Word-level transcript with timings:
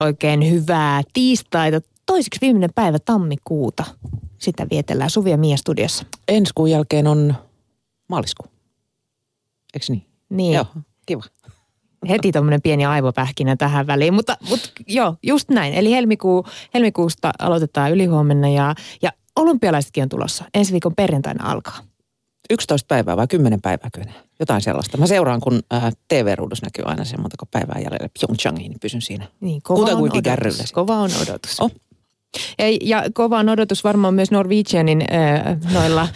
Oikein 0.00 0.50
hyvää 0.50 1.02
tiistaita. 1.12 1.80
Toiseksi 2.06 2.40
viimeinen 2.40 2.70
päivä 2.74 2.98
tammikuuta. 2.98 3.84
Sitä 4.38 4.66
vietellään 4.70 5.10
Suvi 5.10 5.30
ja 5.30 5.38
Mia 5.38 5.56
studiossa. 5.56 6.04
Ensi 6.28 6.52
kuun 6.54 6.70
jälkeen 6.70 7.06
on 7.06 7.34
maaliskuu. 8.08 8.46
Eikö 9.74 9.86
niin? 9.88 10.06
Niin. 10.28 10.52
Joo, 10.52 10.66
kiva. 11.06 11.22
Heti 12.08 12.32
tuommoinen 12.32 12.62
pieni 12.62 12.86
aivopähkinä 12.86 13.56
tähän 13.56 13.86
väliin, 13.86 14.14
mutta, 14.14 14.36
mutta 14.48 14.70
joo, 14.86 15.14
just 15.22 15.50
näin. 15.50 15.74
Eli 15.74 15.90
helmikuu, 15.92 16.46
helmikuusta 16.74 17.32
aloitetaan 17.38 17.92
ylihuomenna 17.92 18.48
ja, 18.48 18.74
ja 19.02 19.12
olympialaisetkin 19.36 20.02
on 20.02 20.08
tulossa. 20.08 20.44
Ensi 20.54 20.72
viikon 20.72 20.94
perjantaina 20.94 21.50
alkaa. 21.50 21.78
11 22.50 22.86
päivää 22.88 23.16
vai 23.16 23.26
10 23.26 23.60
päivää 23.60 23.90
kyllä? 23.94 24.12
Jotain 24.40 24.62
sellaista. 24.62 24.98
Mä 24.98 25.06
seuraan, 25.06 25.40
kun 25.40 25.60
äh, 25.72 25.92
TV-ruudussa 26.08 26.66
näkyy 26.66 26.84
aina 26.84 27.04
se 27.04 27.16
montako 27.16 27.46
päivää 27.46 27.78
jäljellä 27.78 28.08
Pyeongchangiin, 28.20 28.70
niin 28.70 28.80
pysyn 28.80 29.02
siinä. 29.02 29.26
Niin, 29.40 29.62
kova 29.62 29.86
on, 29.86 30.02
odotus, 30.02 30.20
kärryllä. 30.22 30.64
kova 30.72 30.96
on 30.96 31.10
odotus. 31.22 31.60
Oh. 31.60 31.72
Ja, 32.58 32.64
ja 32.82 33.04
kova 33.14 33.38
on 33.38 33.48
odotus 33.48 33.84
varmaan 33.84 34.14
myös 34.14 34.30
Norwegianin 34.30 35.02
äh, 35.12 35.56
noilla 35.72 36.08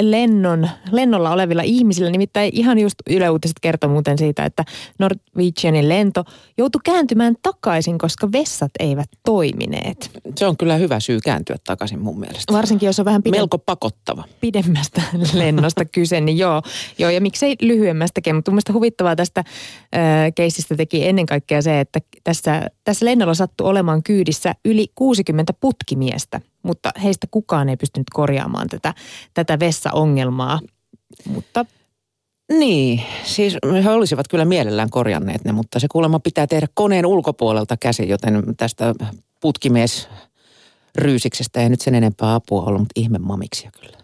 lennon, 0.00 0.68
lennolla 0.92 1.30
olevilla 1.30 1.62
ihmisillä. 1.62 2.10
Nimittäin 2.10 2.50
ihan 2.54 2.78
just 2.78 2.94
Yle 3.10 3.30
Uutiset 3.30 3.56
kertoi 3.60 3.90
muuten 3.90 4.18
siitä, 4.18 4.44
että 4.44 4.64
Norwegianin 4.98 5.88
lento 5.88 6.24
joutui 6.58 6.80
kääntymään 6.84 7.34
takaisin, 7.42 7.98
koska 7.98 8.32
vessat 8.32 8.70
eivät 8.78 9.08
toimineet. 9.24 10.10
Se 10.36 10.46
on 10.46 10.56
kyllä 10.56 10.76
hyvä 10.76 11.00
syy 11.00 11.18
kääntyä 11.24 11.56
takaisin 11.66 12.00
mun 12.00 12.20
mielestä. 12.20 12.52
Varsinkin 12.52 12.86
jos 12.86 12.98
on 12.98 13.04
vähän 13.04 13.22
pidem- 13.28 13.30
Melko 13.36 13.58
pakottava. 13.58 14.24
pidemmästä 14.40 15.02
lennosta 15.34 15.84
kyse, 15.84 16.20
niin 16.20 16.38
joo, 16.38 16.62
joo 16.98 17.10
ja 17.10 17.20
miksei 17.20 17.56
lyhyemmästäkin. 17.60 18.34
Mutta 18.34 18.50
mun 18.50 18.54
mielestä 18.54 18.72
huvittavaa 18.72 19.16
tästä 19.16 19.40
äh, 19.40 20.32
keisistä 20.34 20.76
teki 20.76 21.08
ennen 21.08 21.26
kaikkea 21.26 21.62
se, 21.62 21.80
että 21.80 22.00
tässä, 22.24 22.70
tässä 22.84 23.04
lennolla 23.04 23.34
sattui 23.34 23.66
olemaan 23.66 24.02
kyydissä 24.02 24.54
yli 24.64 24.86
60 24.94 25.53
putkimiestä, 25.60 26.40
mutta 26.62 26.90
heistä 27.02 27.26
kukaan 27.30 27.68
ei 27.68 27.76
pystynyt 27.76 28.06
korjaamaan 28.12 28.68
tätä, 28.68 28.94
tätä 29.34 29.58
vessaongelmaa. 29.60 30.60
Mutta 31.28 31.66
Niin, 32.58 33.02
siis 33.24 33.56
he 33.84 33.90
olisivat 33.90 34.28
kyllä 34.28 34.44
mielellään 34.44 34.90
korjanneet 34.90 35.44
ne, 35.44 35.52
mutta 35.52 35.80
se 35.80 35.86
kuulemma 35.90 36.18
pitää 36.20 36.46
tehdä 36.46 36.66
koneen 36.74 37.06
ulkopuolelta 37.06 37.76
käsin, 37.76 38.08
joten 38.08 38.42
tästä 38.56 38.94
putkimies 39.40 40.08
ryysiksestä 40.98 41.60
ei 41.60 41.68
nyt 41.68 41.80
sen 41.80 41.94
enempää 41.94 42.34
apua 42.34 42.62
ollut, 42.62 42.80
mutta 42.80 43.00
ihme 43.00 43.18
mamiksia 43.18 43.70
kyllä. 43.80 43.98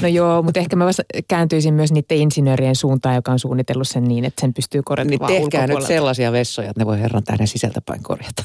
no 0.00 0.08
joo, 0.08 0.42
mutta 0.42 0.60
ehkä 0.60 0.76
mä 0.76 0.86
vasta 0.86 1.02
kääntyisin 1.28 1.74
myös 1.74 1.92
niiden 1.92 2.18
insinöörien 2.18 2.76
suuntaan, 2.76 3.14
joka 3.14 3.32
on 3.32 3.38
suunnitellut 3.38 3.88
sen 3.88 4.04
niin, 4.04 4.24
että 4.24 4.40
sen 4.40 4.54
pystyy 4.54 4.82
korjaamaan 4.82 5.10
Niin 5.10 5.40
tehkää 5.42 5.60
nyt 5.60 5.70
ulkopuolelta. 5.70 5.88
sellaisia 5.88 6.32
vessoja, 6.32 6.70
että 6.70 6.80
ne 6.80 6.86
voi 6.86 7.00
herran 7.00 7.24
tähden 7.24 7.48
sisältäpäin 7.48 8.02
korjata. 8.02 8.44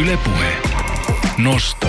Ylepuhe. 0.00 0.87
Nosto. 1.38 1.86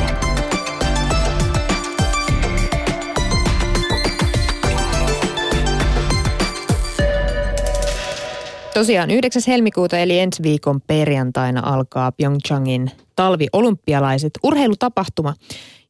Tosiaan 8.74 9.12
9. 9.12 9.42
helmikuuta 9.48 9.98
eli 9.98 10.20
ensi 10.20 10.44
viikon 10.44 10.82
perjantaina 10.82 11.62
alkaa 11.64 12.12
Pyeongchangin 12.12 12.92
talviolympialaiset 13.16 14.32
urheilutapahtuma, 14.44 15.34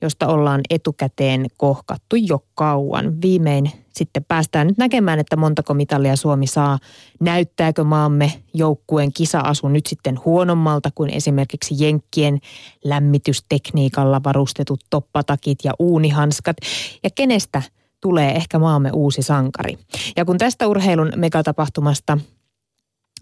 josta 0.01 0.27
ollaan 0.27 0.61
etukäteen 0.69 1.45
kohkattu 1.57 2.15
jo 2.15 2.45
kauan. 2.55 3.21
Viimein 3.21 3.71
sitten 3.93 4.25
päästään 4.27 4.67
nyt 4.67 4.77
näkemään, 4.77 5.19
että 5.19 5.35
montako 5.35 5.73
mitalia 5.73 6.15
Suomi 6.15 6.47
saa. 6.47 6.79
Näyttääkö 7.19 7.83
maamme 7.83 8.33
joukkueen 8.53 9.13
kisa-asu 9.13 9.67
nyt 9.67 9.85
sitten 9.85 10.19
huonommalta 10.25 10.89
kuin 10.95 11.09
esimerkiksi 11.09 11.75
Jenkkien 11.77 12.39
lämmitystekniikalla 12.83 14.21
varustetut 14.23 14.79
toppatakit 14.89 15.59
ja 15.63 15.71
uunihanskat? 15.79 16.57
Ja 17.03 17.09
kenestä 17.15 17.61
tulee 18.01 18.31
ehkä 18.31 18.59
maamme 18.59 18.91
uusi 18.93 19.21
sankari? 19.21 19.77
Ja 20.17 20.25
kun 20.25 20.37
tästä 20.37 20.67
urheilun 20.67 21.11
megatapahtumasta 21.15 22.17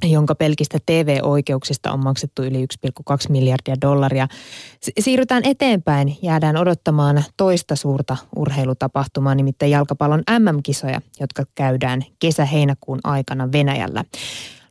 jonka 0.03 0.35
pelkistä 0.35 0.77
TV-oikeuksista 0.85 1.91
on 1.91 2.03
maksettu 2.03 2.43
yli 2.43 2.65
1,2 2.65 3.15
miljardia 3.29 3.75
dollaria. 3.81 4.27
Siirrytään 4.99 5.43
eteenpäin, 5.45 6.17
jäädään 6.21 6.57
odottamaan 6.57 7.23
toista 7.37 7.75
suurta 7.75 8.17
urheilutapahtumaa, 8.35 9.35
nimittäin 9.35 9.71
jalkapallon 9.71 10.23
MM-kisoja, 10.39 11.01
jotka 11.19 11.43
käydään 11.55 12.01
kesä-heinäkuun 12.19 12.99
aikana 13.03 13.51
Venäjällä. 13.51 14.03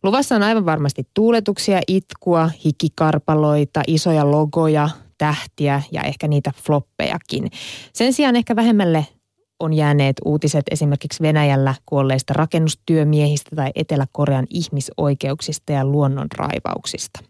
Luvassa 0.03 0.37
on 0.37 0.43
aivan 0.43 0.67
varmasti 0.67 1.09
tuuletuksia, 1.15 1.81
itkua, 1.89 2.51
hikikarpaloita, 2.65 3.83
isoja 3.87 4.31
logoja, 4.31 4.89
tähtiä 5.19 5.83
ja 5.93 6.03
ehkä 6.03 6.29
niitä 6.29 6.53
floppejakin. 6.67 7.51
Sen 7.93 8.13
sijaan 8.13 8.37
ehkä 8.37 8.57
vähemmälle 8.57 9.07
on 9.61 9.73
jääneet 9.73 10.17
uutiset 10.25 10.65
esimerkiksi 10.71 11.23
Venäjällä 11.23 11.75
kuolleista 11.87 12.33
rakennustyömiehistä 12.33 13.57
tai 13.57 13.71
Etelä-Korean 13.75 14.47
ihmisoikeuksista 14.51 15.73
ja 15.73 15.85
luonnonraivauksista. 15.85 17.21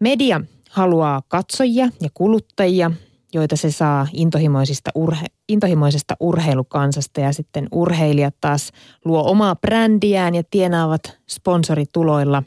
Media 0.00 0.40
haluaa 0.70 1.22
katsojia 1.28 1.88
ja 2.00 2.08
kuluttajia, 2.14 2.90
joita 3.34 3.56
se 3.56 3.70
saa 3.70 4.06
intohimoisista 4.12 4.90
urhe- 4.98 5.32
intohimoisesta 5.48 6.16
urheilukansasta 6.20 7.20
ja 7.20 7.32
sitten 7.32 7.68
urheilijat 7.72 8.34
taas 8.40 8.72
luo 9.04 9.30
omaa 9.30 9.56
brändiään 9.56 10.34
ja 10.34 10.42
tienaavat 10.50 11.18
sponsorituloilla 11.28 12.42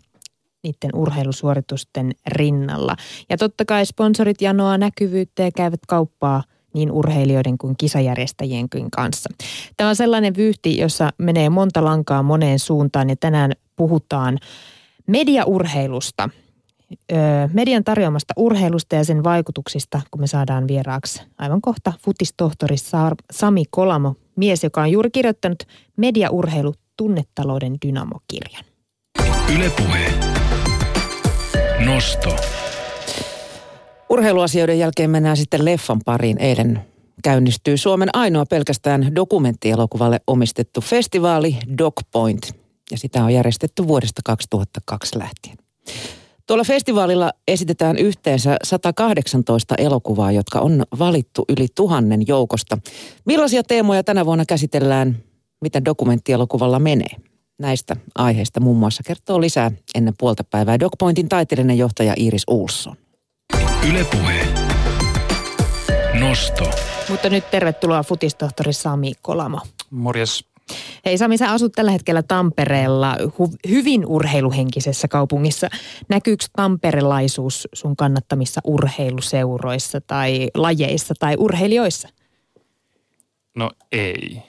niiden 0.64 0.90
urheilusuoritusten 0.96 2.12
rinnalla. 2.28 2.96
Ja 3.30 3.38
totta 3.38 3.66
kai 3.66 3.86
sponsorit 3.86 4.42
janoaa 4.42 4.78
näkyvyyttä 4.78 5.44
ja 5.44 5.52
käyvät 5.52 5.80
kauppaa 5.88 6.44
niin 6.76 6.92
urheilijoiden 6.92 7.58
kuin 7.58 7.76
kisajärjestäjienkin 7.78 8.92
kanssa. 8.92 9.30
Tämä 9.78 9.90
on 9.90 9.96
sellainen 9.96 10.36
vyyhti, 10.38 10.78
jossa 10.78 11.10
menee 11.18 11.50
monta 11.50 11.84
lankaa 11.86 12.24
moneen 12.24 12.60
suuntaan 12.60 13.10
ja 13.10 13.16
tänään 13.16 13.52
puhutaan 13.76 14.38
mediaurheilusta. 15.08 16.30
Öö, 17.12 17.18
median 17.54 17.84
tarjoamasta 17.84 18.34
urheilusta 18.38 18.96
ja 18.96 19.04
sen 19.04 19.24
vaikutuksista, 19.24 20.02
kun 20.12 20.22
me 20.22 20.28
saadaan 20.28 20.68
vieraaksi 20.68 21.22
aivan 21.38 21.62
kohta 21.62 21.94
futistohtori 22.02 22.78
Sa- 22.78 23.16
Sami 23.32 23.64
Kolamo, 23.70 24.16
mies, 24.36 24.64
joka 24.64 24.82
on 24.82 24.92
juuri 24.92 25.10
kirjoittanut 25.12 25.64
mediaurheilu 25.98 26.74
tunnetalouden 26.98 27.78
dynamokirjan. 27.86 28.64
Ylepuhe. 29.56 30.14
Nosto. 31.86 32.65
Urheiluasioiden 34.10 34.80
jälkeen 34.80 35.10
mennään 35.10 35.38
sitten 35.38 35.66
leffan 35.66 36.00
pariin. 36.06 36.42
Eilen 36.42 36.82
käynnistyy 37.24 37.78
Suomen 37.78 38.10
ainoa 38.14 38.46
pelkästään 38.46 39.16
dokumenttielokuvalle 39.16 40.20
omistettu 40.28 40.82
festivaali 40.82 41.58
Doc 41.78 41.94
Point. 42.12 42.52
Ja 42.92 42.98
sitä 42.98 43.24
on 43.24 43.34
järjestetty 43.34 43.88
vuodesta 43.88 44.22
2002 44.26 45.20
lähtien. 45.20 45.58
Tuolla 46.48 46.64
festivaalilla 46.64 47.32
esitetään 47.48 47.98
yhteensä 47.98 48.58
118 48.64 49.76
elokuvaa, 49.76 50.32
jotka 50.32 50.60
on 50.60 50.84
valittu 51.00 51.46
yli 51.50 51.68
tuhannen 51.76 52.28
joukosta. 52.28 52.78
Millaisia 53.26 53.64
teemoja 53.64 54.04
tänä 54.04 54.26
vuonna 54.26 54.46
käsitellään, 54.46 55.18
miten 55.62 55.86
dokumenttielokuvalla 55.86 56.80
menee? 56.80 57.16
Näistä 57.60 57.96
aiheista 58.16 58.60
muun 58.60 58.78
muassa 58.78 59.04
kertoo 59.04 59.42
lisää 59.42 59.72
ennen 59.96 60.14
puolta 60.18 60.44
päivää 60.44 60.80
Doc 60.80 60.94
Pointin 61.00 61.30
taiteellinen 61.30 61.78
johtaja 61.78 62.14
Iris 62.18 62.44
Ulsson. 62.48 63.05
Ylepuhe. 63.90 64.48
Nosto. 66.20 66.72
Mutta 67.10 67.30
nyt 67.30 67.52
tervetuloa 67.52 68.04
futistohtori 68.04 68.74
Sami 68.74 69.12
Kolamo. 69.22 69.60
Morjes. 69.90 70.46
Hei 71.06 71.18
Sami, 71.18 71.38
sä 71.38 71.52
asut 71.52 71.72
tällä 71.72 71.92
hetkellä 71.92 72.24
Tampereella 72.24 73.16
hu- 73.16 73.70
hyvin 73.70 74.06
urheiluhenkisessä 74.06 75.08
kaupungissa. 75.08 75.70
Näkyykö 76.10 76.46
tamperelaisuus 76.56 77.68
sun 77.74 77.96
kannattamissa 77.96 78.62
urheiluseuroissa 78.64 80.02
tai 80.02 80.50
lajeissa 80.56 81.14
tai 81.20 81.36
urheilijoissa? 81.38 82.10
No 83.56 83.72
ei. 83.92 84.42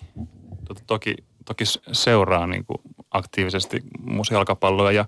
Tota, 0.69 0.83
toki, 0.87 1.15
toki 1.45 1.65
seuraa 1.93 2.47
niin 2.47 2.65
kuin 2.65 2.79
aktiivisesti 3.11 3.83
musealkapalloa 4.01 4.93
ja 4.93 5.05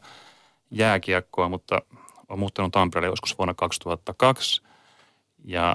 jääkiekkoa, 0.71 1.49
mutta 1.49 1.83
olen 2.29 2.39
muuttanut 2.39 2.73
Tampereelle 2.73 3.13
joskus 3.13 3.39
vuonna 3.39 3.55
2002 3.55 4.63
ja 5.45 5.75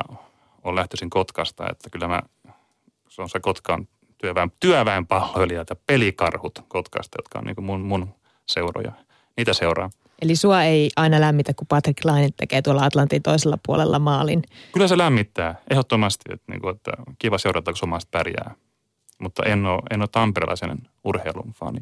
olen 0.63 0.75
lähtöisin 0.75 1.09
Kotkasta, 1.09 1.69
että 1.71 1.89
kyllä 1.89 2.07
mä, 2.07 2.21
se 3.09 3.21
on 3.21 3.29
se 3.29 3.39
Kotkan 3.39 3.87
työväen, 4.17 4.51
työväenpalloilijat 4.59 5.69
ja 5.69 5.75
pelikarhut 5.87 6.65
Kotkasta, 6.67 7.17
jotka 7.17 7.39
on 7.39 7.45
niin 7.45 7.55
kuin 7.55 7.65
mun, 7.65 7.81
mun 7.81 8.07
seuroja. 8.45 8.91
Niitä 9.37 9.53
seuraa. 9.53 9.89
Eli 10.21 10.35
sua 10.35 10.63
ei 10.63 10.89
aina 10.95 11.21
lämmitä, 11.21 11.53
kun 11.53 11.67
Patrick 11.67 12.05
Laine 12.05 12.29
tekee 12.37 12.61
tuolla 12.61 12.85
Atlantin 12.85 13.23
toisella 13.23 13.57
puolella 13.65 13.99
maalin. 13.99 14.43
Kyllä 14.73 14.87
se 14.87 14.97
lämmittää, 14.97 15.55
ehdottomasti, 15.69 16.23
että, 16.33 16.51
niin 16.51 16.61
kuin, 16.61 16.75
että 16.75 16.91
kiva 17.19 17.37
seurata, 17.37 17.71
kun 17.71 17.77
suomalaiset 17.77 18.11
pärjää. 18.11 18.55
Mutta 19.19 19.43
en 19.43 19.65
ole, 19.65 19.81
en 19.91 20.01
ole 20.01 20.07
tamperelaisen 20.11 20.77
urheilun 21.03 21.53
fani. 21.53 21.79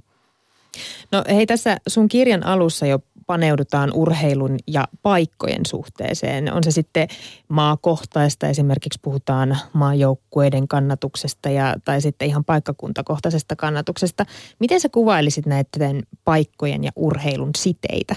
No 1.12 1.24
hei 1.30 1.46
tässä 1.46 1.78
sun 1.88 2.08
kirjan 2.08 2.46
alussa 2.46 2.86
jo 2.86 3.00
paneudutaan 3.28 3.92
urheilun 3.94 4.58
ja 4.68 4.88
paikkojen 5.02 5.66
suhteeseen. 5.66 6.54
On 6.54 6.64
se 6.64 6.72
sitten 6.72 7.08
maakohtaista, 7.48 8.48
esimerkiksi 8.48 9.00
puhutaan 9.02 9.58
maajoukkueiden 9.74 10.68
kannatuksesta 10.68 11.50
ja, 11.50 11.76
tai 11.86 12.02
sitten 12.02 12.28
ihan 12.28 12.46
paikkakuntakohtaisesta 12.46 13.56
kannatuksesta. 13.56 14.26
Miten 14.60 14.80
sä 14.80 14.90
kuvailisit 14.90 15.46
näiden 15.46 16.04
paikkojen 16.24 16.84
ja 16.84 16.92
urheilun 16.96 17.50
siteitä? 17.58 18.16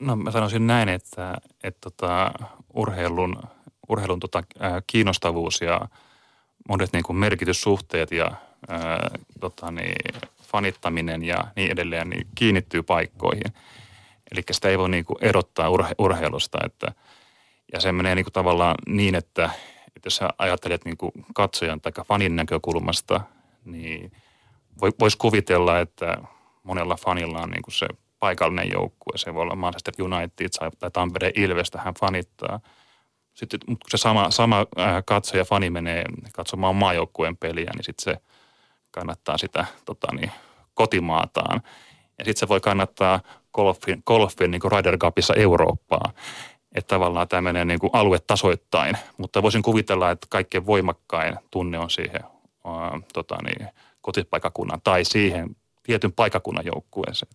No 0.00 0.16
mä 0.16 0.30
sanoisin 0.30 0.66
näin, 0.66 0.88
että, 0.88 1.34
että 1.64 1.80
tota, 1.80 2.32
urheilun, 2.74 3.42
urheilun 3.88 4.20
tota, 4.20 4.42
kiinnostavuus 4.86 5.60
ja 5.60 5.80
monet 6.68 6.92
niin 6.92 7.04
kuin 7.04 7.16
merkityssuhteet 7.16 8.12
ja 8.12 8.32
ää, 8.68 9.10
tota, 9.40 9.70
niin, 9.70 10.20
fanittaminen 10.52 11.24
ja 11.24 11.44
niin 11.56 11.70
edelleen 11.70 12.10
niin 12.10 12.26
kiinnittyy 12.34 12.82
paikkoihin. 12.82 13.52
Eli 14.32 14.42
sitä 14.50 14.68
ei 14.68 14.78
voi 14.78 14.88
niin 14.88 15.04
kuin 15.04 15.16
erottaa 15.20 15.70
urhe, 15.70 15.94
urheilusta. 15.98 16.58
Että, 16.64 16.92
ja 17.72 17.80
se 17.80 17.92
menee 17.92 18.14
niin 18.14 18.24
kuin 18.24 18.32
tavallaan 18.32 18.74
niin, 18.86 19.14
että, 19.14 19.50
että 19.96 20.06
jos 20.06 20.16
sä 20.16 20.28
ajattelet 20.38 20.84
niin 20.84 20.96
kuin 20.96 21.12
katsojan 21.34 21.80
tai 21.80 21.92
fanin 22.06 22.36
näkökulmasta, 22.36 23.20
niin 23.64 24.12
voisi 25.00 25.18
kuvitella, 25.18 25.80
että 25.80 26.18
monella 26.62 26.96
fanilla 26.96 27.38
on 27.38 27.50
niin 27.50 27.62
kuin 27.62 27.74
se 27.74 27.86
paikallinen 28.18 28.70
joukkue. 28.72 29.18
Se 29.18 29.34
voi 29.34 29.42
olla 29.42 29.56
Manchester 29.56 29.94
United 29.98 30.48
tai 30.78 30.90
Tampere 30.90 31.32
Ilvestä 31.36 31.80
hän 31.80 31.94
fanittaa. 32.00 32.60
Sitten 33.34 33.60
kun 33.66 33.76
se 33.88 33.96
sama, 33.96 34.30
sama 34.30 34.66
katsoja 35.06 35.44
fani 35.44 35.70
menee 35.70 36.04
katsomaan 36.32 36.76
maajoukkueen 36.76 37.36
peliä, 37.36 37.70
niin 37.74 37.84
sitten 37.84 38.14
se 38.14 38.20
kannattaa 38.90 39.38
sitä 39.38 39.64
tota 39.84 40.14
niin, 40.14 40.30
kotimaataan. 40.74 41.60
Ja 42.18 42.24
sitten 42.24 42.40
se 42.40 42.48
voi 42.48 42.60
kannattaa 42.60 43.20
golfin, 43.52 44.02
golfin 44.06 44.50
niin 44.50 44.72
Ryder 44.72 44.98
Cupissa 44.98 45.34
Eurooppaa. 45.34 46.12
Että 46.74 46.94
tavallaan 46.94 47.28
tämä 47.28 47.40
menee 47.40 47.64
niin 47.64 47.78
kuin 47.78 47.90
aluetasoittain. 47.92 48.96
Mutta 49.16 49.42
voisin 49.42 49.62
kuvitella, 49.62 50.10
että 50.10 50.26
kaikkein 50.30 50.66
voimakkain 50.66 51.36
tunne 51.50 51.78
on 51.78 51.90
siihen 51.90 52.20
ää, 52.64 53.00
tota 53.12 53.36
niin, 53.42 53.68
kotipaikakunnan 54.00 54.80
tai 54.84 55.04
siihen 55.04 55.56
tietyn 55.82 56.12
paikakunnan 56.12 56.66
joukkueeseen. 56.66 57.32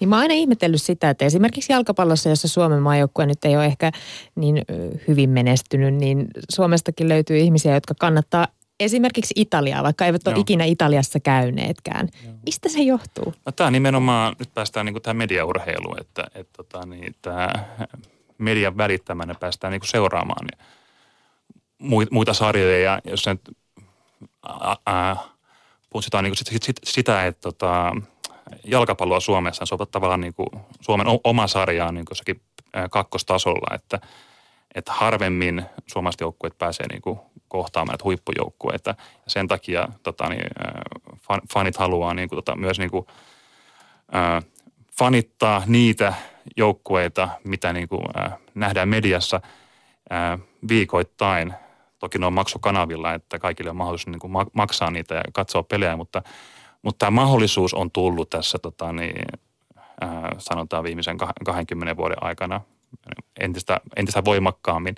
Niin 0.00 0.08
mä 0.08 0.16
oon 0.16 0.22
aina 0.22 0.34
ihmetellyt 0.34 0.82
sitä, 0.82 1.10
että 1.10 1.24
esimerkiksi 1.24 1.72
jalkapallossa, 1.72 2.28
jossa 2.28 2.48
Suomen 2.48 2.82
maajoukkue 2.82 3.26
nyt 3.26 3.44
ei 3.44 3.56
ole 3.56 3.66
ehkä 3.66 3.92
niin 4.34 4.64
hyvin 5.08 5.30
menestynyt, 5.30 5.94
niin 5.94 6.26
Suomestakin 6.50 7.08
löytyy 7.08 7.38
ihmisiä, 7.38 7.74
jotka 7.74 7.94
kannattaa 8.00 8.48
esimerkiksi 8.80 9.34
Italiaa, 9.36 9.82
vaikka 9.82 10.06
eivät 10.06 10.26
ole 10.26 10.34
Joo. 10.34 10.40
ikinä 10.40 10.64
Italiassa 10.64 11.20
käyneetkään. 11.20 12.08
Joo. 12.24 12.34
Mistä 12.46 12.68
se 12.68 12.80
johtuu? 12.80 13.34
No, 13.46 13.52
tämä 13.52 13.70
nimenomaan, 13.70 14.36
nyt 14.38 14.54
päästään 14.54 14.86
niin 14.86 15.02
tähän 15.02 15.16
mediaurheiluun, 15.16 16.00
että, 16.00 16.24
että 16.34 16.52
tota, 16.56 16.86
niin, 16.86 17.14
tämä 17.22 17.48
median 18.38 18.76
välittämänä 18.76 19.34
päästään 19.40 19.70
niin 19.70 19.80
seuraamaan 19.84 20.48
muita 22.10 22.34
sarjoja. 22.34 22.78
Ja 22.80 23.00
jos 23.04 23.22
sen 23.22 23.40
puhutaan 25.90 26.24
niin 26.24 26.36
sit, 26.36 26.46
sit, 26.46 26.62
sit, 26.62 26.76
sitä, 26.84 27.26
että 27.26 27.40
tota, 27.40 27.96
jalkapalloa 28.64 29.20
Suomessa, 29.20 29.66
se 29.66 29.74
on 29.74 29.86
tavallaan 29.90 30.20
niin 30.20 30.34
kuin 30.34 30.48
Suomen 30.80 31.06
oma 31.24 31.46
sarja 31.46 31.92
niin 31.92 32.04
kuin 32.04 32.40
kakkostasolla, 32.90 33.74
että, 33.74 34.00
että 34.74 34.92
harvemmin 34.92 35.64
suomalaiset 35.86 36.20
joukkueet 36.20 36.58
pääsee 36.58 36.86
niin 36.86 37.02
kuin 37.02 37.18
kohtaamaan 37.50 37.92
näitä 37.92 38.04
huippujoukkueita. 38.04 38.90
Ja 38.98 39.30
sen 39.30 39.48
takia 39.48 39.88
tota, 40.02 40.28
niin, 40.28 40.42
fanit 41.52 41.76
haluaa 41.76 42.14
niin 42.14 42.28
kuin, 42.28 42.36
tota, 42.36 42.56
myös 42.56 42.78
niin 42.78 42.90
kuin, 42.90 43.06
äh, 44.14 44.44
fanittaa 44.98 45.62
niitä 45.66 46.14
joukkueita, 46.56 47.28
mitä 47.44 47.72
niin 47.72 47.88
kuin, 47.88 48.02
äh, 48.18 48.32
nähdään 48.54 48.88
mediassa 48.88 49.40
äh, 50.12 50.40
viikoittain. 50.68 51.54
Toki 51.98 52.18
ne 52.18 52.26
on 52.26 52.32
maksukanavilla, 52.32 53.14
että 53.14 53.38
kaikille 53.38 53.70
on 53.70 53.76
mahdollisuus 53.76 54.06
niin 54.06 54.20
kuin 54.20 54.32
maksaa 54.52 54.90
niitä 54.90 55.14
ja 55.14 55.22
katsoa 55.32 55.62
pelejä, 55.62 55.96
mutta, 55.96 56.22
mutta 56.82 57.06
tämä 57.06 57.10
mahdollisuus 57.10 57.74
on 57.74 57.90
tullut 57.90 58.30
tässä 58.30 58.58
tota, 58.58 58.92
niin, 58.92 59.16
äh, 60.02 60.10
sanotaan 60.38 60.84
viimeisen 60.84 61.18
20 61.44 61.96
vuoden 61.96 62.22
aikana 62.22 62.60
entistä, 63.40 63.80
entistä 63.96 64.24
voimakkaammin. 64.24 64.94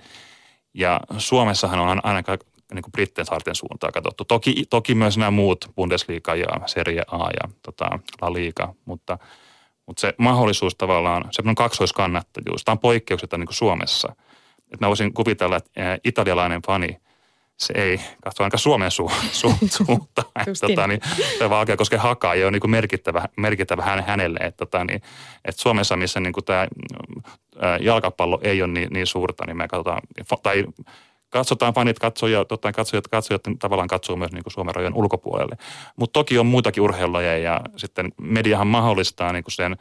Ja 0.74 1.00
Suomessahan 1.18 1.80
on 1.80 2.00
aina 2.02 2.22
niin 2.74 2.82
kuin 2.82 2.92
Britten 2.92 3.26
saarten 3.26 3.54
suuntaan 3.54 3.92
katsottu. 3.92 4.24
Toki, 4.24 4.64
toki 4.70 4.94
myös 4.94 5.18
nämä 5.18 5.30
muut 5.30 5.70
Bundesliga 5.76 6.34
ja 6.34 6.46
Serie 6.66 7.02
A 7.06 7.18
ja 7.18 7.48
tota, 7.62 7.98
La 8.20 8.32
Liga, 8.32 8.74
mutta, 8.84 9.18
mutta 9.86 10.00
se 10.00 10.14
mahdollisuus 10.18 10.74
tavallaan, 10.74 11.24
se 11.30 11.42
on 11.46 11.54
kaksoiskannattajuus. 11.54 12.64
Tämä 12.64 12.72
on 12.72 12.78
poikkeuksetta 12.78 13.38
niin 13.38 13.48
Suomessa. 13.50 14.14
Että 14.58 14.76
mä 14.80 14.88
voisin 14.88 15.14
kuvitella, 15.14 15.56
että 15.56 15.98
italialainen 16.04 16.62
fani, 16.66 17.00
se 17.58 17.72
ei 17.76 18.00
katso 18.24 18.42
ainakaan 18.42 18.60
Suomen 18.60 18.90
su, 18.90 19.10
su, 19.32 19.54
suuntaan. 19.76 20.46
tota, 20.60 20.86
niin, 20.86 21.00
se 21.38 21.50
Valkea 21.50 21.76
koske 21.76 21.96
Haka 21.96 22.32
ei 22.32 22.44
ole 22.44 22.50
niin 22.50 22.70
merkittävä, 22.70 23.28
merkittävä 23.36 23.82
hänelle. 24.06 24.38
Että, 24.42 24.66
tota, 24.66 24.84
niin, 24.84 25.02
että 25.44 25.62
Suomessa, 25.62 25.96
missä 25.96 26.20
niin 26.20 26.32
kuin 26.32 26.44
tämä 26.44 26.68
jalkapallo 27.80 28.40
ei 28.42 28.62
ole 28.62 28.72
niin, 28.72 28.88
niin 28.92 29.06
suurta, 29.06 29.46
niin 29.46 29.56
me 29.56 29.68
katsotaan, 29.68 30.02
tai 30.42 30.64
katsotaan, 31.30 31.74
fanit 31.74 31.98
katsojat, 31.98 32.48
totta 32.48 32.72
katsojat, 32.72 33.08
katsojat 33.08 33.42
tavallaan 33.58 33.88
katsoo 33.88 34.16
myös 34.16 34.32
niin 34.32 34.42
kuin 34.42 34.52
Suomen 34.52 34.74
rajojen 34.74 34.94
ulkopuolelle. 34.94 35.56
Mutta 35.96 36.12
toki 36.12 36.38
on 36.38 36.46
muitakin 36.46 36.82
urheilulajeja 36.82 37.52
ja 37.52 37.60
sitten 37.76 38.12
mediahan 38.20 38.66
mahdollistaa 38.66 39.32
niin 39.32 39.44
kuin 39.44 39.52
sen 39.52 39.76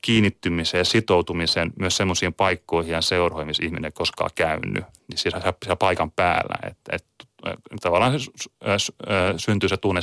kiinnittymisen 0.00 0.78
ja 0.78 0.84
sitoutumisen 0.84 1.72
myös 1.78 1.96
semmoisiin 1.96 2.34
paikkoihin 2.34 2.92
ja 2.92 3.00
seuroihin, 3.00 3.46
missä 3.46 3.64
ihminen 3.64 3.92
koskaan 3.92 4.30
käynyt. 4.34 4.72
Niin 4.74 4.84
siis 5.18 5.34
siellä 5.62 5.76
paikan 5.78 6.10
päällä. 6.10 6.54
Että 6.70 6.96
et, 6.96 7.06
tavallaan 7.80 8.20
se, 8.20 8.30
syntyy 9.36 9.68
se 9.68 9.76
tunne 9.76 10.00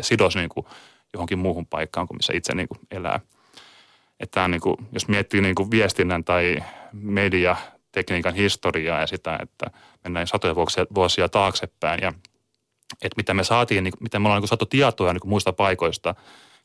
sidos 0.00 0.36
niin 0.36 0.48
kuin 0.48 0.66
johonkin 1.12 1.38
muuhun 1.38 1.66
paikkaan 1.66 2.06
kuin 2.06 2.16
missä 2.16 2.32
itse 2.36 2.54
niin 2.54 2.68
kuin 2.68 2.78
elää. 2.90 3.20
Että 4.20 4.48
niin 4.48 4.60
kuin, 4.60 4.76
jos 4.92 5.08
miettii 5.08 5.40
niin 5.40 5.54
kuin 5.54 5.70
viestinnän 5.70 6.24
tai 6.24 6.58
media 6.92 7.56
tekniikan 7.92 8.34
historiaa 8.34 9.00
ja 9.00 9.06
sitä, 9.06 9.38
että 9.42 9.66
mennään 10.04 10.26
satoja 10.26 10.54
vuosia, 10.54 10.84
vuosia 10.94 11.28
taaksepäin 11.28 12.02
ja 12.02 12.12
että 13.02 13.16
mitä 13.16 13.34
me 13.34 13.44
saatiin, 13.44 13.84
niin, 13.84 13.94
miten 14.00 14.22
me 14.22 14.28
ollaan 14.28 14.42
niin 14.42 14.48
saatu 14.48 14.66
tietoa 14.66 15.12
niin 15.12 15.20
muista 15.28 15.52
paikoista. 15.52 16.14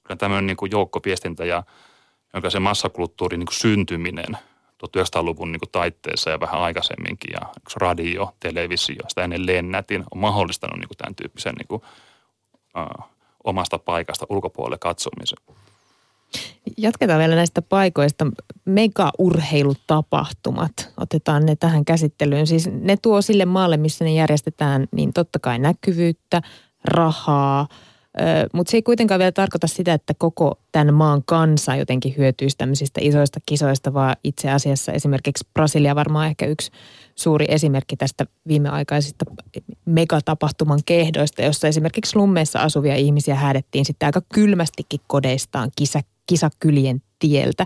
Kyllä 0.03 0.17
tämmöinen 0.17 0.45
niin 0.45 0.71
joukkoviestintä 0.71 1.45
ja 1.45 1.63
jonka 2.33 2.49
se 2.49 2.59
massakulttuurin 2.59 3.39
niin 3.39 3.47
syntyminen 3.51 4.37
1900-luvun 4.87 5.51
niin 5.51 5.61
taitteessa 5.71 6.29
ja 6.29 6.39
vähän 6.39 6.61
aikaisemminkin 6.61 7.31
ja 7.33 7.41
radio, 7.75 8.35
televisio, 8.39 9.03
sitä 9.07 9.23
ennen 9.23 9.45
lennätin 9.45 10.03
on 10.11 10.21
mahdollistanut 10.21 10.79
niin 10.79 10.89
tämän 10.97 11.15
tyyppisen 11.15 11.55
niin 11.55 11.67
kuin, 11.67 11.81
uh, 12.77 13.05
omasta 13.43 13.79
paikasta 13.79 14.25
ulkopuolelle 14.29 14.77
katsomisen. 14.77 15.37
Jatketaan 16.77 17.19
vielä 17.19 17.35
näistä 17.35 17.61
paikoista. 17.61 18.27
Mega-urheilutapahtumat, 18.65 20.93
otetaan 20.97 21.45
ne 21.45 21.55
tähän 21.55 21.85
käsittelyyn. 21.85 22.47
Siis 22.47 22.69
ne 22.71 22.97
tuo 23.01 23.21
sille 23.21 23.45
maalle, 23.45 23.77
missä 23.77 24.05
ne 24.05 24.13
järjestetään, 24.13 24.87
niin 24.91 25.13
totta 25.13 25.39
kai 25.39 25.59
näkyvyyttä, 25.59 26.41
rahaa, 26.83 27.67
mutta 28.53 28.71
se 28.71 28.77
ei 28.77 28.81
kuitenkaan 28.81 29.19
vielä 29.19 29.31
tarkoita 29.31 29.67
sitä, 29.67 29.93
että 29.93 30.13
koko 30.17 30.59
tämän 30.71 30.93
maan 30.93 31.23
kansa 31.25 31.75
jotenkin 31.75 32.13
hyötyisi 32.17 32.57
tämmöisistä 32.57 32.99
isoista 33.03 33.39
kisoista, 33.45 33.93
vaan 33.93 34.15
itse 34.23 34.51
asiassa 34.51 34.91
esimerkiksi 34.91 35.47
Brasilia 35.53 35.95
varmaan 35.95 36.27
ehkä 36.27 36.45
yksi 36.45 36.71
suuri 37.15 37.45
esimerkki 37.49 37.97
tästä 37.97 38.25
viimeaikaisista 38.47 39.25
megatapahtuman 39.85 40.79
kehdoista, 40.85 41.41
jossa 41.41 41.67
esimerkiksi 41.67 42.09
slummeissa 42.09 42.59
asuvia 42.59 42.95
ihmisiä 42.95 43.35
häädettiin 43.35 43.85
sitten 43.85 44.07
aika 44.07 44.21
kylmästikin 44.33 44.99
kodeistaan 45.07 45.71
kisa, 45.75 45.99
kisakylien 46.27 47.01
tieltä. 47.19 47.65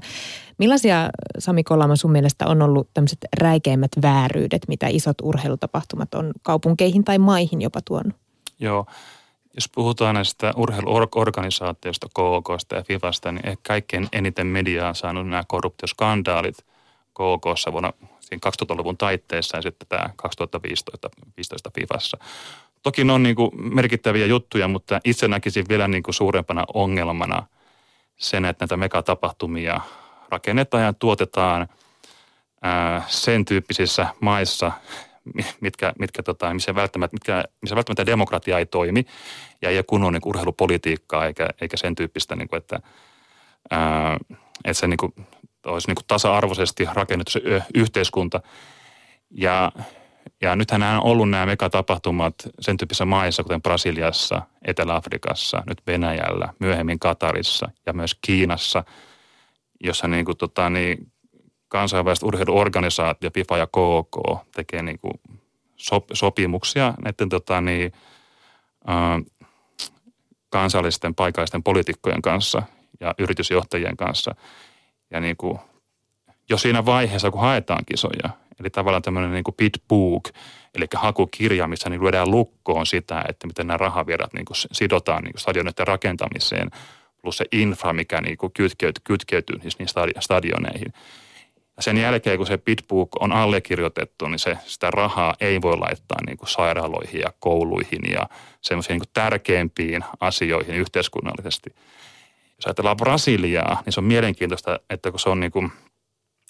Millaisia, 0.57 1.09
Sami 1.39 1.63
Kolama, 1.63 1.95
sun 1.95 2.11
mielestä 2.11 2.47
on 2.47 2.61
ollut 2.61 2.89
tämmöiset 2.93 3.19
räikeimmät 3.39 3.91
vääryydet, 4.01 4.61
mitä 4.67 4.87
isot 4.87 5.17
urheilutapahtumat 5.23 6.13
on 6.13 6.31
kaupunkeihin 6.43 7.03
tai 7.03 7.17
maihin 7.17 7.61
jopa 7.61 7.81
tuonut? 7.81 8.13
Joo, 8.59 8.85
jos 9.55 9.69
puhutaan 9.69 10.15
näistä 10.15 10.53
urheiluorganisaatioista, 10.55 12.07
KOKsta 12.13 12.75
ja 12.75 12.83
FIFasta, 12.83 13.31
niin 13.31 13.47
ehkä 13.49 13.61
kaikkein 13.67 14.07
eniten 14.11 14.47
mediaa 14.47 14.89
on 14.89 14.95
saanut 14.95 15.27
nämä 15.27 15.43
korruptioskandaalit 15.47 16.57
KOKssa 17.13 17.71
vuonna 17.71 17.93
2000-luvun 18.35 18.97
taitteessa 18.97 19.57
ja 19.57 19.61
sitten 19.61 19.87
tämä 19.87 20.09
2015 20.15 21.09
15 21.37 21.71
FIFassa. 21.75 22.17
Toki 22.83 23.03
ne 23.03 23.13
on 23.13 23.23
niin 23.23 23.35
kuin 23.35 23.51
merkittäviä 23.75 24.25
juttuja, 24.25 24.67
mutta 24.67 24.99
itse 25.03 25.27
näkisin 25.27 25.65
vielä 25.69 25.87
niin 25.87 26.03
kuin 26.03 26.15
suurempana 26.15 26.65
ongelmana 26.73 27.43
sen, 28.17 28.45
että 28.45 28.63
näitä 28.63 28.77
megatapahtumia 28.77 29.81
rakennetaan 30.29 30.83
ja 30.83 30.93
tuotetaan 30.93 31.67
ää, 32.61 33.03
sen 33.07 33.45
tyyppisissä 33.45 34.07
maissa, 34.19 34.71
mitkä, 35.61 35.93
mitkä 35.99 36.23
tota, 36.23 36.53
missä, 36.53 36.75
välttämättä, 36.75 37.15
mitkä, 37.15 37.43
missä 37.61 37.75
välttämättä 37.75 38.05
demokratia 38.05 38.59
ei 38.59 38.65
toimi 38.65 39.05
ja 39.61 39.69
ei 39.69 39.77
ole 39.77 39.83
kunnon 39.83 40.13
niin 40.13 40.21
urheilupolitiikkaa 40.25 41.25
eikä, 41.25 41.49
eikä 41.61 41.77
sen 41.77 41.95
tyyppistä, 41.95 42.35
niin 42.35 42.47
kuin, 42.47 42.57
että, 42.57 42.79
ää, 43.71 44.17
että 44.65 44.79
se 44.79 44.87
niin 44.87 44.97
kuin, 44.97 45.13
olisi 45.65 45.87
niin 45.87 45.95
kuin 45.95 46.05
tasa-arvoisesti 46.07 46.87
rakennettu 46.93 47.31
se 47.31 47.41
yhteiskunta. 47.75 48.41
Ja, 49.31 49.71
ja 50.41 50.55
nythän 50.55 50.79
nämä 50.79 50.99
on 50.99 51.11
ollut 51.11 51.29
nämä 51.29 51.45
megatapahtumat 51.45 52.35
sen 52.59 52.77
tyyppisissä 52.77 53.05
maissa, 53.05 53.43
kuten 53.43 53.61
Brasiliassa, 53.61 54.41
Etelä-Afrikassa, 54.67 55.63
nyt 55.67 55.81
Venäjällä, 55.87 56.53
myöhemmin 56.59 56.99
Katarissa 56.99 57.69
ja 57.85 57.93
myös 57.93 58.17
Kiinassa, 58.25 58.83
jossa 59.83 60.07
niin 60.07 60.25
kuin, 60.25 60.37
tota, 60.37 60.69
niin, 60.69 61.11
kansainväliset 61.75 62.23
urheiluorganisaatio, 62.23 63.29
FIFA 63.33 63.57
ja 63.57 63.67
KK, 63.67 64.45
tekee 64.55 64.81
niin 64.81 64.99
kuin 64.99 65.13
sop, 65.75 66.03
sopimuksia 66.13 66.93
näiden 67.03 67.29
tota, 67.29 67.61
niin, 67.61 67.91
äh, 68.89 69.45
kansallisten 70.49 71.15
paikallisten 71.15 71.63
poliitikkojen 71.63 72.21
kanssa 72.21 72.63
ja 72.99 73.15
yritysjohtajien 73.17 73.97
kanssa. 73.97 74.35
Ja 75.11 75.19
niin 75.19 75.37
kuin, 75.37 75.59
jo 76.49 76.57
siinä 76.57 76.85
vaiheessa, 76.85 77.31
kun 77.31 77.41
haetaan 77.41 77.85
kisoja, 77.85 78.29
eli 78.59 78.69
tavallaan 78.69 79.01
tämmöinen 79.01 79.31
niin 79.31 79.43
kuin 79.43 79.55
bid 79.55 79.75
book, 79.87 80.29
eli 80.75 80.85
hakukirja, 80.95 81.67
missä 81.67 81.89
niin 81.89 82.03
lyödään 82.03 82.31
lukkoon 82.31 82.85
sitä, 82.85 83.25
että 83.29 83.47
miten 83.47 83.67
nämä 83.67 83.77
rahavirrat 83.77 84.33
niin 84.33 84.45
kuin 84.45 84.57
sidotaan 84.71 85.23
niin 85.23 85.33
kuin 85.33 85.41
stadioneiden 85.41 85.87
rakentamiseen, 85.87 86.69
plus 87.21 87.37
se 87.37 87.45
infra, 87.51 87.93
mikä 87.93 88.21
niin 88.21 88.37
kuin 88.37 88.53
kytkeytyy, 88.53 89.01
kytkeytyy 89.03 89.59
niin 89.79 89.89
stadioneihin– 90.19 90.93
sen 91.79 91.97
jälkeen, 91.97 92.37
kun 92.37 92.47
se 92.47 92.57
pitbook 92.57 93.09
on 93.19 93.31
allekirjoitettu, 93.31 94.27
niin 94.27 94.39
se, 94.39 94.57
sitä 94.65 94.91
rahaa 94.91 95.35
ei 95.39 95.61
voi 95.61 95.77
laittaa 95.77 96.17
niin 96.25 96.37
kuin 96.37 96.49
sairaaloihin 96.49 97.19
ja 97.19 97.33
kouluihin 97.39 98.11
ja 98.11 98.29
semmoisiin 98.61 98.99
niin 98.99 99.09
tärkeimpiin 99.13 100.03
asioihin 100.19 100.75
yhteiskunnallisesti. 100.75 101.69
Jos 102.55 102.65
ajatellaan 102.65 102.97
Brasiliaa, 102.97 103.81
niin 103.85 103.93
se 103.93 103.99
on 103.99 104.03
mielenkiintoista, 104.03 104.79
että 104.89 105.11
kun 105.11 105.19
se 105.19 105.29
on 105.29 105.39
niin 105.39 105.51
kuin 105.51 105.71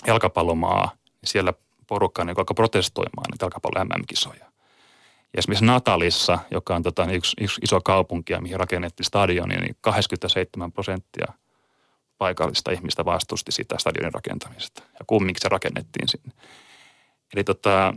jalkapallomaa, 0.07 0.91
niin 1.05 1.29
siellä 1.29 1.53
porukka 1.87 2.23
niin 2.23 2.37
alkaa 2.37 2.53
protestoimaan 2.53 3.25
niitä 3.31 3.45
jalkapallon 3.45 3.87
MM-kisoja. 3.87 4.45
Ja 5.33 5.39
esimerkiksi 5.39 5.65
Natalissa, 5.65 6.39
joka 6.51 6.75
on 6.75 6.83
tota, 6.83 7.05
niin 7.05 7.17
yksi, 7.17 7.35
yksi 7.41 7.61
iso 7.63 7.81
kaupunki, 7.81 8.33
mihin 8.39 8.59
rakennettiin 8.59 9.05
stadioni, 9.05 9.55
niin 9.55 9.75
27 9.81 10.71
prosenttia– 10.71 11.33
paikallista 12.17 12.71
ihmistä 12.71 13.05
vastusti 13.05 13.51
sitä 13.51 13.75
stadionin 13.77 14.13
rakentamista 14.13 14.83
ja 14.99 15.05
kummiksi 15.07 15.41
se 15.41 15.49
rakennettiin 15.49 16.07
sinne. 16.07 16.31
Eli 17.35 17.43
tota, 17.43 17.93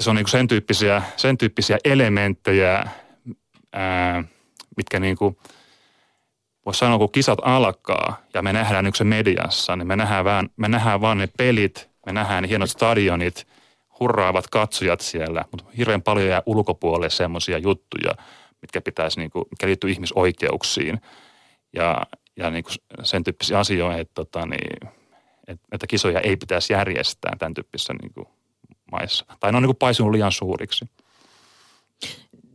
se 0.00 0.10
on 0.10 0.16
niin 0.16 0.28
sen, 0.28 0.48
tyyppisiä, 0.48 1.02
sen 1.16 1.38
tyyppisiä 1.38 1.78
elementtejä, 1.84 2.86
ää, 3.72 4.24
mitkä 4.76 5.00
niin 5.00 5.16
kuin, 5.16 5.36
voisi 6.66 6.78
sanoa, 6.78 6.98
kun 6.98 7.12
kisat 7.12 7.38
alkaa 7.42 8.16
ja 8.34 8.42
me 8.42 8.52
nähdään 8.52 8.86
yksi 8.86 9.04
mediassa, 9.04 9.76
niin 9.76 9.86
me 9.86 9.96
nähdään, 9.96 10.24
vaan, 10.24 10.50
me 10.56 10.68
nähdään 10.68 11.00
vaan 11.00 11.18
ne 11.18 11.28
pelit, 11.38 11.90
me 12.06 12.12
nähdään 12.12 12.42
ne 12.42 12.48
hienot 12.48 12.70
stadionit, 12.70 13.46
hurraavat 14.00 14.48
katsojat 14.48 15.00
siellä, 15.00 15.44
mutta 15.50 15.64
hirveän 15.76 16.02
paljon 16.02 16.28
jää 16.28 16.42
ulkopuolelle 16.46 17.10
semmoisia 17.10 17.58
juttuja, 17.58 18.14
mitkä 18.62 18.80
pitäisi, 18.80 19.20
niin 19.20 19.30
kuin, 19.30 19.44
mitkä 19.50 19.66
liittyy 19.66 19.90
ihmisoikeuksiin. 19.90 21.00
Ja 21.72 22.02
ja 22.36 22.50
niin 22.50 22.64
kuin 22.64 22.74
sen 23.02 23.24
tyyppisiä 23.24 23.58
asioita, 23.58 23.98
että, 23.98 24.14
tota, 24.14 24.46
niin, 24.46 24.90
että, 25.48 25.66
että 25.72 25.86
kisoja 25.86 26.20
ei 26.20 26.36
pitäisi 26.36 26.72
järjestää 26.72 27.36
tämän 27.38 27.54
tyyppisissä 27.54 27.92
niin 28.02 28.12
kuin 28.12 28.26
maissa. 28.92 29.24
Tai 29.40 29.52
ne 29.52 29.56
on 29.56 29.62
niin 29.62 29.68
kuin 29.68 29.76
paisunut 29.76 30.12
liian 30.12 30.32
suuriksi. 30.32 30.84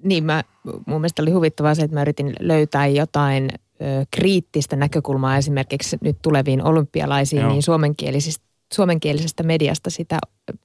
Niin, 0.04 0.24
mä, 0.24 0.44
mun 0.64 1.02
mielestä 1.02 1.22
oli 1.22 1.32
huvittavaa 1.32 1.76
se, 1.76 1.82
että 1.82 1.96
mä 1.96 2.02
yritin 2.02 2.34
löytää 2.40 2.88
jotain 2.88 3.50
ö, 3.52 4.06
kriittistä 4.12 4.76
näkökulmaa 4.76 5.38
esimerkiksi 5.38 5.98
nyt 6.02 6.18
tuleviin 6.22 6.64
olympialaisiin, 6.64 7.42
Joo. 7.42 7.52
niin 7.52 7.64
suomenkielisestä, 7.64 8.46
suomenkielisestä 8.74 9.44
mediasta 9.44 9.90
sitä 9.90 10.18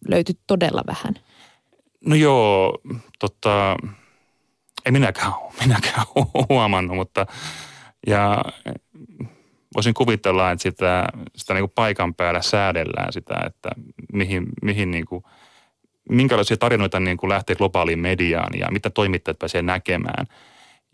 löytyi 0.08 0.34
todella 0.46 0.82
vähän. 0.86 1.14
No 2.06 2.14
joo, 2.14 2.78
tota, 3.18 3.76
ei 4.86 4.92
minäkään, 4.92 5.32
minäkään 5.60 6.06
huomannut, 6.48 6.96
mutta 6.96 7.26
ja 8.06 8.44
voisin 9.74 9.94
kuvitella, 9.94 10.50
että 10.50 10.62
sitä, 10.62 11.06
sitä 11.36 11.54
niin 11.54 11.62
kuin 11.62 11.72
paikan 11.74 12.14
päällä 12.14 12.42
säädellään 12.42 13.12
sitä, 13.12 13.34
että 13.46 13.70
mihin, 14.12 14.46
mihin 14.62 14.90
niin 14.90 15.06
kuin, 15.06 15.24
minkälaisia 16.08 16.56
tarinoita 16.56 17.00
niin 17.00 17.16
kuin 17.16 17.30
lähtee 17.30 17.56
globaaliin 17.56 17.98
mediaan 17.98 18.58
ja 18.58 18.66
mitä 18.70 18.90
toimittajat 18.90 19.38
pääsee 19.38 19.62
näkemään. 19.62 20.26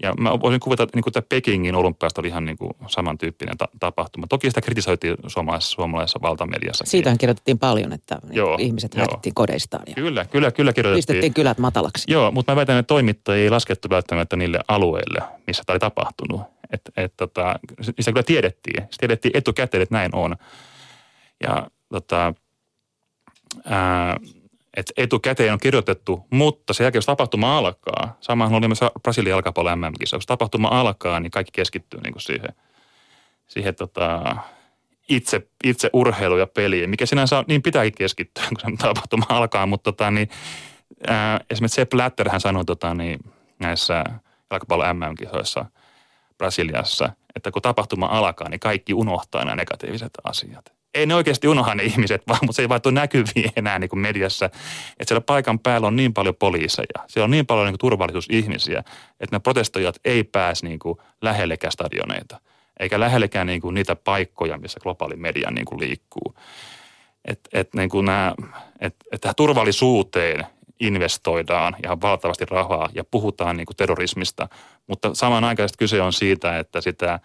Ja 0.02 0.14
mä 0.14 0.40
voisin 0.40 0.60
kuvitella, 0.60 0.84
että, 0.84 0.96
niin 0.96 1.02
kuin, 1.02 1.10
että 1.10 1.28
Pekingin 1.28 1.74
olympiasta 1.74 2.20
oli 2.20 2.28
ihan 2.28 2.44
niin 2.44 2.58
kuin 2.58 2.70
samantyyppinen 2.86 3.58
ta- 3.58 3.68
tapahtuma. 3.80 4.26
Toki 4.26 4.50
sitä 4.50 4.60
kritisoitiin 4.60 5.16
suomalaisessa, 5.26 5.74
suomalaisessa 5.74 6.18
valtamediassa. 6.22 6.84
Siitähän 6.86 7.18
kirjoitettiin 7.18 7.58
paljon, 7.58 7.92
että 7.92 8.18
joo, 8.30 8.56
ihmiset 8.60 8.94
joo. 8.94 9.20
kodeistaan. 9.34 9.82
Ja 9.86 9.94
kyllä, 9.94 10.24
kyllä, 10.24 10.50
kyllä 10.50 10.72
kirjoitettiin. 10.72 11.14
Pistettiin 11.14 11.34
kylät 11.34 11.58
matalaksi. 11.58 12.04
Joo, 12.12 12.30
mutta 12.30 12.52
mä 12.52 12.56
väitän, 12.56 12.78
että 12.78 12.88
toimittajia 12.88 13.44
ei 13.44 13.50
laskettu 13.50 13.90
välttämättä 13.90 14.36
niille 14.36 14.60
alueille, 14.68 15.22
missä 15.46 15.62
tämä 15.66 15.74
oli 15.74 15.80
tapahtunut. 15.80 16.57
Että 16.72 16.92
et, 16.96 17.16
tota, 17.16 17.58
sitä 17.80 18.12
kyllä 18.12 18.22
tiedettiin. 18.22 18.82
Se 18.82 18.98
tiedettiin 18.98 19.36
etukäteen, 19.36 19.82
että 19.82 19.94
näin 19.94 20.14
on. 20.14 20.36
Ja 21.42 21.70
tota, 21.88 22.34
ää, 23.64 24.16
että 24.76 24.92
etukäteen 24.96 25.52
on 25.52 25.58
kirjoitettu, 25.58 26.26
mutta 26.30 26.72
se 26.72 26.84
jälkeen, 26.84 26.98
jos 26.98 27.06
tapahtuma 27.06 27.58
alkaa, 27.58 28.16
samahan 28.20 28.54
oli 28.54 28.68
myös 28.68 28.80
Brasilian 29.02 29.30
jalkapallo 29.30 29.76
mm 29.76 29.82
jos 30.12 30.26
tapahtuma 30.26 30.68
alkaa, 30.68 31.20
niin 31.20 31.30
kaikki 31.30 31.52
keskittyy 31.54 32.00
niin 32.00 32.12
kuin 32.12 32.22
siihen, 32.22 32.48
siihen 33.46 33.74
tota, 33.74 34.36
itse, 35.08 35.48
itse 35.64 35.90
urheilu 35.92 36.36
ja 36.36 36.46
peliin, 36.46 36.90
mikä 36.90 37.06
sinänsä 37.06 37.44
niin 37.48 37.62
pitääkin 37.62 37.94
keskittyä, 37.94 38.44
kun 38.48 38.58
se 38.60 38.76
tapahtuma 38.78 39.26
alkaa, 39.28 39.66
mutta 39.66 39.92
tota, 39.92 40.10
niin, 40.10 40.28
ää, 41.06 41.40
esimerkiksi 41.50 41.76
Sepp 41.76 41.90
Blatter 41.90 42.28
hän 42.30 42.40
sanoi 42.40 42.64
tota, 42.64 42.94
niin, 42.94 43.18
näissä 43.60 44.04
jalkapallo 44.50 44.84
MM-kisoissa– 44.94 45.64
Brasiliassa, 46.38 47.10
että 47.36 47.50
kun 47.50 47.62
tapahtuma 47.62 48.06
alkaa, 48.06 48.48
niin 48.48 48.60
kaikki 48.60 48.94
unohtaa 48.94 49.44
nämä 49.44 49.56
negatiiviset 49.56 50.12
asiat. 50.24 50.72
Ei 50.94 51.06
ne 51.06 51.14
oikeasti 51.14 51.48
unohda 51.48 51.74
ne 51.74 51.82
ihmiset, 51.82 52.22
vaan, 52.28 52.38
mutta 52.42 52.56
se 52.56 52.62
ei 52.62 52.68
vaan 52.68 52.82
tule 52.82 52.94
näkyviin 52.94 53.50
enää 53.56 53.78
niin 53.78 53.90
kuin 53.90 54.00
mediassa. 54.00 54.46
Että 54.46 55.04
siellä 55.06 55.20
paikan 55.20 55.58
päällä 55.58 55.86
on 55.86 55.96
niin 55.96 56.14
paljon 56.14 56.36
poliiseja, 56.36 57.04
siellä 57.08 57.24
on 57.24 57.30
niin 57.30 57.46
paljon 57.46 57.66
niin 57.66 57.72
kuin 57.72 57.90
turvallisuusihmisiä, 57.90 58.78
että 59.20 59.36
ne 59.36 59.40
protestoijat 59.40 59.96
ei 60.04 60.24
pääse 60.24 60.66
niin 60.66 60.78
kuin 60.78 60.98
lähellekään 61.22 61.72
stadioneita, 61.72 62.40
eikä 62.80 63.00
lähellekään 63.00 63.46
niin 63.46 63.60
kuin 63.60 63.74
niitä 63.74 63.96
paikkoja, 63.96 64.58
missä 64.58 64.80
globaali 64.80 65.16
media 65.16 65.50
niin 65.50 65.64
kuin 65.64 65.80
liikkuu. 65.80 66.34
Että 67.24 67.50
et, 67.52 67.74
niin 67.74 67.88
kuin 67.88 68.06
et, 68.80 68.96
et 69.12 69.22
turvallisuuteen 69.36 70.46
investoidaan 70.80 71.76
ihan 71.84 72.00
valtavasti 72.00 72.44
rahaa 72.44 72.88
ja 72.94 73.04
puhutaan 73.04 73.56
niin 73.56 73.66
kuin 73.66 73.76
terrorismista, 73.76 74.48
mutta 74.86 75.10
samanaikaisesti 75.14 75.78
kyse 75.78 76.02
on 76.02 76.12
siitä, 76.12 76.58
että 76.58 76.80
sitä 76.80 77.20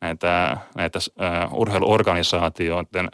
näitä, 0.00 0.56
näitä 0.76 0.98
uh, 0.98 1.60
urheiluorganisaatioiden 1.60 3.08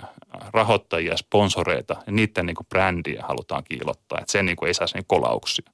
rahoittajia, 0.52 1.16
sponsoreita, 1.16 1.96
ja 2.06 2.12
niiden 2.12 2.46
niin 2.46 2.56
kuin 2.56 2.66
brändiä 2.68 3.24
halutaan 3.28 3.64
kiilottaa, 3.64 4.18
että 4.20 4.32
se 4.32 4.42
niin 4.42 4.56
kuin 4.56 4.66
ei 4.66 4.74
saisi 4.74 4.94
niin 4.94 5.04
kolauksia. 5.06 5.72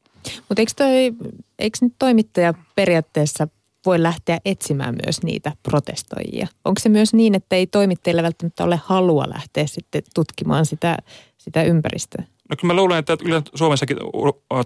Mutta 0.48 0.62
eikö, 0.62 0.72
toi, 0.76 1.12
eikö 1.58 1.78
nyt 1.80 1.92
toimittaja 1.98 2.54
periaatteessa 2.74 3.48
voi 3.86 4.02
lähteä 4.02 4.38
etsimään 4.44 4.96
myös 5.04 5.22
niitä 5.22 5.52
protestoijia? 5.62 6.46
Onko 6.64 6.80
se 6.80 6.88
myös 6.88 7.14
niin, 7.14 7.34
että 7.34 7.56
ei 7.56 7.66
toimittajilla 7.66 8.22
välttämättä 8.22 8.64
ole 8.64 8.80
halua 8.84 9.24
lähteä 9.34 9.66
sitten 9.66 10.02
tutkimaan 10.14 10.66
sitä, 10.66 10.96
sitä 11.38 11.62
ympäristöä? 11.62 12.24
No 12.50 12.56
kyllä 12.60 12.74
mä 12.74 12.80
luulen, 12.80 12.98
että 12.98 13.16
yleensä 13.24 13.50
Suomessakin 13.54 13.96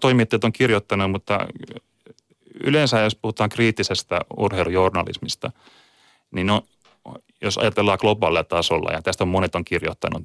toimittajat 0.00 0.44
on 0.44 0.52
kirjoittanut, 0.52 1.10
mutta 1.10 1.46
yleensä 2.64 3.00
jos 3.00 3.16
puhutaan 3.16 3.50
kriittisestä 3.50 4.20
urheilujournalismista, 4.36 5.52
niin 6.30 6.46
no, 6.46 6.62
jos 7.42 7.58
ajatellaan 7.58 7.98
globaalilla 8.00 8.44
tasolla, 8.44 8.92
ja 8.92 9.02
tästä 9.02 9.24
on 9.24 9.28
monet 9.28 9.54
on 9.54 9.64
kirjoittanut, 9.64 10.22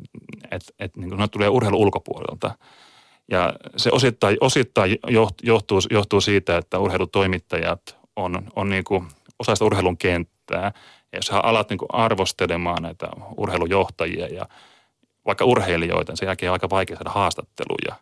että, 0.51 0.73
että 0.79 0.99
niin 0.99 1.17
ne 1.17 1.27
tulee 1.27 1.49
urheilu 1.49 1.81
ulkopuolelta. 1.81 2.51
Ja 3.31 3.53
se 3.77 3.89
osittain, 3.93 4.37
osittain 4.41 4.97
johtuu, 5.43 5.79
johtuu 5.91 6.21
siitä, 6.21 6.57
että 6.57 6.79
urheilutoimittajat 6.79 7.97
on, 8.15 8.47
on 8.55 8.69
niin 8.69 8.83
kuin 8.83 9.07
osa 9.39 9.55
sitä 9.55 9.65
urheilun 9.65 9.97
kenttää. 9.97 10.71
Ja 11.11 11.17
jos 11.17 11.29
alat 11.31 11.69
niin 11.69 11.77
kuin 11.77 11.89
arvostelemaan 11.93 12.83
näitä 12.83 13.07
urheilujohtajia 13.37 14.27
ja 14.27 14.45
vaikka 15.25 15.45
urheilijoita, 15.45 16.11
niin 16.11 16.17
sen 16.17 16.27
jälkeen 16.27 16.49
on 16.49 16.53
aika 16.53 16.69
vaikea 16.69 16.95
saada 16.95 17.09
haastatteluja. 17.09 17.95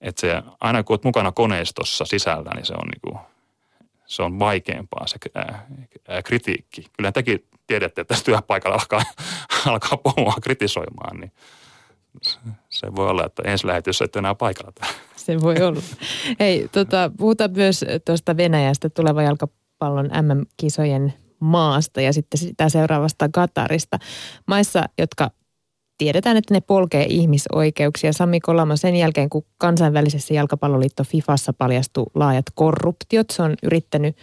Että 0.00 0.20
se, 0.20 0.42
aina 0.60 0.82
kun 0.82 0.94
olet 0.94 1.04
mukana 1.04 1.32
koneistossa 1.32 2.04
sisällä, 2.04 2.50
niin 2.54 2.66
se 2.66 2.72
on, 2.72 2.88
niin 2.88 3.00
kuin, 3.00 3.18
se 4.06 4.22
on 4.22 4.38
vaikeampaa 4.38 5.06
se 5.06 5.16
ää, 5.34 5.66
ää, 6.08 6.22
kritiikki. 6.22 6.86
Kyllä 6.96 7.12
tekin 7.12 7.44
tiedätte, 7.66 8.00
että 8.00 8.14
tässä 8.14 8.24
työpaikalla 8.24 8.76
alkaa, 8.76 9.02
alkaa 9.72 9.96
pomoa 9.96 10.34
kritisoimaan, 10.42 11.20
niin 11.20 11.32
se 12.68 12.94
voi 12.96 13.08
olla, 13.08 13.26
että 13.26 13.42
ensi 13.46 13.66
lähetys 13.66 14.02
et 14.02 14.16
enää 14.16 14.34
paikalla 14.34 14.72
täällä. 14.72 14.96
Se 15.16 15.40
voi 15.40 15.56
olla. 15.62 15.80
Hei, 16.40 16.68
tota, 16.72 17.10
puhutaan 17.16 17.50
myös 17.52 17.84
tuosta 18.04 18.36
Venäjästä 18.36 18.90
tulevan 18.90 19.24
jalkapallon 19.24 20.06
MM-kisojen 20.06 21.14
maasta 21.40 22.00
ja 22.00 22.12
sitten 22.12 22.38
sitä 22.38 22.68
seuraavasta 22.68 23.28
Katarista. 23.28 23.98
Maissa, 24.46 24.84
jotka 24.98 25.30
tiedetään, 26.02 26.36
että 26.36 26.54
ne 26.54 26.60
polkee 26.60 27.06
ihmisoikeuksia. 27.08 28.12
Sami 28.12 28.40
Kolama 28.40 28.76
sen 28.76 28.96
jälkeen, 28.96 29.30
kun 29.30 29.44
kansainvälisessä 29.58 30.34
jalkapalloliitto 30.34 31.04
FIFassa 31.04 31.52
paljastui 31.52 32.06
laajat 32.14 32.44
korruptiot, 32.54 33.30
se 33.30 33.42
on 33.42 33.54
yrittänyt 33.62 34.16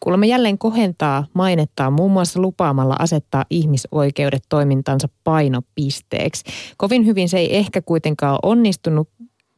kuulemma 0.00 0.26
jälleen 0.26 0.58
kohentaa 0.58 1.26
mainettaa 1.34 1.90
muun 1.90 2.12
muassa 2.12 2.40
lupaamalla 2.40 2.96
asettaa 2.98 3.44
ihmisoikeudet 3.50 4.42
toimintansa 4.48 5.08
painopisteeksi. 5.24 6.44
Kovin 6.76 7.06
hyvin 7.06 7.28
se 7.28 7.38
ei 7.38 7.56
ehkä 7.56 7.82
kuitenkaan 7.82 8.32
ole 8.32 8.52
onnistunut, 8.52 9.08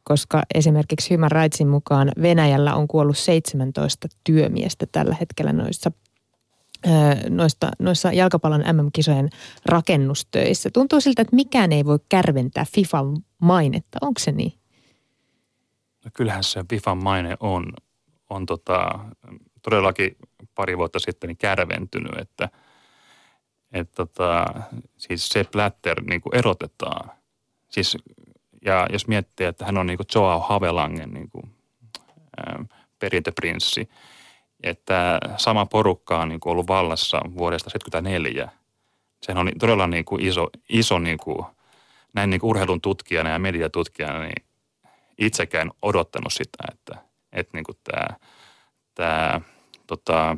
koska 0.03 0.43
esimerkiksi 0.55 1.15
Human 1.15 1.31
Rightsin 1.31 1.67
mukaan 1.67 2.11
Venäjällä 2.21 2.75
on 2.75 2.87
kuollut 2.87 3.17
17 3.17 4.07
työmiestä 4.23 4.85
tällä 4.91 5.15
hetkellä 5.19 5.53
noissa 5.53 5.91
noista, 7.29 7.71
noissa 7.79 8.13
jalkapallon 8.13 8.61
MM-kisojen 8.61 9.29
rakennustöissä. 9.65 10.69
Tuntuu 10.73 11.01
siltä, 11.01 11.21
että 11.21 11.35
mikään 11.35 11.71
ei 11.71 11.85
voi 11.85 11.99
kärventää 12.09 12.65
FIFAn 12.73 13.17
mainetta. 13.41 13.97
Onko 14.01 14.19
se 14.19 14.31
niin? 14.31 14.53
No 16.05 16.11
kyllähän 16.13 16.43
se 16.43 16.63
FIFAn 16.69 17.03
maine 17.03 17.37
on, 17.39 17.73
on 18.29 18.45
tota, 18.45 18.99
todellakin 19.61 20.15
pari 20.55 20.77
vuotta 20.77 20.99
sitten 20.99 21.27
niin 21.27 21.37
kärventynyt, 21.37 22.17
että 22.17 22.49
et 23.71 23.91
tota, 23.91 24.45
siis 24.97 25.29
se 25.29 25.45
Blatter 25.51 26.03
niin 26.03 26.21
kuin 26.21 26.35
erotetaan. 26.35 27.11
Siis, 27.69 27.97
ja 28.65 28.87
jos 28.91 29.07
miettii, 29.07 29.47
että 29.47 29.65
hän 29.65 29.77
on 29.77 29.87
niin 29.87 29.97
kuin 29.97 30.07
Joao 30.15 30.39
Havelangen 30.39 31.13
niin 31.13 31.29
kuin, 31.29 31.43
ää, 32.37 32.65
perintöprinssi, 32.99 33.89
että 34.63 35.19
sama 35.37 35.65
porukka 35.65 36.19
on 36.19 36.29
niin 36.29 36.39
kuin 36.39 36.51
ollut 36.51 36.67
vallassa 36.67 37.17
vuodesta 37.17 37.69
1974. 37.69 38.51
Sehän 39.21 39.37
on 39.37 39.51
todella 39.59 39.87
niin 39.87 40.05
kuin 40.05 40.25
iso, 40.25 40.47
iso 40.69 40.99
niin 40.99 41.17
kuin, 41.17 41.45
näin 42.13 42.29
niin 42.29 42.39
kuin 42.39 42.49
urheilun 42.49 42.81
tutkijana 42.81 43.29
ja 43.29 43.39
mediatutkijana, 43.39 44.19
niin 44.19 44.45
itsekään 45.17 45.71
odottanut 45.81 46.33
sitä, 46.33 46.63
että, 46.71 46.95
että 47.31 47.57
niin 47.57 47.63
kuin 47.63 47.77
tämä, 47.83 48.07
tämä 48.95 49.41
tota, 49.87 50.37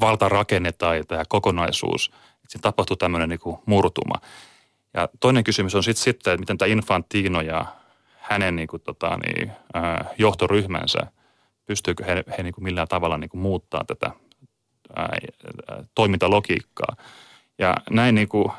valtarakenne 0.00 0.72
tai 0.72 1.04
tämä 1.08 1.22
kokonaisuus, 1.28 2.06
että 2.06 2.48
siinä 2.48 2.62
tapahtuu 2.62 2.96
tämmöinen 2.96 3.28
niin 3.28 3.40
kuin 3.40 3.56
murtuma. 3.66 4.14
Ja 4.94 5.08
toinen 5.20 5.44
kysymys 5.44 5.74
on 5.74 5.82
sitten, 5.82 6.02
sit, 6.02 6.16
että 6.16 6.36
miten 6.36 6.58
tämä 6.58 6.72
Infantino 6.72 7.40
ja 7.40 7.66
hänen 8.18 8.56
niin 8.56 8.68
kuin, 8.68 8.82
tota, 8.82 9.18
niin, 9.26 9.52
johtoryhmänsä– 10.18 10.98
pystyykö 11.66 12.04
he, 12.04 12.24
he 12.38 12.42
niin 12.42 12.54
kuin 12.54 12.64
millään 12.64 12.88
tavalla 12.88 13.18
niin 13.18 13.30
kuin 13.30 13.40
muuttaa 13.40 13.84
tätä 13.86 14.10
ää, 14.96 15.18
toimintalogiikkaa. 15.94 16.96
Ja 17.58 17.76
näin 17.90 18.14
niin 18.14 18.28
kuin, 18.28 18.52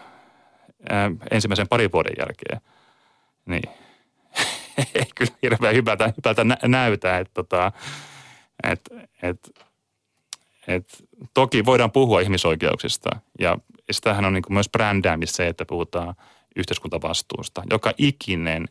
ää, 0.90 1.12
ensimmäisen 1.32 1.68
parin 1.68 1.92
vuoden 1.92 2.14
jälkeen, 2.18 2.62
niin 3.46 3.64
ei 4.96 5.06
kyllä 5.16 5.32
hirveän 5.42 5.76
hyvältä, 5.76 6.14
hyvältä 6.18 6.44
nä- 6.44 6.58
näytä, 6.64 7.18
että 7.18 7.34
tota, 7.34 7.72
et, 8.64 8.82
et, 9.22 9.52
et, 10.68 11.04
toki 11.34 11.66
voidaan 11.66 11.92
puhua 11.92 12.22
ihmisoikeuksista 12.22 13.10
ja 13.40 13.58
sitähän 13.92 14.26
on 14.26 14.34
niin 14.34 14.44
kuin 14.44 14.54
myös 14.54 14.70
brändäämistä 14.70 15.36
se, 15.36 15.48
että 15.48 15.66
puhutaan 15.66 16.16
yhteiskuntavastuusta. 16.56 17.64
Joka 17.70 17.94
ikinen 17.98 18.68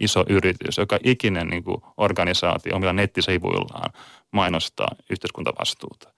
iso 0.00 0.24
yritys, 0.28 0.78
joka 0.78 0.98
ikinen 1.04 1.48
niin 1.48 1.64
kuin 1.64 1.82
organisaatio 1.96 2.76
omilla 2.76 2.92
nettisivuillaan 2.92 3.92
mainostaa 4.30 4.94
yhteiskuntavastuuta. 5.10 6.12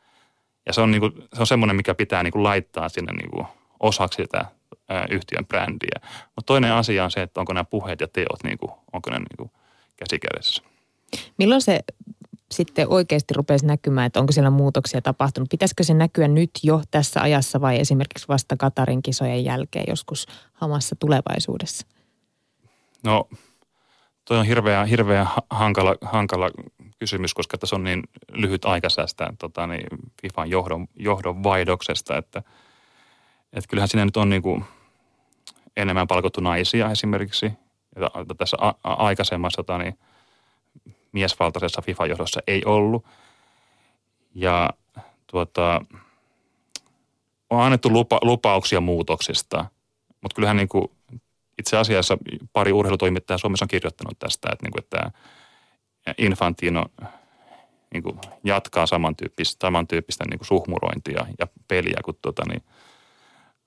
Ja 0.66 0.72
se 0.72 0.80
on, 0.80 0.90
niin 0.90 1.00
kuin, 1.00 1.12
se 1.34 1.40
on 1.40 1.46
semmoinen, 1.46 1.76
mikä 1.76 1.94
pitää 1.94 2.22
niin 2.22 2.32
kuin 2.32 2.42
laittaa 2.42 2.88
sinne 2.88 3.12
niin 3.12 3.30
kuin 3.30 3.46
osaksi 3.80 4.22
sitä 4.22 4.44
yhtiön 5.10 5.46
brändiä. 5.46 6.00
Mutta 6.36 6.46
toinen 6.46 6.72
asia 6.72 7.04
on 7.04 7.10
se, 7.10 7.22
että 7.22 7.40
onko 7.40 7.52
nämä 7.52 7.64
puheet 7.64 8.00
ja 8.00 8.08
teot, 8.08 8.44
niin 8.44 8.58
kuin, 8.58 8.72
onko 8.92 9.10
ne 9.10 9.18
niin 9.18 9.36
kuin 9.36 9.50
käsikädessä. 9.96 10.62
Milloin 11.38 11.62
se 11.62 11.80
sitten 12.50 12.88
oikeasti 12.88 13.34
rupesi 13.34 13.66
näkymään, 13.66 14.06
että 14.06 14.20
onko 14.20 14.32
siellä 14.32 14.50
muutoksia 14.50 15.02
tapahtunut? 15.02 15.48
Pitäisikö 15.48 15.84
se 15.84 15.94
näkyä 15.94 16.28
nyt 16.28 16.50
jo 16.62 16.82
tässä 16.90 17.20
ajassa 17.20 17.60
vai 17.60 17.80
esimerkiksi 17.80 18.28
vasta 18.28 18.56
Katarin 18.56 19.02
kisojen 19.02 19.44
jälkeen 19.44 19.84
joskus 19.88 20.26
hamassa 20.52 20.96
tulevaisuudessa? 20.96 21.86
No 23.04 23.28
Toi 24.28 24.38
on 24.38 24.46
hirveä, 24.46 24.84
hirveä 24.84 25.26
hankala, 25.50 25.96
hankala 26.02 26.50
kysymys, 26.98 27.34
koska 27.34 27.58
tässä 27.58 27.76
on 27.76 27.84
niin 27.84 28.02
lyhyt 28.32 28.64
aika 28.64 28.88
tästä 28.96 29.32
tota, 29.38 29.66
niin 29.66 29.86
FIFAn 30.22 30.50
johdon, 30.50 30.88
johdon 30.96 31.42
vaihdoksesta, 31.42 32.16
että, 32.16 32.42
että 33.52 33.68
kyllähän 33.68 33.88
siinä 33.88 34.04
nyt 34.04 34.16
on 34.16 34.30
niin 34.30 34.42
kuin 34.42 34.64
enemmän 35.76 36.06
palkottu 36.06 36.40
naisia 36.40 36.90
esimerkiksi. 36.90 37.52
Ja 37.96 38.10
tässä 38.38 38.56
a, 38.60 38.68
a, 38.68 38.92
aikaisemmassa 38.92 39.56
tota, 39.56 39.78
niin, 39.78 39.98
miesvaltaisessa 41.12 41.82
FIFA-johdossa 41.82 42.40
ei 42.46 42.62
ollut. 42.64 43.06
Ja 44.34 44.70
tuota, 45.26 45.80
on 47.50 47.62
annettu 47.62 47.90
lupa, 47.90 48.18
lupauksia 48.22 48.80
muutoksista, 48.80 49.64
mutta 50.22 50.34
kyllähän 50.34 50.56
niin 50.56 50.68
kuin 50.68 50.90
itse 51.58 51.76
asiassa 51.76 52.18
pari 52.52 52.72
urheilutoimittajaa 52.72 53.38
Suomessa 53.38 53.64
on 53.64 53.68
kirjoittanut 53.68 54.18
tästä, 54.18 54.48
että, 54.52 54.66
niin 54.66 54.72
kuin, 54.72 54.82
että 54.82 55.10
Infantino 56.18 56.84
niin 57.92 58.02
kuin 58.02 58.18
jatkaa 58.44 58.86
samantyyppistä, 58.86 59.66
samantyyppistä 59.66 60.24
niin 60.30 60.38
kuin 60.38 60.46
suhmurointia 60.46 61.26
ja 61.38 61.46
peliä 61.68 62.00
kuin 62.04 62.16
tuota, 62.22 62.42
niin, 62.48 62.62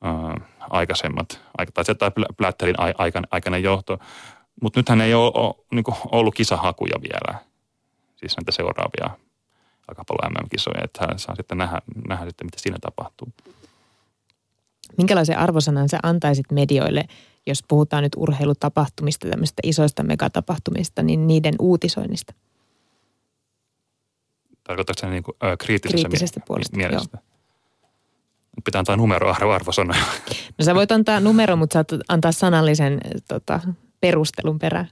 ää, 0.02 0.36
aikaisemmat, 0.60 1.42
tai, 1.74 1.96
tai 1.96 2.12
Blätterin 2.38 2.76
aikana, 2.98 3.28
aikainen 3.32 3.64
johto. 3.64 4.00
Mutta 4.62 4.80
nythän 4.80 5.02
ei 5.02 5.14
ole, 5.14 5.32
ole 5.36 5.56
niin 5.72 5.84
kuin 5.84 5.96
ollut 6.12 6.36
kisahakuja 6.36 6.96
vielä, 7.02 7.40
siis 8.16 8.38
näitä 8.38 8.52
seuraavia 8.52 9.18
jalkapallon 9.88 10.32
MM-kisoja, 10.32 10.84
että 10.84 11.08
saa 11.18 11.36
sitten 11.36 11.58
nähdä, 11.58 11.82
nähdä 12.08 12.26
sitten, 12.26 12.48
mitä 12.48 12.60
siinä 12.60 12.78
tapahtuu. 12.82 13.28
Minkälaisen 14.98 15.38
arvosanan 15.38 15.90
sä 15.90 16.00
antaisit 16.04 16.52
medioille– 16.52 17.06
jos 17.48 17.64
puhutaan 17.68 18.04
nyt 18.04 18.16
urheilutapahtumista, 18.18 19.30
tämmöistä 19.30 19.60
isoista 19.64 20.04
megatapahtumista, 20.04 21.04
niin 21.04 21.28
niiden 21.28 21.56
uutisoinnista. 21.60 22.34
Tarkoitatko 24.64 25.00
se 25.02 25.10
niin 25.10 25.24
kuin, 25.24 25.36
kriittisessä 25.60 26.08
kriittisestä 26.08 26.40
mie- 26.40 26.46
puolesta, 26.48 26.78
mielestä? 26.78 27.18
Joo. 27.18 27.32
Pitää 28.66 28.80
antaa 28.80 28.98
numero 28.98 29.36
arvosana. 29.54 29.96
No 30.58 30.66
sä 30.66 30.76
voit 30.76 30.92
antaa 30.92 31.20
numero, 31.20 31.56
mutta 31.56 31.74
saat 31.74 31.88
antaa 32.08 32.32
sanallisen 32.32 33.00
tota, 33.28 33.60
perustelun 34.00 34.60
perään. 34.60 34.90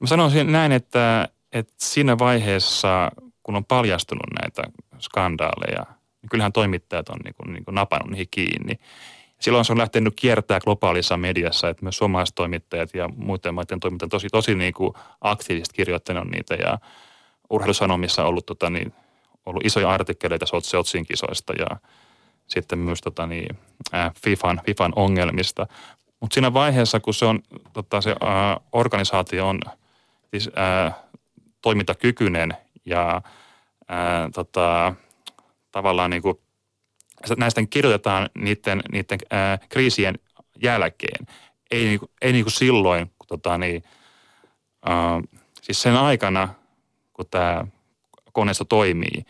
Mä 0.00 0.06
sanoisin 0.06 0.52
näin, 0.52 0.72
että, 0.72 1.28
että 1.52 1.74
siinä 1.78 2.18
vaiheessa, 2.18 3.10
kun 3.42 3.56
on 3.56 3.64
paljastunut 3.64 4.26
näitä 4.40 4.62
skandaaleja, 4.98 5.86
niin 6.22 6.30
kyllähän 6.30 6.52
toimittajat 6.52 7.08
on 7.08 7.18
niin 7.24 7.34
kuin, 7.34 7.52
niin 7.52 7.64
kuin 7.64 7.74
napannut 7.74 8.10
niihin 8.10 8.28
kiinni 8.30 8.78
silloin 9.40 9.64
se 9.64 9.72
on 9.72 9.78
lähtenyt 9.78 10.14
kiertää 10.16 10.60
globaalissa 10.60 11.16
mediassa, 11.16 11.68
että 11.68 11.82
myös 11.84 11.96
suomalaiset 11.96 12.34
toimittajat 12.34 12.94
ja 12.94 13.08
muiden 13.16 13.54
maiden 13.54 13.80
toimittajat 13.80 14.10
tosi, 14.10 14.28
tosi 14.32 14.54
niin 14.54 14.74
kuin 14.74 14.94
aktiivisesti 15.20 15.76
kirjoittanut 15.76 16.28
niitä 16.28 16.54
ja 16.54 16.78
urheilusanomissa 17.50 18.22
on 18.22 18.28
ollut, 18.28 18.46
tota, 18.46 18.70
niin, 18.70 18.92
ollut 19.46 19.64
isoja 19.66 19.90
artikkeleita 19.90 20.46
Sotsin 20.62 21.06
kisoista 21.06 21.52
ja 21.52 21.66
sitten 22.46 22.78
myös 22.78 23.00
tota, 23.00 23.26
niin, 23.26 23.58
äh, 23.94 24.10
FIFAn, 24.24 24.60
FIFAn 24.66 24.92
ongelmista. 24.96 25.66
Mutta 26.20 26.34
siinä 26.34 26.54
vaiheessa, 26.54 27.00
kun 27.00 27.14
se, 27.14 27.26
on, 27.26 27.40
tota, 27.72 28.00
se 28.00 28.10
äh, 28.10 28.56
organisaatio 28.72 29.48
on 29.48 29.60
siis, 30.30 30.50
äh, 30.58 30.94
toimintakykyinen 31.62 32.56
ja 32.84 33.16
äh, 33.16 34.30
tota, 34.34 34.94
tavallaan 35.72 36.10
niin 36.10 36.22
kuin– 36.22 36.38
näistä 37.36 37.62
kirjoitetaan 37.70 38.30
niiden, 38.34 38.80
niiden 38.92 39.18
ää, 39.30 39.58
kriisien 39.68 40.18
jälkeen. 40.62 41.26
Ei, 41.70 41.84
niinku, 41.84 42.10
ei 42.22 42.32
niinku 42.32 42.50
silloin, 42.50 43.06
kun 43.18 43.26
tota, 43.28 43.58
niin, 43.58 43.82
ää, 44.86 45.20
siis 45.62 45.82
sen 45.82 45.96
aikana, 45.96 46.48
kun 47.12 47.26
tämä 47.30 47.64
koneisto 48.32 48.64
toimii. 48.64 49.24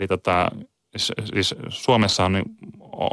Eli 0.00 0.08
tota, 0.08 0.50
siis 0.96 1.54
Suomessa 1.68 2.24
on, 2.24 2.42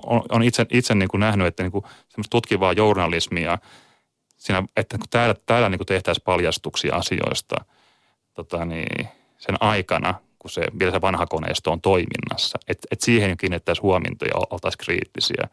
on, 0.06 0.22
on 0.30 0.44
itse, 0.44 0.66
itse 0.72 0.96
niin 0.96 1.10
kuin 1.10 1.20
nähnyt, 1.20 1.48
että 1.48 1.64
niin 1.64 1.72
kuin 1.72 1.86
tutkivaa 2.30 2.74
journalismia, 2.74 3.58
siinä, 4.38 4.64
että 4.78 4.98
kun 4.98 5.08
täällä, 5.10 5.36
täällä 5.46 5.70
niin 5.70 5.80
kuin 5.80 5.88
tehtäisiin 5.88 6.24
paljastuksia 6.24 6.96
asioista 6.96 7.56
tota, 8.34 8.66
niin, 8.66 9.08
sen 9.38 9.56
aikana, 9.60 10.16
kun 10.44 10.52
se, 10.52 10.62
vielä 10.80 10.92
se 10.92 11.02
vanha 11.02 11.26
koneisto 11.26 11.72
on 11.72 11.82
toiminnassa. 11.82 12.60
Että 12.68 12.88
et 12.92 13.02
siihen 13.02 13.38
kiinnittäisi 13.38 13.82
huomiota 13.82 14.26
ja 14.26 14.34
oltaisiin 14.36 14.86
kriittisiä. 14.86 15.44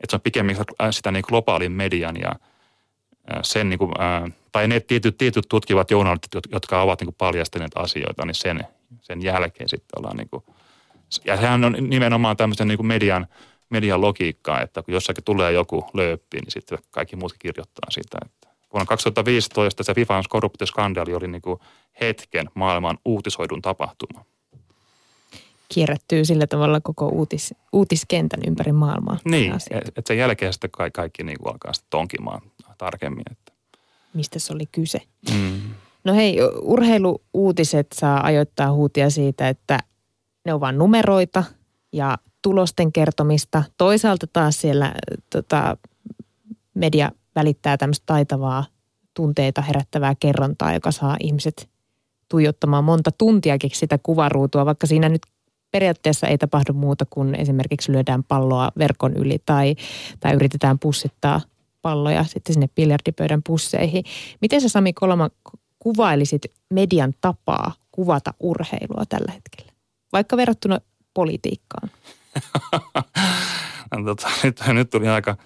Että 0.00 0.10
se 0.10 0.16
on 0.16 0.20
pikemminkin 0.20 0.64
sitä 0.90 1.10
niin 1.10 1.24
globaalin 1.28 1.72
median 1.72 2.16
ja 2.20 2.32
sen 3.42 3.68
niin 3.68 3.78
kuin, 3.78 3.92
tai 4.52 4.68
ne 4.68 4.80
tietyt, 4.80 5.18
tietyt 5.18 5.44
tutkivat 5.48 5.90
journalistit, 5.90 6.32
jotka 6.52 6.82
ovat 6.82 7.00
niin 7.00 7.06
kuin 7.06 7.16
paljastaneet 7.18 7.72
asioita, 7.74 8.26
niin 8.26 8.34
sen, 8.34 8.60
sen 9.02 9.22
jälkeen 9.22 9.68
sitten 9.68 9.98
ollaan 9.98 10.16
niin 10.16 10.28
kuin, 10.28 10.44
ja 11.24 11.36
sehän 11.36 11.64
on 11.64 11.76
nimenomaan 11.80 12.36
tämmöisen 12.36 12.68
niin 12.68 12.78
kuin 12.78 12.86
median, 12.86 13.26
median 13.70 14.00
logiikkaa, 14.00 14.60
että 14.60 14.82
kun 14.82 14.94
jossakin 14.94 15.24
tulee 15.24 15.52
joku 15.52 15.86
lööppi, 15.94 16.38
niin 16.38 16.50
sitten 16.50 16.78
kaikki 16.90 17.16
muut 17.16 17.34
kirjoittaa 17.38 17.90
sitä. 17.90 18.18
Vuonna 18.72 18.86
2015 18.86 19.82
se 19.82 19.94
FIFAn 19.94 20.24
korruptioskandaali 20.28 21.14
oli 21.14 21.28
niin 21.28 21.42
kuin 21.42 21.60
hetken 22.00 22.46
maailman 22.54 22.98
uutisoidun 23.04 23.62
tapahtuma. 23.62 24.24
Kierrättyy 25.68 26.24
sillä 26.24 26.46
tavalla 26.46 26.80
koko 26.80 27.08
uutis, 27.08 27.54
uutiskentän 27.72 28.40
ympäri 28.46 28.72
maailmaa. 28.72 29.18
Niin, 29.24 29.52
että 29.70 30.02
sen 30.06 30.18
jälkeen 30.18 30.52
sitten 30.52 30.70
kaikki, 30.70 30.96
kaikki 30.96 31.22
niin 31.22 31.38
kuin 31.38 31.52
alkaa 31.52 31.72
sitten 31.72 31.90
tonkimaan 31.90 32.42
tarkemmin. 32.78 33.24
Että. 33.30 33.52
Mistä 34.14 34.38
se 34.38 34.52
oli 34.52 34.66
kyse? 34.72 35.02
Mm. 35.34 35.60
No 36.04 36.14
hei, 36.14 36.38
urheiluuutiset 36.60 37.86
saa 37.94 38.26
ajoittaa 38.26 38.72
huutia 38.72 39.10
siitä, 39.10 39.48
että 39.48 39.78
ne 40.44 40.54
on 40.54 40.60
vain 40.60 40.78
numeroita 40.78 41.44
ja 41.92 42.18
tulosten 42.42 42.92
kertomista. 42.92 43.64
Toisaalta 43.78 44.26
taas 44.26 44.60
siellä 44.60 44.94
tota, 45.30 45.76
media 46.74 47.12
välittää 47.34 47.76
tämmöistä 47.76 48.06
taitavaa 48.06 48.64
tunteita 49.14 49.62
herättävää 49.62 50.14
kerrontaa, 50.20 50.74
joka 50.74 50.90
saa 50.90 51.16
ihmiset 51.20 51.70
tuijottamaan 52.28 52.84
monta 52.84 53.10
tuntiakin 53.12 53.70
sitä 53.74 53.98
kuvaruutua, 54.02 54.66
vaikka 54.66 54.86
siinä 54.86 55.08
nyt 55.08 55.22
periaatteessa 55.70 56.26
ei 56.26 56.38
tapahdu 56.38 56.72
muuta 56.72 57.06
kuin 57.10 57.34
esimerkiksi 57.34 57.92
lyödään 57.92 58.24
palloa 58.24 58.72
verkon 58.78 59.16
yli 59.16 59.38
tai, 59.46 59.74
tai 60.20 60.34
yritetään 60.34 60.78
pussittaa 60.78 61.40
palloja 61.82 62.24
sitten 62.24 62.54
sinne 62.54 62.68
biljardipöydän 62.74 63.42
pusseihin. 63.46 64.04
Miten 64.40 64.60
sä 64.60 64.68
Sami 64.68 64.92
Kolma 64.92 65.30
kuvailisit 65.78 66.42
median 66.70 67.14
tapaa 67.20 67.72
kuvata 67.90 68.34
urheilua 68.40 69.04
tällä 69.08 69.32
hetkellä? 69.32 69.72
Vaikka 70.12 70.36
verrattuna 70.36 70.80
politiikkaan. 71.14 71.90
no, 73.96 74.04
tota, 74.04 74.28
nyt, 74.42 74.60
nyt 74.72 74.90
tuli 74.90 75.08
aika, 75.08 75.36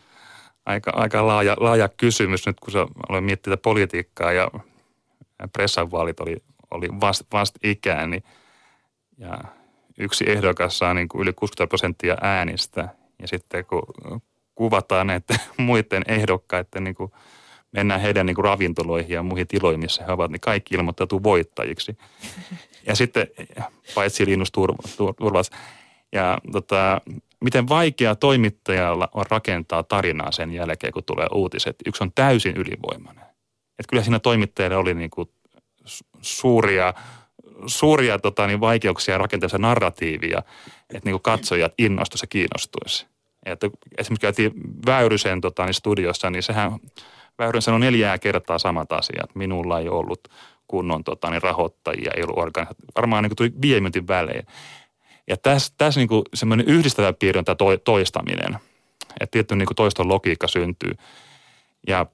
aika, 0.67 0.91
aika 0.95 1.27
laaja, 1.27 1.57
laaja 1.61 1.89
kysymys 1.89 2.47
nyt, 2.47 2.61
kun 2.61 2.73
sä 2.73 2.87
aloin 3.09 3.25
miettiä 3.25 3.57
politiikkaa 3.57 4.33
ja 4.33 4.51
pressanvaalit 5.53 6.21
oli, 6.21 6.37
oli 6.71 6.89
vast, 7.01 7.23
vast 7.33 7.55
ikään, 7.63 8.11
niin, 8.11 8.23
ja 9.19 9.39
yksi 9.99 10.31
ehdokas 10.31 10.79
saa 10.79 10.95
niin 10.95 11.09
kuin 11.09 11.23
yli 11.23 11.33
60 11.33 11.69
prosenttia 11.69 12.17
äänistä. 12.21 12.89
Ja 13.19 13.29
sitten 13.29 13.65
kun 13.65 13.83
kuvataan 14.55 15.07
näiden 15.07 15.39
muiden 15.57 16.03
ehdokkaiden, 16.09 16.85
niin 16.85 16.95
kuin 16.95 17.13
mennään 17.73 18.01
heidän 18.01 18.27
niin 18.27 18.35
kuin 18.35 18.45
ravintoloihin 18.45 19.15
ja 19.15 19.23
muihin 19.23 19.47
tiloihin, 19.47 19.81
missä 19.81 20.05
he 20.05 20.13
ovat, 20.13 20.31
niin 20.31 20.41
kaikki 20.41 20.75
ilmoittautuu 20.75 21.23
voittajiksi. 21.23 21.99
Ja 22.87 22.97
sitten, 22.97 23.27
paitsi 23.95 24.27
Linus 24.27 24.53
Turvas. 24.53 25.51
Ja 26.13 26.39
tota, 26.53 27.01
miten 27.45 27.69
vaikea 27.69 28.15
toimittajalla 28.15 29.09
on 29.15 29.25
rakentaa 29.31 29.83
tarinaa 29.83 30.33
sen 30.33 30.53
jälkeen, 30.53 30.93
kun 30.93 31.05
tulee 31.05 31.27
uutiset. 31.35 31.77
Yksi 31.87 32.05
on 32.05 32.13
täysin 32.15 32.57
ylivoimainen. 32.57 33.25
Että 33.79 33.91
kyllä 33.91 34.03
siinä 34.03 34.19
toimittajille 34.19 34.77
oli 34.77 34.95
niin 34.95 35.11
kuin 35.11 35.31
suuria 36.21 36.95
suuria 37.67 38.19
tota, 38.19 38.47
niin 38.47 38.61
vaikeuksia 38.61 39.19
rakentaa 39.19 39.49
se 39.49 39.59
narratiivia, 39.59 40.43
että 40.95 41.11
niin 41.11 41.23
katsojat 41.23 41.73
innostuisi 41.79 42.23
ja 42.25 42.29
kiinnostuisi. 42.29 43.07
Että 43.47 43.71
esimerkiksi 43.99 44.23
käytiin 44.23 44.53
Väyrysen 44.87 45.41
tota, 45.41 45.65
niin 45.65 45.75
studiossa, 45.75 46.31
niin 46.31 46.43
sehän 46.43 46.73
Väyrysen 47.39 47.63
sanoi 47.63 47.81
neljää 47.81 48.19
kertaa 48.19 48.59
samat 48.59 48.93
asiat. 48.93 49.35
Minulla 49.35 49.81
ei 49.81 49.89
ollut 49.89 50.29
kunnon 50.67 51.05
tota, 51.05 51.31
niin 51.31 51.43
rahoittajia, 51.43 52.13
ei 52.17 52.23
ollut 52.23 52.39
organisaatio. 52.39 52.87
Varmaan 52.97 53.23
niin 53.23 53.37
tuli 53.37 53.53
viiden 53.63 53.83
minuutin 53.83 54.09
välein. 54.09 54.47
Ja 55.29 55.37
tässä, 55.37 55.73
tässä 55.79 56.01
niin 56.01 56.09
semmoinen 56.35 56.67
yhdistävä 56.67 57.13
piirre 57.13 57.39
on 57.39 57.45
tämä 57.45 57.57
toistaminen. 57.85 58.59
Että 59.21 59.31
tietty 59.31 59.57
niin 59.57 59.69
toiston 59.77 60.09
logiikka 60.09 60.49
syntyy. 60.49 60.93
Ja 61.89 62.07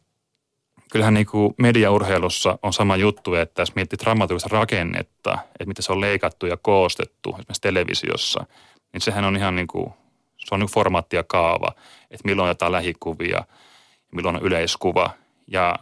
kyllähän 0.92 1.14
niin 1.14 1.26
kuin 1.26 1.54
mediaurheilussa 1.58 2.58
on 2.62 2.72
sama 2.72 2.96
juttu, 2.96 3.34
että 3.34 3.62
jos 3.62 3.74
miettii 3.74 3.98
dramaturgista 3.98 4.48
rakennetta, 4.52 5.32
että 5.32 5.64
miten 5.66 5.82
se 5.82 5.92
on 5.92 6.00
leikattu 6.00 6.46
ja 6.46 6.56
koostettu 6.56 7.30
esimerkiksi 7.30 7.60
televisiossa, 7.60 8.46
niin 8.92 9.00
sehän 9.00 9.24
on 9.24 9.36
ihan 9.36 9.56
niin 9.56 9.66
kuin, 9.66 9.92
se 10.38 10.54
on 10.54 10.60
niin 10.60 10.70
formaatti 10.70 11.16
ja 11.16 11.24
kaava, 11.24 11.72
että 12.10 12.24
milloin 12.24 12.44
on 12.44 12.50
jotain 12.50 12.72
lähikuvia, 12.72 13.44
milloin 14.12 14.36
on 14.36 14.42
yleiskuva. 14.42 15.10
Ja 15.46 15.76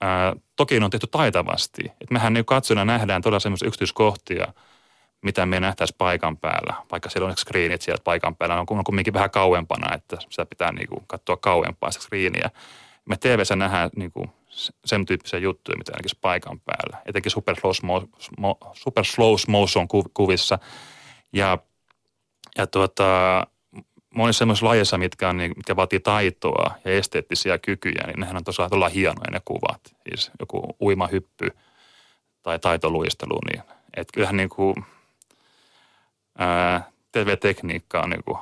ää, 0.00 0.36
toki 0.56 0.78
ne 0.78 0.84
on 0.84 0.90
tehty 0.90 1.06
taitavasti. 1.06 1.82
Että 1.84 2.12
mehän 2.12 2.32
niin 2.32 2.44
katsojana 2.44 2.84
nähdään 2.84 3.22
todella 3.22 3.40
semmoisia 3.40 3.68
yksityiskohtia, 3.68 4.52
mitä 5.26 5.46
me 5.46 5.60
nähtäisiin 5.60 5.98
paikan 5.98 6.36
päällä. 6.36 6.74
Vaikka 6.90 7.10
siellä 7.10 7.28
on 7.28 7.36
screenit 7.36 7.82
sieltä 7.82 8.02
paikan 8.04 8.36
päällä, 8.36 8.60
on 8.60 8.84
kumminkin 8.84 9.14
vähän 9.14 9.30
kauempana, 9.30 9.94
että 9.94 10.16
sitä 10.30 10.46
pitää 10.46 10.72
niin 10.72 10.88
kuin 10.88 11.04
katsoa 11.06 11.36
kauempaa 11.36 11.90
sitä 11.90 12.04
screeniä 12.04 12.50
me 13.06 13.16
tv 13.16 13.40
nähdään 13.56 13.90
niin 13.96 14.12
kuin 14.12 14.30
sen 14.84 15.06
tyyppisiä 15.06 15.38
juttuja, 15.38 15.78
mitä 15.78 15.92
ainakin 15.92 16.18
paikan 16.20 16.60
päällä. 16.60 17.02
Etenkin 17.06 17.32
super 17.32 17.56
slow, 17.72 18.02
super 18.72 19.04
slow 19.04 19.34
motion 19.48 19.88
kuvissa. 20.14 20.58
Ja, 21.32 21.58
ja 22.58 22.66
tuota, 22.66 23.46
monissa 24.14 24.38
semmoisissa 24.38 24.66
lajeissa, 24.66 24.98
mitkä, 24.98 25.28
on, 25.28 25.36
niin, 25.36 25.52
mitkä 25.56 25.76
vaatii 25.76 26.00
taitoa 26.00 26.74
ja 26.84 26.92
esteettisiä 26.92 27.58
kykyjä, 27.58 28.06
niin 28.06 28.20
nehän 28.20 28.36
on 28.36 28.44
tosiaan 28.44 28.70
todella 28.70 28.88
hienoja 28.88 29.30
ne 29.30 29.40
kuvat. 29.44 29.80
Siis 30.08 30.30
joku 30.40 30.76
uimahyppy 30.80 31.48
tai 32.42 32.58
taitoluistelu, 32.58 33.38
niin 33.50 33.62
että 33.96 34.12
kyllähän 34.14 34.36
niin 34.36 34.48
kuin, 34.48 34.74
ää, 36.38 36.90
TV-tekniikka 37.12 38.00
on 38.00 38.10
niin 38.10 38.24
kuin 38.24 38.38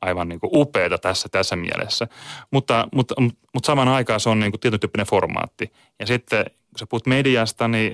aivan 0.00 0.28
niin 0.28 0.40
kuin 0.40 0.50
upeata 0.54 0.98
tässä, 0.98 1.28
tässä 1.28 1.56
mielessä. 1.56 2.08
Mutta, 2.50 2.88
mutta, 2.94 3.14
mutta 3.54 3.66
saman 3.66 3.88
aikaan 3.88 4.20
se 4.20 4.28
on 4.28 4.40
niin 4.40 4.60
tietyn 4.60 4.80
tyyppinen 4.80 5.06
formaatti. 5.06 5.72
Ja 5.98 6.06
sitten 6.06 6.44
kun 6.44 6.78
sä 6.78 6.86
puhut 6.86 7.06
mediasta, 7.06 7.68
niin 7.68 7.92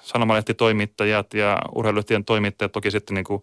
sanomalehtitoimittajat 0.00 1.34
ja 1.34 1.58
urheilulehtien 1.74 2.24
toimittajat 2.24 2.72
toki 2.72 2.90
sitten 2.90 3.14
niin 3.14 3.24
kuin 3.24 3.42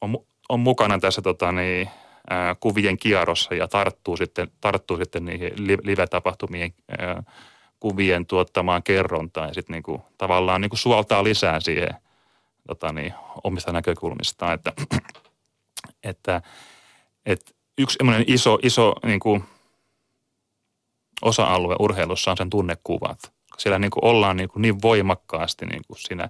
on, 0.00 0.18
on 0.48 0.60
mukana 0.60 0.98
tässä 0.98 1.22
tota 1.22 1.52
niin, 1.52 1.88
äh, 2.32 2.56
kuvien 2.60 2.98
kierrossa 2.98 3.54
ja 3.54 3.68
tarttuu 3.68 4.16
sitten, 4.16 4.50
tarttuu 4.60 4.96
sitten 4.96 5.24
niihin 5.24 5.52
live-tapahtumien 5.82 6.74
äh, 7.02 7.24
kuvien 7.80 8.26
tuottamaan 8.26 8.82
kerrontaan 8.82 9.48
ja 9.48 9.54
sitten 9.54 9.74
niin 9.74 9.82
kuin, 9.82 10.02
tavallaan 10.18 10.60
niin 10.60 10.70
kuin 10.70 10.78
suoltaa 10.78 11.24
lisää 11.24 11.60
siihen 11.60 11.94
tota 12.66 12.92
niin, 12.92 13.14
omista 13.44 13.72
näkökulmistaan, 13.72 14.54
että 14.54 14.72
että, 16.10 16.42
että 17.26 17.52
yksi 17.78 17.98
iso, 18.26 18.58
iso 18.62 18.94
niin 19.06 19.20
kuin 19.20 19.44
osa-alue 21.22 21.76
urheilussa 21.78 22.30
on 22.30 22.36
sen 22.36 22.50
tunnekuvat. 22.50 23.32
Siellä 23.58 23.78
niin 23.78 23.90
kuin 23.90 24.04
ollaan 24.04 24.36
niin, 24.36 24.48
kuin 24.48 24.62
niin 24.62 24.82
voimakkaasti 24.82 25.66
niin 25.66 25.82
kuin 25.86 25.98
siinä 25.98 26.28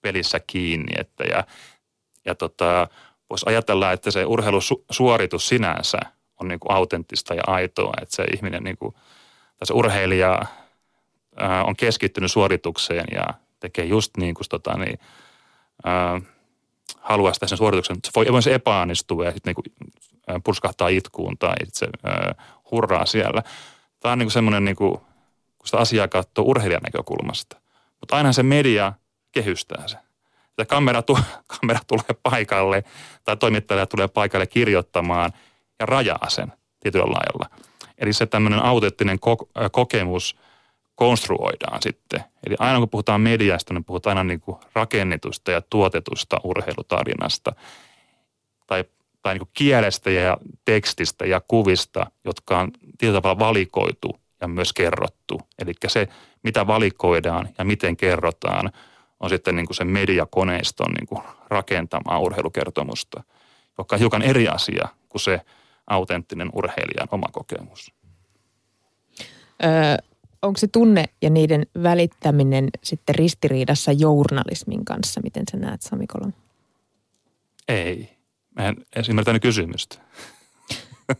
pelissä 0.00 0.40
kiinni, 0.46 0.92
että 0.98 1.24
ja, 1.24 1.44
ja 2.24 2.34
tota, 2.34 2.88
voisi 3.30 3.46
ajatella, 3.48 3.92
että 3.92 4.10
se 4.10 4.24
urheilusuoritus 4.24 5.48
sinänsä 5.48 5.98
on 6.40 6.48
niin 6.48 6.60
kuin 6.60 6.72
autenttista 6.72 7.34
ja 7.34 7.42
aitoa, 7.46 7.92
että 8.02 8.16
se 8.16 8.24
ihminen 8.34 8.64
niin 8.64 8.76
kuin, 8.76 8.94
tai 9.56 9.66
se 9.66 9.72
urheilija 9.72 10.42
ää, 11.36 11.64
on 11.64 11.76
keskittynyt 11.76 12.32
suoritukseen 12.32 13.06
ja 13.12 13.26
tekee 13.60 13.84
just 13.84 14.16
niin 14.16 14.34
kuin 14.34 14.46
tota, 14.48 14.78
niin, 14.78 14.98
ää, 15.84 16.20
haluaa 17.00 17.32
sitä 17.32 17.46
sen 17.46 17.58
suorituksen. 17.58 17.96
Se 18.04 18.32
voi 18.32 18.42
se 18.42 18.54
epäonnistua 18.54 19.24
ja 19.24 19.32
sitten 19.32 19.54
niin 19.56 20.42
purskahtaa 20.44 20.88
itkuun 20.88 21.38
tai 21.38 21.54
itse 21.66 21.86
äh, 21.86 22.46
hurraa 22.70 23.06
siellä. 23.06 23.42
Tämä 24.00 24.12
on 24.12 24.18
niin 24.18 24.30
semmoinen, 24.30 24.64
niin 24.64 24.76
kuin, 24.76 24.98
kun 25.58 25.66
sitä 25.66 25.78
asiaa 25.78 26.08
katsoo 26.08 26.44
urheilijan 26.44 26.82
näkökulmasta. 26.82 27.56
Mutta 28.00 28.16
aina 28.16 28.32
se 28.32 28.42
media 28.42 28.92
kehystää 29.32 29.88
se. 29.88 29.96
Että 30.50 30.64
kamera, 30.64 31.02
tu- 31.02 31.18
kamera 31.60 31.80
tulee 31.86 32.20
paikalle 32.22 32.84
tai 33.24 33.36
toimittaja 33.36 33.86
tulee 33.86 34.08
paikalle 34.08 34.46
kirjoittamaan 34.46 35.32
ja 35.80 35.86
rajaa 35.86 36.28
sen 36.28 36.52
tietyllä 36.80 37.06
lailla. 37.06 37.66
Eli 37.98 38.12
se 38.12 38.26
tämmöinen 38.26 38.62
autenttinen 38.64 39.18
ko- 39.26 39.70
kokemus– 39.70 40.36
konstruoidaan 40.96 41.82
sitten. 41.82 42.24
Eli 42.46 42.56
aina 42.58 42.78
kun 42.78 42.88
puhutaan 42.88 43.20
mediasta, 43.20 43.74
niin 43.74 43.84
puhutaan 43.84 44.18
aina 44.18 44.28
niin 44.28 44.40
kuin 44.40 44.56
rakennetusta 44.72 45.50
ja 45.50 45.60
tuotetusta 45.60 46.40
urheilutarinasta 46.44 47.52
tai, 48.66 48.84
tai 49.22 49.34
niin 49.34 49.40
kuin 49.40 49.50
kielestä 49.54 50.10
ja 50.10 50.36
tekstistä 50.64 51.26
ja 51.26 51.40
kuvista, 51.48 52.06
jotka 52.24 52.58
on 52.58 52.70
tietyllä 52.98 53.20
tavalla 53.20 53.38
valikoitu 53.38 54.20
ja 54.40 54.48
myös 54.48 54.72
kerrottu. 54.72 55.40
Eli 55.58 55.72
se, 55.86 56.08
mitä 56.42 56.66
valikoidaan 56.66 57.48
ja 57.58 57.64
miten 57.64 57.96
kerrotaan, 57.96 58.72
on 59.20 59.30
sitten 59.30 59.56
niin 59.56 59.66
kuin 59.66 59.76
se 59.76 59.84
mediakoneiston 59.84 60.92
niin 60.92 61.06
kuin 61.06 61.22
rakentamaa 61.48 62.18
urheilukertomusta, 62.18 63.22
joka 63.78 63.96
on 63.96 64.00
hiukan 64.00 64.22
eri 64.22 64.48
asia 64.48 64.88
kuin 65.08 65.20
se 65.20 65.40
autenttinen 65.86 66.50
urheilijan 66.52 67.08
oma 67.10 67.26
kokemus. 67.32 67.92
Öö, 69.64 69.96
onko 70.46 70.58
se 70.58 70.66
tunne 70.66 71.04
ja 71.22 71.30
niiden 71.30 71.66
välittäminen 71.82 72.68
sitten 72.84 73.14
ristiriidassa 73.14 73.92
journalismin 73.92 74.84
kanssa? 74.84 75.20
Miten 75.24 75.44
sä 75.50 75.56
näet, 75.56 75.82
Sami 75.82 76.06
Kolon? 76.06 76.34
Ei. 77.68 78.16
Mä 78.56 78.68
en 78.68 78.76
edes 78.96 79.08
ymmärtänyt 79.08 79.42
kysymystä. 79.42 79.96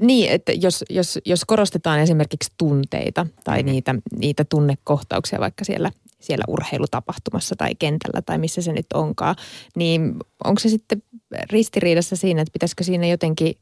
Niin, 0.00 0.30
että 0.30 0.52
jos, 0.52 0.84
jos, 0.90 1.18
jos 1.24 1.44
korostetaan 1.44 2.00
esimerkiksi 2.00 2.52
tunteita 2.58 3.26
tai 3.44 3.62
mm. 3.62 3.66
niitä, 3.66 3.94
niitä 4.18 4.44
tunnekohtauksia 4.44 5.40
vaikka 5.40 5.64
siellä, 5.64 5.90
siellä 6.20 6.44
urheilutapahtumassa 6.48 7.54
tai 7.56 7.74
kentällä 7.74 8.22
tai 8.22 8.38
missä 8.38 8.62
se 8.62 8.72
nyt 8.72 8.86
onkaan, 8.94 9.36
niin 9.76 10.14
onko 10.44 10.58
se 10.60 10.68
sitten 10.68 11.02
ristiriidassa 11.50 12.16
siinä, 12.16 12.42
että 12.42 12.52
pitäisikö 12.52 12.84
siinä 12.84 13.06
jotenkin 13.06 13.54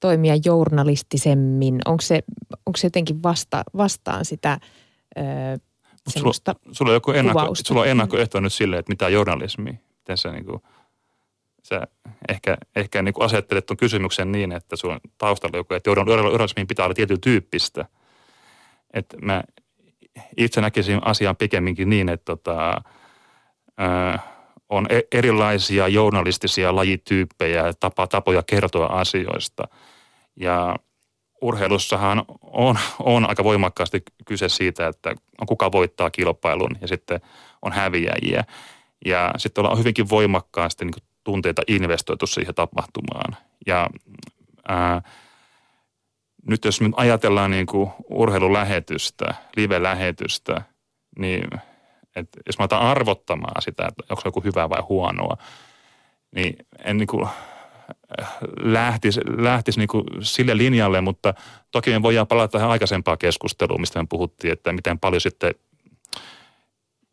toimia 0.00 0.34
journalistisemmin? 0.44 1.80
Onko 1.84 2.00
se, 2.00 2.22
onko 2.66 2.76
se 2.76 2.86
jotenkin 2.86 3.22
vasta, 3.22 3.62
vastaan 3.76 4.24
sitä 4.24 4.60
ö, 5.18 5.22
sulla, 6.08 6.32
sulla, 6.72 6.90
on 6.90 6.94
joku 6.94 7.10
ennakko, 7.10 7.54
sulla 7.66 7.80
on 7.80 7.88
ennakkoehto 7.88 8.40
nyt 8.40 8.52
sille, 8.52 8.78
että 8.78 8.92
mitä 8.92 9.08
journalismi, 9.08 9.80
miten 9.98 10.18
se 10.18 10.32
niin 10.32 10.44
kuin– 10.44 10.62
sä 11.68 11.86
ehkä, 12.28 12.56
ehkä 12.76 13.02
niin 13.02 13.14
kuin 13.14 13.24
asettelet 13.24 13.66
tuon 13.66 13.76
kysymyksen 13.76 14.32
niin, 14.32 14.52
että 14.52 14.76
sulla 14.76 14.94
on 14.94 15.00
taustalla 15.18 15.56
joku, 15.56 15.74
että 15.74 15.90
journalismiin 15.90 16.66
pitää 16.66 16.84
olla 16.84 16.94
tietyn 16.94 17.20
tyyppistä. 17.20 17.86
Että 18.94 19.16
mä 19.22 19.42
itse 20.36 20.60
näkisin 20.60 21.00
asian 21.04 21.36
pikemminkin 21.36 21.90
niin, 21.90 22.08
että 22.08 22.24
tota, 22.24 22.82
ää, 23.78 24.37
on 24.68 24.86
e-, 24.90 25.18
erilaisia 25.18 25.88
journalistisia 25.88 26.76
lajityyppejä, 26.76 27.72
tapa, 27.80 28.06
tapoja 28.06 28.42
kertoa 28.42 28.86
asioista. 28.86 29.68
Ja 30.36 30.76
urheilussahan 31.42 32.24
on, 32.42 32.78
on 32.98 33.28
aika 33.28 33.44
voimakkaasti 33.44 34.02
kyse 34.26 34.48
siitä, 34.48 34.86
että 34.86 35.14
kuka 35.46 35.72
voittaa 35.72 36.10
kilpailun 36.10 36.70
ja 36.80 36.88
sitten 36.88 37.20
on 37.62 37.72
häviäjiä. 37.72 38.44
Ja 39.04 39.34
sitten 39.36 39.62
ollaan 39.62 39.78
hyvinkin 39.78 40.08
voimakkaasti 40.08 40.84
niin 40.84 40.94
tunteita 41.24 41.62
investoitu 41.66 42.26
siihen 42.26 42.54
tapahtumaan. 42.54 43.36
Ja 43.66 43.88
ää, 44.68 45.02
nyt 46.48 46.64
jos 46.64 46.80
nyt 46.80 46.92
ajatellaan 46.96 47.50
niin 47.50 47.66
kuin 47.66 47.90
urheilulähetystä, 48.10 49.34
live-lähetystä, 49.56 50.62
niin 51.18 51.48
et 52.18 52.28
jos 52.46 52.58
mä 52.58 52.64
otan 52.64 52.80
arvottamaan 52.80 53.62
sitä, 53.62 53.86
että 53.88 54.02
onko 54.10 54.20
se 54.20 54.28
joku 54.28 54.40
hyvää 54.40 54.70
vai 54.70 54.82
huonoa, 54.88 55.36
niin 56.34 56.56
en 56.84 56.96
niin 56.96 57.06
kuin 57.06 57.28
lähtisi, 58.60 59.20
lähtisi 59.36 59.78
niin 59.78 59.88
kuin 59.88 60.04
sille 60.20 60.56
linjalle, 60.56 61.00
mutta 61.00 61.34
toki 61.70 61.90
me 61.90 62.02
voidaan 62.02 62.26
palata 62.26 62.52
tähän 62.52 62.70
aikaisempaan 62.70 63.18
keskusteluun, 63.18 63.80
mistä 63.80 64.02
me 64.02 64.06
puhuttiin, 64.08 64.52
että 64.52 64.72
miten 64.72 64.98
paljon 64.98 65.20
sitten 65.20 65.54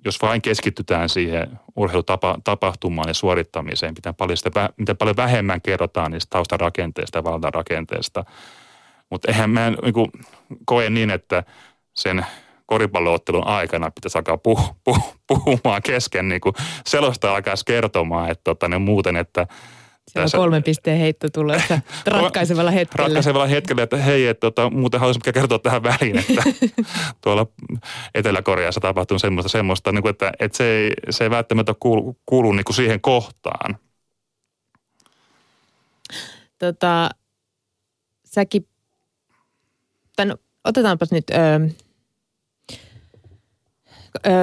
jos 0.06 0.22
vain 0.22 0.42
keskitytään 0.42 1.10
siihen 1.10 1.60
urheilutapahtumaan 1.76 3.08
ja 3.08 3.14
suorittamiseen, 3.14 3.94
miten 3.94 4.16
paljon, 4.16 4.38
sitä, 4.38 4.70
miten 4.78 4.98
paljon 4.98 5.16
vähemmän 5.16 5.62
kerrotaan 5.62 6.12
niistä 6.12 6.30
taustarakenteista 6.30 7.18
ja 7.18 7.24
valtarakenteesta. 7.24 8.26
Mutta 9.10 9.32
eihän 9.32 9.50
mä 9.50 9.70
niin 9.70 10.12
koe 10.66 10.90
niin, 10.90 11.10
että 11.10 11.44
sen 11.94 12.26
koripalloottelun 12.66 13.48
aikana 13.48 13.92
pitäisi 13.92 14.18
alkaa 14.18 14.38
puh, 14.38 14.76
puh, 14.84 15.16
puhumaan 15.28 15.82
kesken, 15.82 16.30
niin 16.30 16.42
kuin 16.42 16.56
selosta 16.88 17.36
alkaisi 17.36 17.66
kertomaan, 17.66 18.32
että 18.32 18.44
tota, 18.44 18.68
ne 18.68 18.78
muuten, 18.78 19.16
että– 19.16 19.48
siellä 20.08 20.30
on 20.34 20.42
kolmen 20.44 20.64
pisteen 20.64 21.00
heitto 21.00 21.30
tulossa 21.30 21.80
ratkaisevalla 22.06 22.72
hetkellä. 22.72 23.08
Ratkaisevalla 23.08 23.48
hetkellä, 23.48 23.84
että 23.84 23.98
hei, 23.98 24.28
että 24.28 24.42
tota, 24.42 24.70
muuten 24.70 25.00
haluaisin 25.00 25.34
kertoa 25.34 25.60
tähän 25.60 25.84
väliin, 25.84 26.18
että 26.18 26.44
tuolla 27.24 27.48
Etelä-Koreassa 28.16 28.82
tapahtuu 28.82 29.20
semmoista, 29.20 29.50
semmoista 29.50 29.92
niin 29.92 30.02
kuin, 30.02 30.10
että, 30.10 30.32
että 30.40 30.58
se, 30.58 30.78
ei, 30.78 30.92
se 31.10 31.24
ei 31.24 31.30
välttämättä 31.30 31.74
kuulu, 31.80 32.18
kuulu 32.26 32.52
niin 32.52 32.66
kuin 32.66 32.76
siihen 32.76 33.02
kohtaan. 33.02 33.78
Tota, 36.60 37.10
säkin, 38.26 38.68
tämän, 40.16 40.38
otetaanpas 40.64 41.12
nyt, 41.12 41.30
öö, 41.30 41.68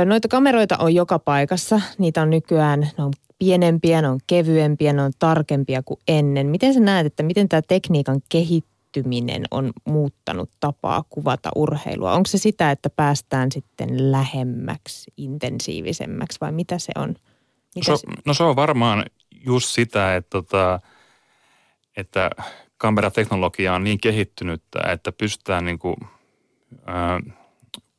noita 0.05 0.29
kameroita 0.29 0.77
on 0.79 0.95
joka 0.95 1.19
paikassa. 1.19 1.81
Niitä 1.99 2.23
on 2.23 2.31
nykyään, 2.31 2.81
ne 2.81 3.05
on 3.05 3.13
pienempiä, 3.39 4.03
ne 4.03 4.09
on 4.09 4.21
kevyempiä, 4.27 4.93
ne 4.93 5.03
on 5.03 5.13
tarkempia 5.19 5.83
kuin 5.83 6.01
ennen. 6.09 6.47
Miten 6.47 6.75
sä 6.75 6.81
näet, 6.81 7.07
että 7.07 7.23
miten 7.23 7.49
tämä 7.49 7.63
tekniikan 7.69 8.21
kehittyminen 8.29 9.45
on 9.51 9.73
muuttanut 9.85 10.51
tapaa 10.61 11.05
kuvata 11.11 11.51
urheilua? 11.57 12.13
Onko 12.13 12.27
se 12.27 12.39
sitä, 12.39 12.71
että 12.71 12.91
päästään 12.91 13.53
sitten 13.53 14.13
lähemmäksi, 14.13 15.13
intensiivisemmäksi 15.17 16.39
vai 16.41 16.53
mitä 16.53 16.79
se 16.79 16.93
on? 16.97 17.15
Mitä 17.75 17.97
se, 17.97 18.07
no 18.25 18.35
se 18.35 18.43
on 18.43 18.57
varmaan 18.57 19.05
just 19.45 19.69
sitä, 19.69 20.17
että, 20.17 20.31
tota, 20.31 20.81
että 21.97 22.31
kamerateknologia 22.77 23.75
on 23.75 23.85
niin 23.85 24.01
kehittynyt, 24.01 24.63
että 24.93 25.13
pystytään 25.13 25.65
niin 25.65 25.79
kuin, 25.79 25.97
äh, 26.89 27.37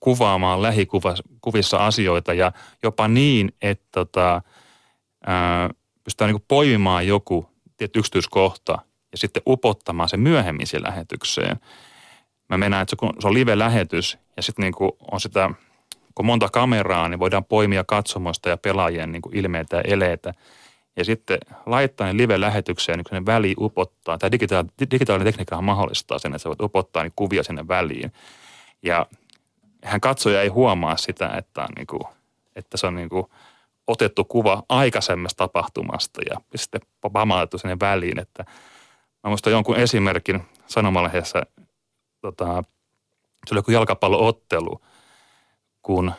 kuvaamaan 0.03 0.61
lähikuvissa 0.61 1.77
asioita 1.77 2.33
ja 2.33 2.51
jopa 2.83 3.07
niin, 3.07 3.53
että 3.61 3.87
tota, 3.91 4.41
ää, 5.25 5.69
pystytään 6.03 6.31
niin 6.31 6.45
poimimaan 6.47 7.07
joku 7.07 7.49
tietty 7.77 7.99
yksityiskohta 7.99 8.77
ja 9.11 9.17
sitten 9.17 9.43
upottamaan 9.47 10.09
se 10.09 10.17
myöhemmin 10.17 10.67
siihen 10.67 10.83
lähetykseen. 10.83 11.59
Mä 12.49 12.57
mennään, 12.57 12.81
että 12.81 12.95
se, 13.01 13.13
se 13.21 13.27
on 13.27 13.33
live-lähetys 13.33 14.17
ja 14.37 14.43
sitten 14.43 14.63
niin 14.63 14.91
on 15.11 15.19
sitä, 15.19 15.49
kun 16.15 16.25
monta 16.25 16.49
kameraa, 16.49 17.09
niin 17.09 17.19
voidaan 17.19 17.45
poimia 17.45 17.83
katsomosta 17.83 18.49
ja 18.49 18.57
pelaajien 18.57 19.11
niin 19.11 19.21
ilmeitä 19.33 19.77
ja 19.77 19.83
eleitä. 19.85 20.33
Ja 20.95 21.05
sitten 21.05 21.37
laittaa 21.65 22.07
ne 22.07 22.17
live-lähetykseen, 22.17 22.97
niin 22.97 23.19
ne 23.19 23.25
väli 23.25 23.55
upottaa. 23.57 24.17
Digitaali, 24.31 24.67
digitaalinen 24.91 25.25
tekniikka 25.25 25.61
mahdollistaa 25.61 26.19
sen, 26.19 26.31
että 26.31 26.43
sä 26.43 26.49
voit 26.49 26.61
upottaa 26.61 27.03
niin 27.03 27.13
kuvia 27.15 27.43
sinne 27.43 27.67
väliin. 27.67 28.11
Ja 28.81 29.05
hän 29.83 30.01
katsoja 30.01 30.41
ei 30.41 30.47
huomaa 30.47 30.97
sitä, 30.97 31.29
että, 31.37 31.61
on 31.61 31.69
niin 31.75 31.87
kuin, 31.87 32.01
että 32.55 32.77
se 32.77 32.87
on 32.87 32.95
niin 32.95 33.09
kuin– 33.09 33.25
otettu 33.87 34.25
kuva 34.25 34.63
aikaisemmasta 34.69 35.37
tapahtumasta 35.37 36.21
ja 36.29 36.41
sitten 36.55 36.81
pamautettu 37.13 37.57
sinne 37.57 37.77
väliin. 37.79 38.19
Että 38.19 38.45
mä 39.23 39.29
muistan 39.29 39.53
jonkun 39.53 39.75
esimerkin 39.75 40.41
sanomalehdessä, 40.67 41.43
tota, 42.21 42.63
se 43.47 43.53
oli 43.53 43.59
joku 43.59 43.71
jalkapalloottelu, 43.71 44.81
kun 45.81 46.11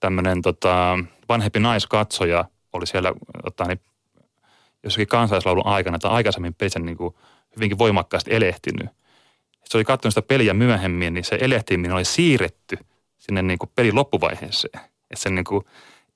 tämmöinen 0.00 0.42
tota, 0.42 0.98
vanhempi 1.28 1.60
naiskatsoja 1.60 2.44
oli 2.72 2.86
siellä 2.86 3.12
tota, 3.44 3.64
niin, 3.64 3.80
jossakin 4.82 5.08
kansallislaulun 5.08 5.66
aikana 5.66 5.98
tai 5.98 6.10
aikaisemmin 6.10 6.54
pelissä 6.54 6.78
niin 6.78 6.96
kuin 6.96 7.14
hyvinkin 7.56 7.78
voimakkaasti 7.78 8.34
elehtinyt. 8.34 8.90
Se 9.68 9.76
oli 9.76 9.84
katsonut 9.84 10.14
sitä 10.14 10.26
peliä 10.26 10.54
myöhemmin, 10.54 11.14
niin 11.14 11.24
se 11.24 11.38
elehtiminen 11.40 11.92
oli 11.92 12.04
siirretty 12.04 12.78
sinne 13.18 13.42
niin 13.42 13.58
kuin 13.58 13.70
pelin 13.74 13.94
loppuvaiheeseen 13.94 14.80
että 15.10 15.22
sen 15.22 15.34
niin 15.34 15.44
kuin 15.44 15.64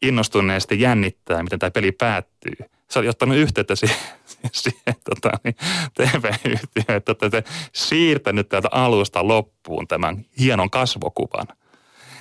innostuneesti 0.03 0.81
jännittää, 0.81 1.43
miten 1.43 1.59
tämä 1.59 1.71
peli 1.71 1.93
päättyy. 1.93 2.53
Sä 2.91 3.01
olet 3.01 3.11
ottanut 3.11 3.37
yhteyttä 3.37 3.75
siihen, 3.75 3.97
siihen 4.53 4.97
tota, 5.05 5.31
niin, 5.45 5.57
TV-yhtiöön, 5.95 6.97
että 6.97 7.15
olette 7.23 7.45
siirtänyt 7.73 8.49
täältä 8.49 8.69
alusta 8.71 9.29
loppuun 9.29 9.89
tämän 9.89 10.25
hienon 10.39 10.71
kasvokuvan. 10.71 11.47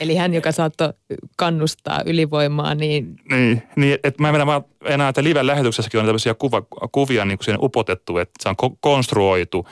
Eli 0.01 0.15
hän, 0.15 0.33
joka 0.33 0.51
saattoi 0.51 0.93
kannustaa 1.37 2.01
ylivoimaa, 2.05 2.75
niin... 2.75 3.15
Niin, 3.31 3.63
niin 3.75 3.99
että 4.03 4.21
mä 4.21 4.29
en 4.29 4.47
vaan 4.47 4.65
enää, 4.85 5.09
että 5.09 5.23
live-lähetyksessäkin 5.23 5.99
on 5.99 6.05
tämmöisiä 6.05 6.33
kuva, 6.33 6.61
kuvia 6.91 7.25
niin 7.25 7.37
kuin 7.45 7.57
upotettu, 7.61 8.17
että 8.17 8.33
se 8.39 8.49
on 8.49 8.55
konstruoitu. 8.79 9.67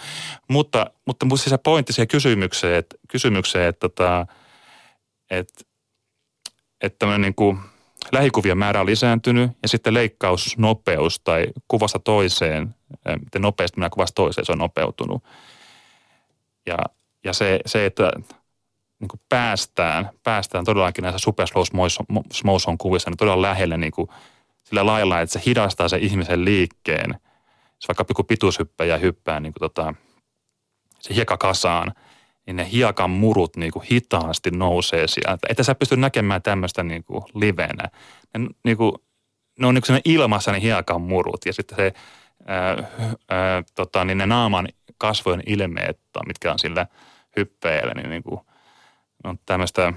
Mutta, 0.47 0.91
mutta 1.05 1.25
siis 1.29 1.43
se 1.43 1.57
pointti 1.57 1.93
siihen 1.93 2.07
kysymykseen, 2.07 2.75
että, 2.75 2.95
kysymykseen, 3.07 3.67
että, 3.67 3.87
että, 3.87 4.27
että 5.29 5.63
että 6.81 6.99
tämmöinen 6.99 7.21
niin 7.21 7.35
kuin 7.35 7.59
lähikuvien 8.11 8.57
määrä 8.57 8.79
on 8.79 8.85
lisääntynyt 8.85 9.51
ja 9.61 9.67
sitten 9.67 9.93
leikkausnopeus 9.93 11.19
tai 11.19 11.47
kuvasta 11.67 11.99
toiseen, 11.99 12.75
miten 13.23 13.41
nopeasti 13.41 13.79
minä 13.79 13.89
kuvasta 13.89 14.15
toiseen, 14.15 14.45
se 14.45 14.51
on 14.51 14.57
nopeutunut. 14.57 15.23
Ja, 16.65 16.77
ja 17.23 17.33
se, 17.33 17.59
se, 17.65 17.85
että 17.85 18.11
niin 18.99 19.07
kuin 19.07 19.21
päästään, 19.29 20.09
päästään 20.23 20.65
todellakin 20.65 21.01
näissä 21.01 21.19
super 21.19 21.47
slow 21.47 21.87
motion 22.43 22.77
kuvissa 22.77 23.09
niin 23.09 23.17
todella 23.17 23.41
lähelle 23.41 23.77
niin 23.77 23.91
kuin 23.91 24.09
sillä 24.63 24.85
lailla, 24.85 25.21
että 25.21 25.33
se 25.33 25.41
hidastaa 25.45 25.89
se 25.89 25.97
ihmisen 25.97 26.45
liikkeen. 26.45 27.13
Se 27.79 27.87
vaikka 27.87 28.05
joku 28.09 28.23
pituushyppäjä 28.23 28.97
hyppää 28.97 29.39
niin 29.39 29.53
kuin 29.53 29.61
tota, 29.61 29.93
se 30.99 31.15
hiekakasaan– 31.15 31.91
niin 32.49 32.55
ne 32.55 32.71
hiekan 32.71 33.09
murut 33.09 33.57
niin 33.57 33.71
kuin 33.71 33.85
hitaasti 33.91 34.51
nousee 34.51 35.07
sieltä. 35.07 35.47
Että 35.49 35.63
sä 35.63 35.75
pysty 35.75 35.97
näkemään 35.97 36.41
tämmöistä 36.41 36.83
niin 36.83 37.03
kuin 37.03 37.23
livenä. 37.33 37.89
Ne, 38.37 38.47
niin 38.63 38.77
kuin, 38.77 38.93
ne 39.59 39.67
on 39.67 39.73
niin 39.73 40.01
ilmassa 40.05 40.51
ne 40.51 40.61
hiekan 40.61 41.01
murut 41.01 41.45
ja 41.45 41.53
sitten 41.53 41.75
se 41.75 41.93
ää, 42.47 42.83
ää, 43.29 43.63
tota, 43.75 44.05
niin 44.05 44.17
ne 44.17 44.25
naaman 44.25 44.67
kasvojen 44.97 45.43
ilmeet, 45.45 45.99
mitkä 46.27 46.51
on 46.51 46.59
sillä 46.59 46.87
hyppeillä, 47.35 47.93
niin, 47.93 48.09
niin 48.09 48.23
kuin, 48.23 48.41
on 49.23 49.39
tämmöistä, 49.45 49.93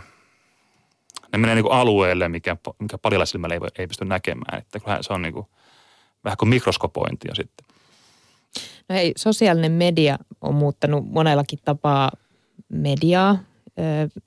ne 1.33 1.39
menee 1.39 1.55
niin 1.55 1.65
kuin 1.65 1.73
alueelle, 1.73 2.29
mikä, 2.29 2.57
mikä 2.79 2.99
parilla 2.99 3.27
silmällä 3.27 3.55
ei, 3.55 3.61
voi, 3.61 3.69
ei 3.79 3.87
pysty 3.87 4.05
näkemään. 4.05 4.59
Että 4.59 4.81
se 5.01 5.13
on 5.13 5.23
niin 5.23 5.35
kuin, 5.35 5.47
vähän 6.25 6.37
kuin 6.37 6.49
mikroskopointia 6.49 7.35
sitten. 7.35 7.67
No 8.89 8.95
hei, 8.95 9.13
sosiaalinen 9.17 9.73
media 9.73 10.19
on 10.41 10.55
muuttanut 10.55 11.11
monellakin 11.11 11.59
tapaa 11.65 12.11
mediaa, 12.69 13.39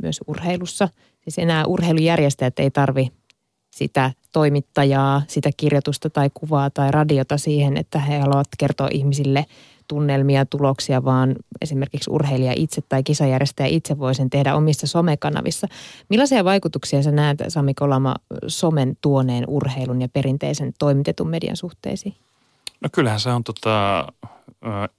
myös 0.01 0.19
urheilussa. 0.27 0.89
Siis 1.21 1.37
enää 1.37 1.65
urheilujärjestäjät 1.65 2.59
ei 2.59 2.71
tarvi 2.71 3.11
sitä 3.71 4.11
toimittajaa, 4.35 5.21
sitä 5.27 5.49
kirjoitusta 5.57 6.09
tai 6.09 6.29
kuvaa 6.33 6.69
tai 6.69 6.91
radiota 6.91 7.37
siihen, 7.37 7.77
että 7.77 7.99
he 7.99 8.19
haluavat 8.19 8.47
kertoa 8.57 8.87
ihmisille 8.91 9.45
tunnelmia, 9.87 10.45
tuloksia, 10.45 11.05
vaan 11.05 11.35
esimerkiksi 11.61 12.11
urheilija 12.11 12.53
itse 12.55 12.81
tai 12.89 13.03
kisajärjestäjä 13.03 13.67
itse 13.67 13.99
voi 13.99 14.15
sen 14.15 14.29
tehdä 14.29 14.55
omissa 14.55 14.87
somekanavissa. 14.87 15.67
Millaisia 16.09 16.43
vaikutuksia 16.43 17.03
sä 17.03 17.11
näet, 17.11 17.37
Sami 17.47 17.73
Kolama, 17.73 18.15
somen 18.47 18.97
tuoneen 19.01 19.43
urheilun 19.47 20.01
ja 20.01 20.07
perinteisen 20.09 20.73
toimitetun 20.79 21.29
median 21.29 21.57
suhteisiin? 21.57 22.15
No 22.81 22.89
kyllähän 22.91 23.19
se 23.19 23.29
on 23.29 23.43
tota, 23.43 24.07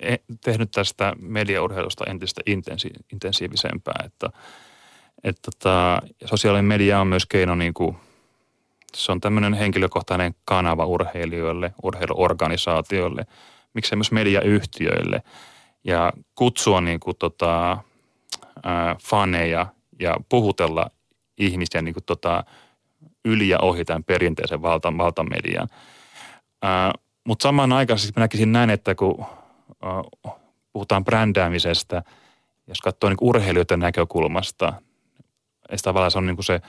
e, 0.00 0.16
tehnyt 0.44 0.70
tästä 0.70 1.12
mediaurheilusta 1.20 2.04
entistä 2.06 2.40
intensi- 2.50 3.04
intensiivisempää, 3.12 4.04
että, 4.04 4.30
että 5.24 5.50
tota, 5.50 6.02
sosiaalinen 6.24 6.64
media 6.64 7.00
on 7.00 7.06
myös 7.06 7.26
keino 7.26 7.54
niin 7.54 7.74
kuin, 7.74 7.96
se 8.96 9.12
on 9.12 9.20
tämmöinen 9.20 9.54
henkilökohtainen 9.54 10.34
kanava 10.44 10.86
urheilijoille, 10.86 11.74
urheiluorganisaatioille, 11.82 13.26
miksei 13.74 13.96
myös 13.96 14.12
mediayhtiöille 14.12 15.22
ja 15.84 16.12
kutsua 16.34 16.80
niin 16.80 17.00
kuin, 17.00 17.16
tota, 17.16 17.78
ää, 18.64 18.96
faneja 19.02 19.66
ja 20.00 20.16
puhutella 20.28 20.90
ihmisiä 21.38 21.82
niin 21.82 21.94
kuin, 21.94 22.04
tota, 22.04 22.44
yli 23.24 23.48
ja 23.48 23.58
ohi 23.58 23.84
tämän 23.84 24.04
perinteisen 24.04 24.62
valta, 24.62 24.98
valtamedian. 24.98 25.68
Ää, 26.62 26.92
mutta 27.24 27.42
samanaikaisesti 27.42 28.12
mä 28.16 28.24
näkisin 28.24 28.52
näin, 28.52 28.70
että 28.70 28.94
kun 28.94 29.26
uh, 30.24 30.32
puhutaan 30.72 31.04
brändäämisestä, 31.04 32.02
jos 32.66 32.80
katsoo 32.80 33.10
niin 33.10 33.16
urheilijoiden 33.20 33.80
näkökulmasta, 33.80 34.72
että 35.68 35.82
tavallaan 35.82 36.10
se 36.10 36.18
on 36.18 36.26
niin 36.26 36.36
kuin 36.36 36.44
se 36.44 36.60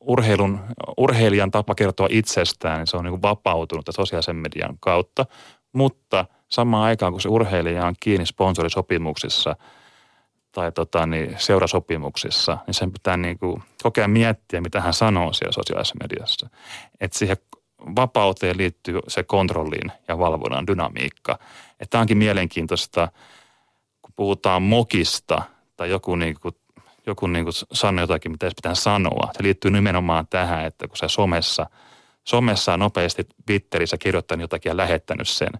urheilun, 0.00 0.60
urheilijan 0.96 1.50
tapa 1.50 1.74
kertoa 1.74 2.08
itsestään, 2.10 2.78
niin 2.78 2.86
se 2.86 2.96
on 2.96 3.04
niin 3.04 3.12
kuin 3.12 3.22
vapautunut 3.22 3.86
sosiaalisen 3.90 4.36
median 4.36 4.76
kautta, 4.80 5.26
mutta 5.72 6.26
samaan 6.48 6.84
aikaan, 6.84 7.12
kun 7.12 7.20
se 7.20 7.28
urheilija 7.28 7.86
on 7.86 7.94
kiinni 8.00 8.26
sponsorisopimuksissa 8.26 9.56
tai 10.52 10.72
tota, 10.72 11.06
niin 11.06 11.34
seurasopimuksissa, 11.38 12.58
niin 12.66 12.74
sen 12.74 12.92
pitää 12.92 13.16
niin 13.16 13.38
kuin 13.38 13.62
kokea 13.82 14.08
miettiä, 14.08 14.60
mitä 14.60 14.80
hän 14.80 14.94
sanoo 14.94 15.32
siellä 15.32 15.52
sosiaalisessa 15.52 15.96
mediassa. 16.02 16.48
Että 17.00 17.18
siihen 17.18 17.36
vapauteen 17.96 18.56
liittyy 18.56 19.00
se 19.08 19.22
kontrolliin 19.22 19.92
ja 20.08 20.18
valvonnan 20.18 20.66
dynamiikka. 20.66 21.38
Että 21.70 21.90
tämä 21.90 22.00
onkin 22.00 22.18
mielenkiintoista, 22.18 23.08
kun 24.02 24.12
puhutaan 24.16 24.62
mokista 24.62 25.42
tai 25.76 25.90
joku, 25.90 26.16
niin 26.16 26.36
kuin, 26.40 26.54
joku 27.10 27.26
niin 27.26 27.44
kuin 27.44 27.54
sanoo 27.72 28.02
jotakin, 28.02 28.32
mitä 28.32 28.50
pitää 28.56 28.74
sanoa. 28.74 29.30
Se 29.32 29.42
liittyy 29.42 29.70
nimenomaan 29.70 30.26
tähän, 30.26 30.64
että 30.64 30.88
kun 30.88 30.96
se 30.96 31.08
somessa, 31.08 31.66
somessa 32.24 32.76
nopeasti 32.76 33.26
Twitterissä 33.46 33.98
kirjoittanut 33.98 34.40
jotakin 34.40 34.70
ja 34.70 34.76
lähettänyt 34.76 35.28
sen, 35.28 35.50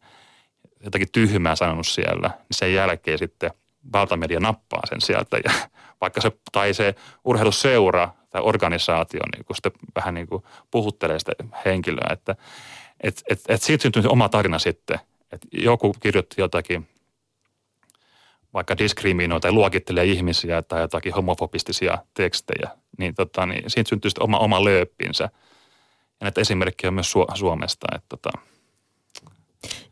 jotakin 0.85 1.09
tyhmää 1.13 1.57
sanonut 1.57 1.87
siellä, 1.87 2.29
niin 2.29 2.57
sen 2.57 2.75
jälkeen 2.75 3.19
sitten 3.19 3.51
valtamedia 3.93 4.41
nappaa 4.41 4.87
sen 4.89 5.01
sieltä 5.01 5.37
ja 5.45 5.53
vaikka 6.01 6.21
se, 6.21 6.33
tai 6.53 6.75
se 6.75 6.95
urheiluseura 7.25 8.11
tai 8.31 8.43
organisaatio 8.45 9.21
niin 9.37 9.45
kuin 9.45 9.57
sitten 9.57 9.73
vähän 9.95 10.15
niin 10.15 10.27
kuin 10.27 10.43
puhuttelee 10.71 11.19
sitä 11.19 11.33
henkilöä, 11.65 12.09
että 12.13 12.37
et, 13.01 13.23
et, 13.31 13.41
et 13.49 13.63
siitä 13.63 13.83
syntyy 13.83 14.03
oma 14.09 14.29
tarina 14.29 14.59
sitten, 14.59 15.01
että 15.33 15.49
joku 15.53 15.95
kirjoitti 16.01 16.41
jotakin 16.41 16.89
vaikka 18.55 18.79
diskriminoi 18.79 19.41
tai 19.41 19.53
luokittelee 19.53 20.05
ihmisiä 20.05 20.63
tai 20.63 20.81
jotakin 20.81 21.15
homofobistisia 21.15 21.99
tekstejä, 22.15 22.71
niin, 22.99 23.15
tota, 23.15 23.47
niin 23.47 23.65
siitä 23.67 23.89
syntyy 23.89 24.11
sitten 24.11 24.25
oma, 24.25 24.39
oma 24.39 24.65
lööppinsä. 24.65 25.25
Ja 26.21 26.25
näitä 26.25 26.41
esimerkkejä 26.41 26.89
on 26.89 26.95
myös 26.95 27.15
Suomesta, 27.35 27.87
että 27.95 28.07
tota, 28.09 28.31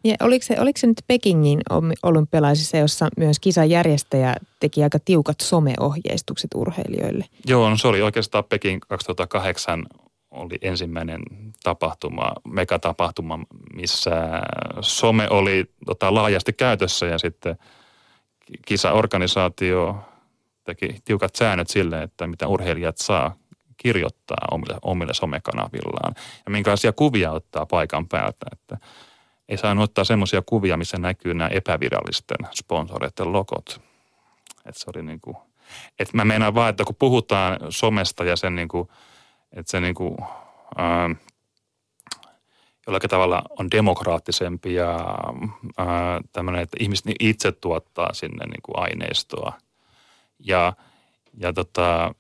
ja 0.05 0.15
oliko, 0.21 0.43
se, 0.47 0.57
oliko 0.61 0.79
se 0.79 0.87
nyt 0.87 1.03
Pekingin 1.07 1.61
olympialaisissa, 2.03 2.77
jossa 2.77 3.09
myös 3.17 3.39
kisan 3.41 3.71
järjestäjä 3.71 4.35
teki 4.61 4.83
aika 4.83 4.99
tiukat 5.05 5.41
someohjeistukset 5.41 6.51
urheilijoille? 6.55 7.25
Joo, 7.47 7.71
no 7.71 7.77
se 7.77 7.89
oli 7.89 8.03
oikeastaan 8.03 8.45
Peking 8.45 8.83
2008 8.89 9.87
oli 10.31 10.59
ensimmäinen 10.63 11.23
tapahtuma, 11.63 12.33
megatapahtuma, 12.49 13.39
missä 13.75 14.13
some 14.81 15.29
oli 15.31 15.65
tota, 15.87 16.15
laajasti 16.15 16.53
käytössä 16.53 17.07
ja 17.07 17.19
sitten 17.19 17.57
kisaorganisaatio 18.67 19.97
teki 20.65 20.99
tiukat 21.05 21.35
säännöt 21.37 21.69
sille, 21.69 22.03
että 22.03 22.27
mitä 22.27 22.49
urheilijat 22.49 22.99
saa 22.99 23.37
kirjoittaa 23.77 24.49
omille, 24.51 24.77
omille 24.83 25.15
somekanavillaan 25.15 26.15
ja 26.47 26.51
minkälaisia 26.51 26.93
kuvia 26.93 27.33
ottaa 27.33 27.67
paikan 27.67 28.09
päältä. 28.09 28.47
Että 28.53 28.79
ei 29.49 29.57
saanut 29.57 29.85
ottaa 29.85 30.05
semmoisia 30.05 30.43
kuvia, 30.47 30.77
missä 30.77 30.99
näkyy 30.99 31.35
nämä 31.35 31.49
epävirallisten 31.49 32.37
sponsoreiden 32.55 33.33
logot. 33.33 33.81
Että 34.67 34.81
se 34.81 34.91
oli 34.95 35.03
niin 35.03 35.21
kuin, 35.21 35.37
että 35.99 36.17
mä 36.17 36.25
meinaan 36.25 36.55
vaan, 36.55 36.71
että 36.71 36.85
kun 36.85 36.97
puhutaan 36.99 37.59
somesta 37.69 38.25
ja 38.25 38.37
sen 38.37 38.55
niin 38.55 38.69
kuin, 38.69 38.89
että 39.53 39.71
se 39.71 39.81
niin 39.81 39.95
kuin, 39.95 40.17
ää, 40.77 41.11
jollakin 42.87 43.11
tavalla 43.11 43.43
on 43.59 43.71
demokraattisempi 43.71 44.75
ja 44.75 45.19
ää, 45.77 46.21
tämmöinen, 46.33 46.63
että 46.63 46.77
ihmiset 46.81 47.07
itse 47.21 47.53
tuottaa 47.53 48.15
sinne 48.15 48.47
niin 48.47 48.63
kuin 48.63 48.79
aineistoa. 48.79 49.53
Ja, 50.39 50.73
ja 51.39 51.53
tota, 51.53 52.15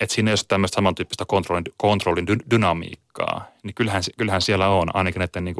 että 0.00 0.14
siinä 0.14 0.30
ei 0.30 0.32
ole 0.32 0.38
tämmöistä 0.48 0.74
samantyyppistä 0.74 1.24
kontrollin, 1.28 1.64
kontrollin 1.76 2.26
dynamiikkaa, 2.50 3.44
niin 3.62 3.74
kyllähän, 3.74 4.02
kyllähän 4.18 4.42
siellä 4.42 4.68
on, 4.68 4.96
ainakin 4.96 5.20
näiden 5.20 5.44
niin 5.44 5.56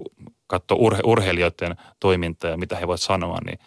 katsoa 0.47 0.79
urhe, 0.79 1.01
urheilijoiden 1.05 1.77
toimintaa 2.01 2.51
ja 2.51 2.57
mitä 2.57 2.77
he 2.77 2.87
voivat 2.87 3.01
sanoa, 3.01 3.39
niin 3.45 3.59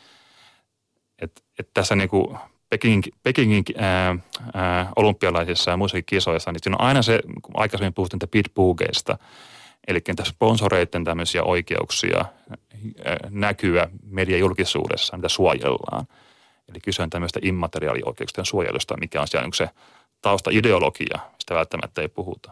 että 1.20 1.42
et 1.60 1.70
tässä 1.74 1.96
niin 1.96 2.10
kuin 2.10 2.38
Pekingin, 2.70 3.14
Pekingin 3.24 3.64
ää, 3.78 4.16
ää, 4.54 4.92
olympialaisissa 4.96 5.72
ja 5.72 5.78
muissakin 5.78 6.06
kisoissa, 6.06 6.52
niin 6.52 6.60
siinä 6.64 6.78
on 6.80 6.88
aina 6.88 7.02
se, 7.02 7.20
kun 7.42 7.54
aikaisemmin 7.60 7.94
puhuttiin 7.94 8.30
pitboogeista, 8.32 9.18
eli 9.88 10.00
sponsoreiden 10.24 11.04
tämmöisiä 11.04 11.44
oikeuksia 11.44 12.26
näkyä 13.30 13.90
mediajulkisuudessa, 14.04 15.18
mitä 15.18 15.30
suojellaan. 15.30 16.06
Eli 16.70 16.80
kyse 16.80 17.04
on 17.04 17.10
tämmöistä 17.10 17.40
immateriaalioikeuksien 17.44 18.46
suojelusta, 18.46 18.98
mikä 18.98 19.22
on 19.22 19.28
siellä 19.28 19.46
niin 19.46 19.54
se 19.54 19.70
taustaideologia, 20.22 21.20
mistä 21.34 21.56
välttämättä 21.56 22.02
ei 22.02 22.08
puhuta. 22.08 22.52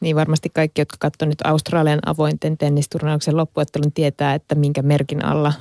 Niin 0.00 0.16
varmasti 0.16 0.48
kaikki, 0.54 0.80
jotka 0.80 0.96
katsoivat 0.98 1.30
nyt 1.30 1.46
Australian 1.46 2.00
avointen 2.06 2.58
tennisturnauksen 2.58 3.36
loppuottelun, 3.36 3.92
tietää, 3.92 4.34
että 4.34 4.54
minkä 4.54 4.82
merkin 4.82 5.24
alla 5.24 5.52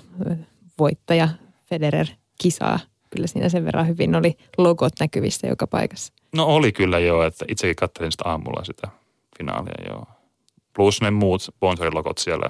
voittaja 0.79 1.29
Federer 1.69 2.07
kisaa. 2.41 2.79
Kyllä 3.09 3.27
siinä 3.27 3.49
sen 3.49 3.65
verran 3.65 3.87
hyvin 3.87 4.15
oli 4.15 4.37
logot 4.57 4.93
näkyvissä 4.99 5.47
joka 5.47 5.67
paikassa. 5.67 6.13
No 6.35 6.45
oli 6.45 6.71
kyllä 6.71 6.99
joo, 6.99 7.23
että 7.23 7.45
itsekin 7.47 7.75
katselin 7.75 8.11
sitä 8.11 8.29
aamulla 8.29 8.63
sitä 8.63 8.87
finaalia 9.37 9.89
joo. 9.89 10.05
Plus 10.77 11.01
ne 11.01 11.11
muut 11.11 11.41
sponsorilogot 11.41 12.17
siellä 12.17 12.49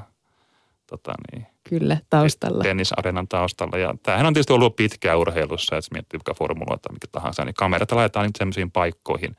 tota 0.87 1.13
niin, 1.31 1.47
Kyllä, 1.69 1.97
taustalla. 2.09 2.63
Tennisarenan 2.63 3.27
taustalla. 3.27 3.77
Ja 3.77 3.95
tämähän 4.03 4.25
on 4.25 4.33
tietysti 4.33 4.53
ollut 4.53 4.75
pitkään 4.75 5.17
urheilussa, 5.17 5.77
että 5.77 5.93
miettii 5.93 6.17
vaikka 6.17 6.33
formula 6.33 6.77
tai 6.77 6.93
mikä 6.93 7.07
tahansa, 7.11 7.45
niin 7.45 7.53
kamerat 7.53 7.91
laitetaan 7.91 8.25
nyt 8.25 8.35
sellaisiin 8.35 8.71
paikkoihin, 8.71 9.35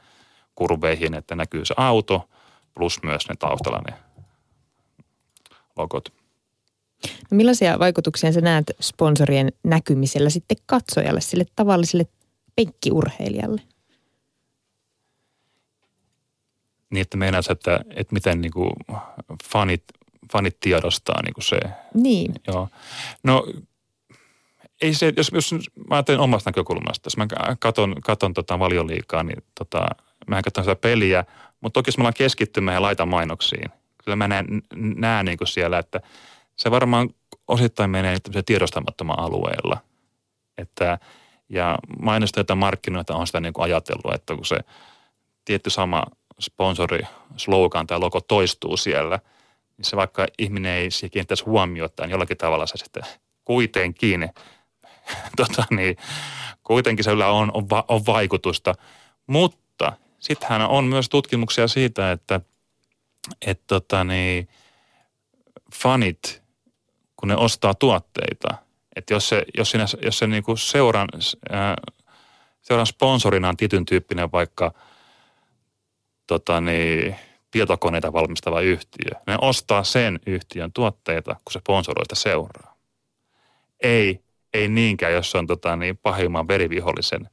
kurveihin, 0.55 1.15
että 1.15 1.35
näkyy 1.35 1.65
se 1.65 1.75
auto 1.77 2.29
plus 2.75 3.03
myös 3.03 3.29
ne 3.29 3.35
taustalla 3.39 3.83
ne 3.91 3.97
logot. 5.77 6.13
No 7.31 7.37
millaisia 7.37 7.79
vaikutuksia 7.79 8.33
sä 8.33 8.41
näet 8.41 8.71
sponsorien 8.81 9.53
näkymisellä 9.65 10.31
sitten 10.31 10.57
katsojalle, 10.67 11.21
sille 11.21 11.45
tavalliselle 11.57 12.07
penkkiurheilijalle? 12.57 13.63
Niin, 16.91 17.03
että 17.03 17.17
meinaat, 17.17 17.51
että, 17.51 17.81
että 17.91 18.15
miten 18.15 18.41
niin 18.41 18.53
kuin 18.53 18.71
fanit 19.45 19.85
fanit 20.33 20.61
tiedostaa 20.61 21.23
niin 21.23 21.35
kuin 21.35 21.45
se. 21.45 21.61
Niin. 21.95 22.35
Joo. 22.47 22.69
No 23.23 23.47
ei 24.83 24.95
se, 24.95 25.13
jos, 25.17 25.31
jos 25.35 25.53
mä 25.91 25.97
ajattelen 25.97 26.21
omasta 26.21 26.51
näkökulmasta, 26.51 27.07
jos 27.07 27.17
mä 27.17 27.27
katon, 27.59 27.95
katon 28.05 28.35
tota 28.35 28.59
valioliikaa, 28.59 29.23
niin 29.23 29.43
tota, 29.59 29.87
mä 30.27 30.43
katson 30.43 30.65
sitä 30.65 30.77
peliä, 30.77 31.25
mutta 31.61 31.79
toki 31.79 31.89
jos 31.89 31.99
me 31.99 32.03
ollaan 32.03 32.15
keskittymään 32.15 32.75
ja 32.75 32.83
laita 32.83 33.07
mainoksiin, 33.07 33.69
kyllä 34.05 34.17
mä 34.17 34.29
näen, 34.29 34.47
näen 34.77 35.27
niin 35.27 35.39
kuin 35.39 35.49
siellä, 35.49 35.79
että 35.79 36.01
se 36.57 36.71
varmaan 36.71 37.11
osittain 37.49 37.91
menee 37.91 38.17
tiedostamattoman 38.47 39.19
alueella. 39.19 39.79
Että, 40.59 40.99
ja 41.49 41.79
mainostajat 42.01 42.49
ja 42.49 42.55
markkinoita 42.55 43.17
on 43.17 43.27
sitä 43.27 43.41
niin 43.41 43.53
kuin 43.53 43.65
ajatellut, 43.65 44.15
että 44.15 44.35
kun 44.35 44.45
se 44.45 44.59
tietty 45.45 45.71
sama 45.71 46.03
sponsori, 46.41 47.03
slogan 47.37 47.87
tai 47.87 47.99
logo 47.99 48.21
toistuu 48.21 48.77
siellä, 48.77 49.21
niin 49.77 49.85
se 49.85 49.97
vaikka 49.97 50.27
ihminen 50.39 50.73
ei 50.73 50.91
siihen 50.91 51.11
kiinnittäisi 51.11 51.45
huomiota, 51.45 52.03
niin 52.03 52.11
jollakin 52.11 52.37
tavalla 52.37 52.67
se 52.67 52.77
sitten 52.77 53.03
kuitenkin, 53.45 54.31
tota 55.37 55.65
niin, 55.71 55.97
kuitenkin 56.65 57.05
se 57.05 57.11
on, 57.11 57.23
on, 57.55 57.67
on 57.89 58.07
vaikutusta. 58.07 58.75
Mutta 59.27 59.93
sittenhän 60.19 60.69
on 60.69 60.85
myös 60.85 61.09
tutkimuksia 61.09 61.69
siitä, 61.69 62.13
että 62.13 62.41
et 63.47 63.61
tota 63.67 64.05
niin, 64.05 64.49
fanit, 65.75 66.43
kun 67.17 67.29
ne 67.29 67.37
ostaa 67.37 67.75
tuotteita, 67.75 68.49
että 68.97 69.15
jos 69.15 69.29
se, 69.29 69.45
jos 69.57 69.71
siinä, 69.71 69.87
jos 70.03 70.19
se 70.19 70.27
niinku 70.27 70.57
seuran, 70.57 71.09
seuran 72.63 72.87
sponsorina 72.87 73.49
on 73.49 73.57
tietyn 73.57 73.85
tyyppinen 73.85 74.33
vaikka 74.33 74.75
tota 76.29 76.61
niin, 76.61 77.17
tietokoneita 77.51 78.13
valmistava 78.13 78.61
yhtiö, 78.61 79.11
ne 79.27 79.37
ostaa 79.41 79.85
sen 79.85 80.21
yhtiön 80.27 80.73
tuotteita, 80.73 81.35
kun 81.35 81.53
se 81.53 81.59
sponsoroista 81.59 82.15
seuraa. 82.15 82.75
Ei, 83.83 84.21
ei 84.55 84.69
niinkään, 84.69 85.13
jos 85.13 85.35
on 85.35 85.47
tota 85.47 85.77
niin, 85.77 85.97
pahimman 85.97 86.49
verivihollisen, 86.49 87.31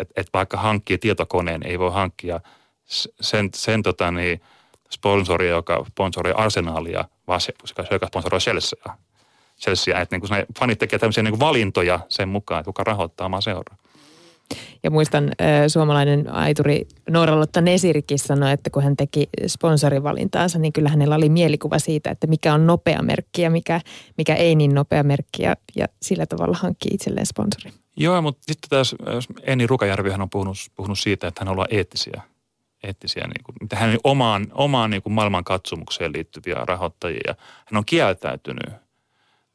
että 0.00 0.14
et 0.20 0.26
vaikka 0.34 0.56
hankkii 0.56 0.98
tietokoneen, 0.98 1.62
ei 1.66 1.78
voi 1.78 1.92
hankkia 1.92 2.40
sen, 3.20 3.48
sen 3.54 3.82
tota 3.82 4.10
niin, 4.10 4.40
sponsori, 4.90 5.48
joka 5.48 5.84
sponsoroi 5.90 6.32
Arsenaalia, 6.36 7.04
vaan 7.26 7.40
se, 7.40 7.52
joka 7.90 8.06
sponsoroi 8.06 8.40
Chelsea. 8.40 8.96
Chelsea 9.60 10.00
että 10.00 10.16
niin 10.16 10.28
kuin 10.28 10.46
fanit 10.58 10.78
tekee 10.78 10.98
tämmöisiä 10.98 11.22
niin 11.22 11.32
kuin 11.32 11.40
valintoja 11.40 12.00
sen 12.08 12.28
mukaan, 12.28 12.60
että 12.60 12.68
kuka 12.68 12.84
rahoittaa 12.84 13.26
omaa 13.26 13.40
seuraa. 13.40 13.76
Ja 14.82 14.90
muistan 14.90 15.32
suomalainen 15.68 16.32
aituri 16.32 16.88
Noora-Lotta 17.10 17.60
Nesirikin 17.60 18.18
sanoi, 18.18 18.52
että 18.52 18.70
kun 18.70 18.82
hän 18.82 18.96
teki 18.96 19.28
sponsorivalintaansa, 19.46 20.58
niin 20.58 20.72
kyllä 20.72 20.88
hänellä 20.88 21.14
oli 21.14 21.28
mielikuva 21.28 21.78
siitä, 21.78 22.10
että 22.10 22.26
mikä 22.26 22.54
on 22.54 22.66
nopea 22.66 23.02
merkki 23.02 23.42
ja 23.42 23.50
mikä, 23.50 23.80
mikä 24.18 24.34
ei 24.34 24.54
niin 24.54 24.74
nopea 24.74 25.02
merkki 25.02 25.42
ja, 25.42 25.56
ja 25.76 25.86
sillä 26.02 26.26
tavalla 26.26 26.58
hankkii 26.60 26.94
itselleen 26.94 27.26
sponsori. 27.26 27.72
Joo, 27.96 28.22
mutta 28.22 28.42
sitten 28.46 28.70
taas 28.70 28.94
Eni 29.42 29.66
Rukajärvihän 29.66 30.22
on 30.22 30.30
puhunut, 30.30 30.56
puhunut 30.76 30.98
siitä, 30.98 31.28
että 31.28 31.44
hän 31.44 31.58
on 31.58 31.66
eettisiä 31.70 32.22
eettisiä, 32.82 33.26
niin 33.26 33.44
kuin, 33.44 33.56
mitä 33.60 33.76
hänen 33.76 33.98
omaan, 34.04 34.46
omaan 34.52 34.90
niin 34.90 35.02
kuin 35.02 35.12
maailmankatsomukseen 35.12 36.12
liittyviä 36.12 36.54
rahoittajia. 36.54 37.34
Hän 37.66 37.78
on 37.78 37.84
kieltäytynyt 37.84 38.74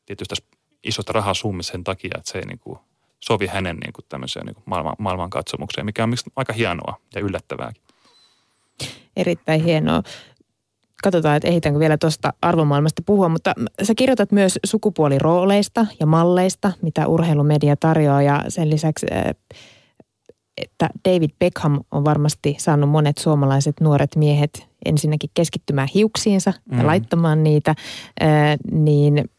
tietysti 0.05 0.35
isosta 0.83 1.13
rahasummista 1.13 1.71
sen 1.71 1.83
takia, 1.83 2.11
että 2.17 2.31
se 2.31 2.37
ei 2.37 2.45
niin 2.45 2.59
kuin 2.59 2.79
sovi 3.27 3.47
hänen 3.47 3.77
niin 3.77 3.93
kuin 3.93 4.05
tämmöiseen 4.09 4.45
niin 4.45 4.55
kuin 4.55 4.63
maailman, 4.65 4.95
maailmankatsomukseen, 4.99 5.85
mikä 5.85 6.03
on 6.03 6.13
aika 6.35 6.53
hienoa 6.53 6.95
ja 7.15 7.21
yllättävääkin. 7.21 7.83
Erittäin 9.17 9.63
hienoa. 9.63 10.03
Katsotaan, 11.03 11.37
että 11.37 11.47
ehditäänkö 11.47 11.79
vielä 11.79 11.97
tuosta 11.97 12.33
arvomaailmasta 12.41 13.01
puhua, 13.05 13.29
mutta 13.29 13.53
sä 13.83 13.93
kirjoitat 13.95 14.31
myös 14.31 14.59
sukupuolirooleista 14.65 15.85
ja 15.99 16.05
malleista, 16.05 16.71
mitä 16.81 17.07
urheilumedia 17.07 17.75
tarjoaa 17.75 18.21
ja 18.21 18.43
sen 18.47 18.69
lisäksi 18.69 19.05
että 20.57 20.89
David 21.09 21.29
Beckham 21.39 21.79
on 21.91 22.05
varmasti 22.05 22.55
saanut 22.59 22.89
monet 22.89 23.17
suomalaiset 23.17 23.75
nuoret 23.81 24.15
miehet 24.15 24.67
ensinnäkin 24.85 25.29
keskittymään 25.33 25.87
hiuksiinsa 25.93 26.53
mm. 26.71 26.77
ja 26.77 26.87
laittamaan 26.87 27.43
niitä, 27.43 27.75
niin 28.71 29.29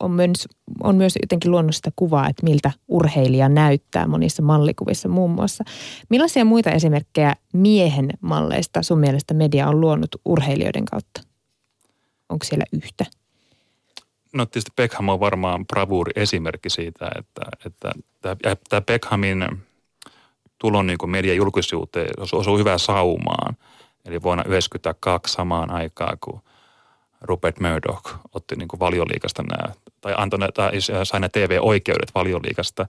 on 0.00 0.10
myös, 0.10 0.48
on 0.82 0.96
myös 0.96 1.18
jotenkin 1.22 1.50
luonut 1.50 1.74
sitä 1.74 1.90
kuvaa, 1.96 2.28
että 2.28 2.44
miltä 2.44 2.70
urheilija 2.88 3.48
näyttää 3.48 4.06
monissa 4.06 4.42
mallikuvissa 4.42 5.08
muun 5.08 5.30
muassa. 5.30 5.64
Millaisia 6.10 6.44
muita 6.44 6.70
esimerkkejä 6.70 7.36
miehen 7.52 8.10
malleista 8.20 8.82
sun 8.82 8.98
mielestä 8.98 9.34
media 9.34 9.68
on 9.68 9.80
luonut 9.80 10.16
urheilijoiden 10.24 10.84
kautta? 10.84 11.20
Onko 12.28 12.44
siellä 12.44 12.64
yhtä? 12.72 13.04
No 14.32 14.46
tietysti 14.46 14.72
Beckham 14.76 15.08
on 15.08 15.20
varmaan 15.20 15.66
bravuuri 15.66 16.12
esimerkki 16.16 16.70
siitä, 16.70 17.10
että, 17.18 17.42
että 17.64 17.92
tämä 18.68 18.80
Beckhamin 18.80 19.46
tulon 20.58 20.86
niin 20.86 20.98
kuin 20.98 21.10
median 21.10 21.36
julkisuuteen 21.36 22.10
osuu 22.32 22.58
hyvää 22.58 22.78
saumaan. 22.78 23.56
Eli 24.04 24.22
vuonna 24.22 24.42
1992 24.42 25.34
samaan 25.34 25.70
aikaan, 25.70 26.18
kun 26.20 26.40
Rupert 27.20 27.60
Murdoch 27.60 28.14
otti 28.34 28.56
niin 28.56 28.68
kuin 28.68 28.80
valioliikasta 28.80 29.42
nämä, 29.42 29.74
tai, 30.00 30.14
antoi, 30.16 30.38
tai 30.54 30.80
sai 30.80 31.20
nämä 31.20 31.28
TV-oikeudet 31.28 32.14
valioliikasta, 32.14 32.86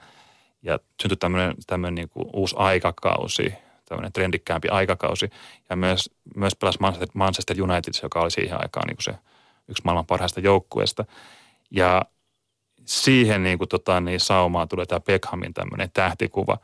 ja 0.62 0.80
syntyi 1.02 1.18
tämmöinen, 1.18 1.56
tämmöinen 1.68 1.96
niin 1.96 2.10
kuin 2.10 2.30
uusi 2.34 2.56
aikakausi, 2.58 3.54
tämmöinen 3.86 4.12
trendikkäämpi 4.12 4.68
aikakausi, 4.68 5.30
ja 5.70 5.76
myös, 5.76 6.10
myös 6.36 6.56
pelasi 6.56 6.80
Manchester 7.14 7.62
United, 7.62 7.94
joka 8.04 8.22
oli 8.22 8.32
siihen 8.32 8.62
aikaan 8.62 8.88
niin 8.88 8.98
kuin 8.98 9.04
se– 9.04 9.16
yksi 9.70 9.82
maailman 9.86 10.06
parhaista 10.06 10.40
joukkueista. 10.40 11.06
Ja 11.72 12.06
siihen 12.86 13.44
niin 13.44 13.58
kuin, 13.58 13.70
tota, 13.70 14.02
niin 14.02 14.20
saumaan 14.20 14.68
tulee 14.68 14.86
tämä 14.86 15.00
Beckhamin 15.00 15.54
tämmöinen 15.54 15.92
tähtikuva, 15.94 16.58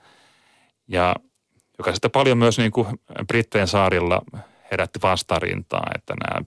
ja 0.88 1.16
joka 1.78 1.91
sitten 1.91 2.11
paljon 2.11 2.38
myös 2.38 2.57
niin 2.57 2.72
kuin 2.72 2.88
Britteen 3.28 3.68
saarilla 3.68 4.22
herätti 4.72 4.99
vastarintaa, 5.03 5.88
että 5.95 6.13
nämä, 6.24 6.45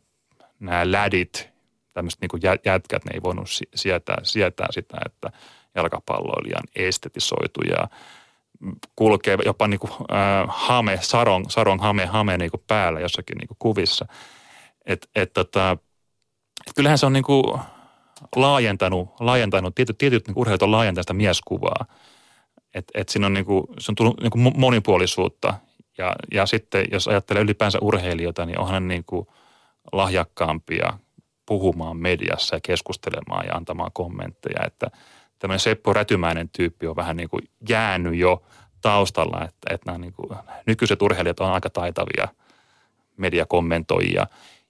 nämä 0.60 0.92
lädit, 0.92 1.48
tämmöiset 1.92 2.20
niin 2.20 2.58
jätkät, 2.64 3.04
ne 3.04 3.10
ei 3.14 3.22
voinut 3.22 3.48
sietää, 3.74 4.18
sietää 4.22 4.66
sitä, 4.70 4.98
että 5.06 5.30
jalkapalloilijan 5.74 6.64
estetisoitu 6.76 7.60
ja 7.70 7.88
kulkee 8.96 9.38
jopa 9.44 9.68
niin 9.68 9.80
kuin, 9.80 9.92
äh, 9.92 10.46
hame, 10.48 10.98
sarong, 11.02 11.44
sarong 11.48 11.80
hame, 11.80 12.06
hame 12.06 12.38
niin 12.38 12.50
kuin 12.50 12.62
päällä 12.66 13.00
jossakin 13.00 13.38
niin 13.38 13.48
kuin 13.48 13.56
kuvissa. 13.58 14.06
Et, 14.86 15.08
et, 15.14 15.32
tota, 15.32 15.76
et 16.66 16.72
kyllähän 16.76 16.98
se 16.98 17.06
on 17.06 17.12
niin 17.12 17.24
kuin 17.24 17.60
laajentanut, 18.36 19.08
laajentanut 19.20 19.74
tietyt, 19.74 19.98
tietyt 19.98 20.26
niin 20.26 20.38
urheilut 20.38 20.62
on 20.62 20.70
laajentanut 20.70 21.04
sitä 21.04 21.14
mieskuvaa. 21.14 21.86
Että 22.74 23.00
et 23.00 23.08
siinä 23.08 23.26
on, 23.26 23.34
niin 23.34 23.44
kuin, 23.44 23.64
se 23.78 23.92
on 23.92 23.94
tullut 23.94 24.20
niin 24.20 24.30
kuin 24.30 24.52
monipuolisuutta. 24.56 25.54
Ja, 25.98 26.16
ja 26.32 26.46
sitten 26.46 26.86
jos 26.92 27.08
ajattelee 27.08 27.42
ylipäänsä 27.42 27.78
urheilijoita, 27.82 28.46
niin 28.46 28.58
onhan 28.58 28.88
niin 28.88 29.04
kuin 29.04 29.26
lahjakkaampia 29.92 30.98
puhumaan 31.46 31.96
mediassa 31.96 32.56
ja 32.56 32.60
keskustelemaan 32.62 33.46
ja 33.46 33.54
antamaan 33.54 33.90
kommentteja. 33.92 34.66
Että 34.66 34.90
tämmöinen 35.38 35.60
Seppo 35.60 35.92
Rätymäinen 35.92 36.48
tyyppi 36.48 36.86
on 36.86 36.96
vähän 36.96 37.16
niin 37.16 37.28
kuin 37.28 37.42
jäänyt 37.68 38.14
jo 38.14 38.42
taustalla, 38.80 39.44
että, 39.44 39.74
että 39.74 39.86
nämä 39.86 39.98
niin 39.98 40.12
kuin, 40.12 40.38
nykyiset 40.66 41.02
urheilijat 41.02 41.40
on 41.40 41.52
aika 41.52 41.70
taitavia 41.70 42.28
mediakommentoijia. 43.16 44.26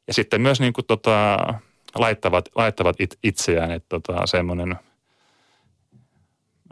Ja 0.06 0.14
sitten 0.14 0.40
myös 0.40 0.60
niin 0.60 0.72
kuin 0.72 0.86
tota, 0.86 1.36
laittavat, 1.94 2.48
laittavat 2.54 3.00
it, 3.00 3.18
itseään, 3.22 3.70
että 3.70 3.88
tota, 3.88 4.26
semmoinen 4.26 4.76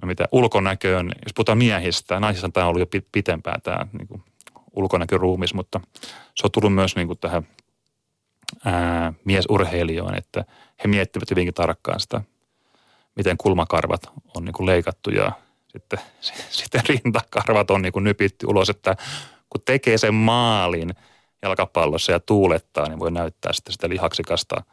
mitä 0.04 0.28
ulkonäköön, 0.32 1.06
jos 1.06 1.32
puhutaan 1.34 1.58
miehistä, 1.58 2.20
naisissa 2.20 2.48
tämä 2.48 2.66
on 2.66 2.70
ollut 2.70 2.94
jo 2.94 3.00
pitempään 3.12 3.62
tämä 3.62 3.86
niin 3.92 4.08
kuin 4.08 4.22
ulkonäköruumis, 4.72 5.54
mutta 5.54 5.80
se 6.34 6.46
on 6.46 6.50
tullut 6.50 6.74
myös 6.74 6.96
niin 6.96 7.06
kuin 7.06 7.18
tähän 7.18 7.46
ää, 8.64 9.12
miesurheilijoon, 9.24 10.14
että 10.14 10.44
he 10.84 10.88
miettivät 10.88 11.30
hyvinkin 11.30 11.54
tarkkaan 11.54 12.00
sitä, 12.00 12.20
miten 13.16 13.36
kulmakarvat 13.36 14.02
on 14.36 14.44
niin 14.44 14.52
kuin 14.52 14.66
leikattu 14.66 15.10
ja 15.10 15.32
sitten, 15.68 15.98
sitten 16.50 16.82
rintakarvat 16.88 17.70
on 17.70 17.82
niin 17.82 17.92
kuin 17.92 18.04
nypitty 18.04 18.46
ulos, 18.46 18.70
että 18.70 18.96
kun 19.50 19.62
tekee 19.64 19.98
sen 19.98 20.14
maalin 20.14 20.94
jalkapallossa 21.42 22.12
ja 22.12 22.20
tuulettaa, 22.20 22.88
niin 22.88 22.98
voi 22.98 23.10
näyttää 23.10 23.52
sitten 23.52 23.72
sitä 23.72 23.88
lihaksikasta– 23.88 24.62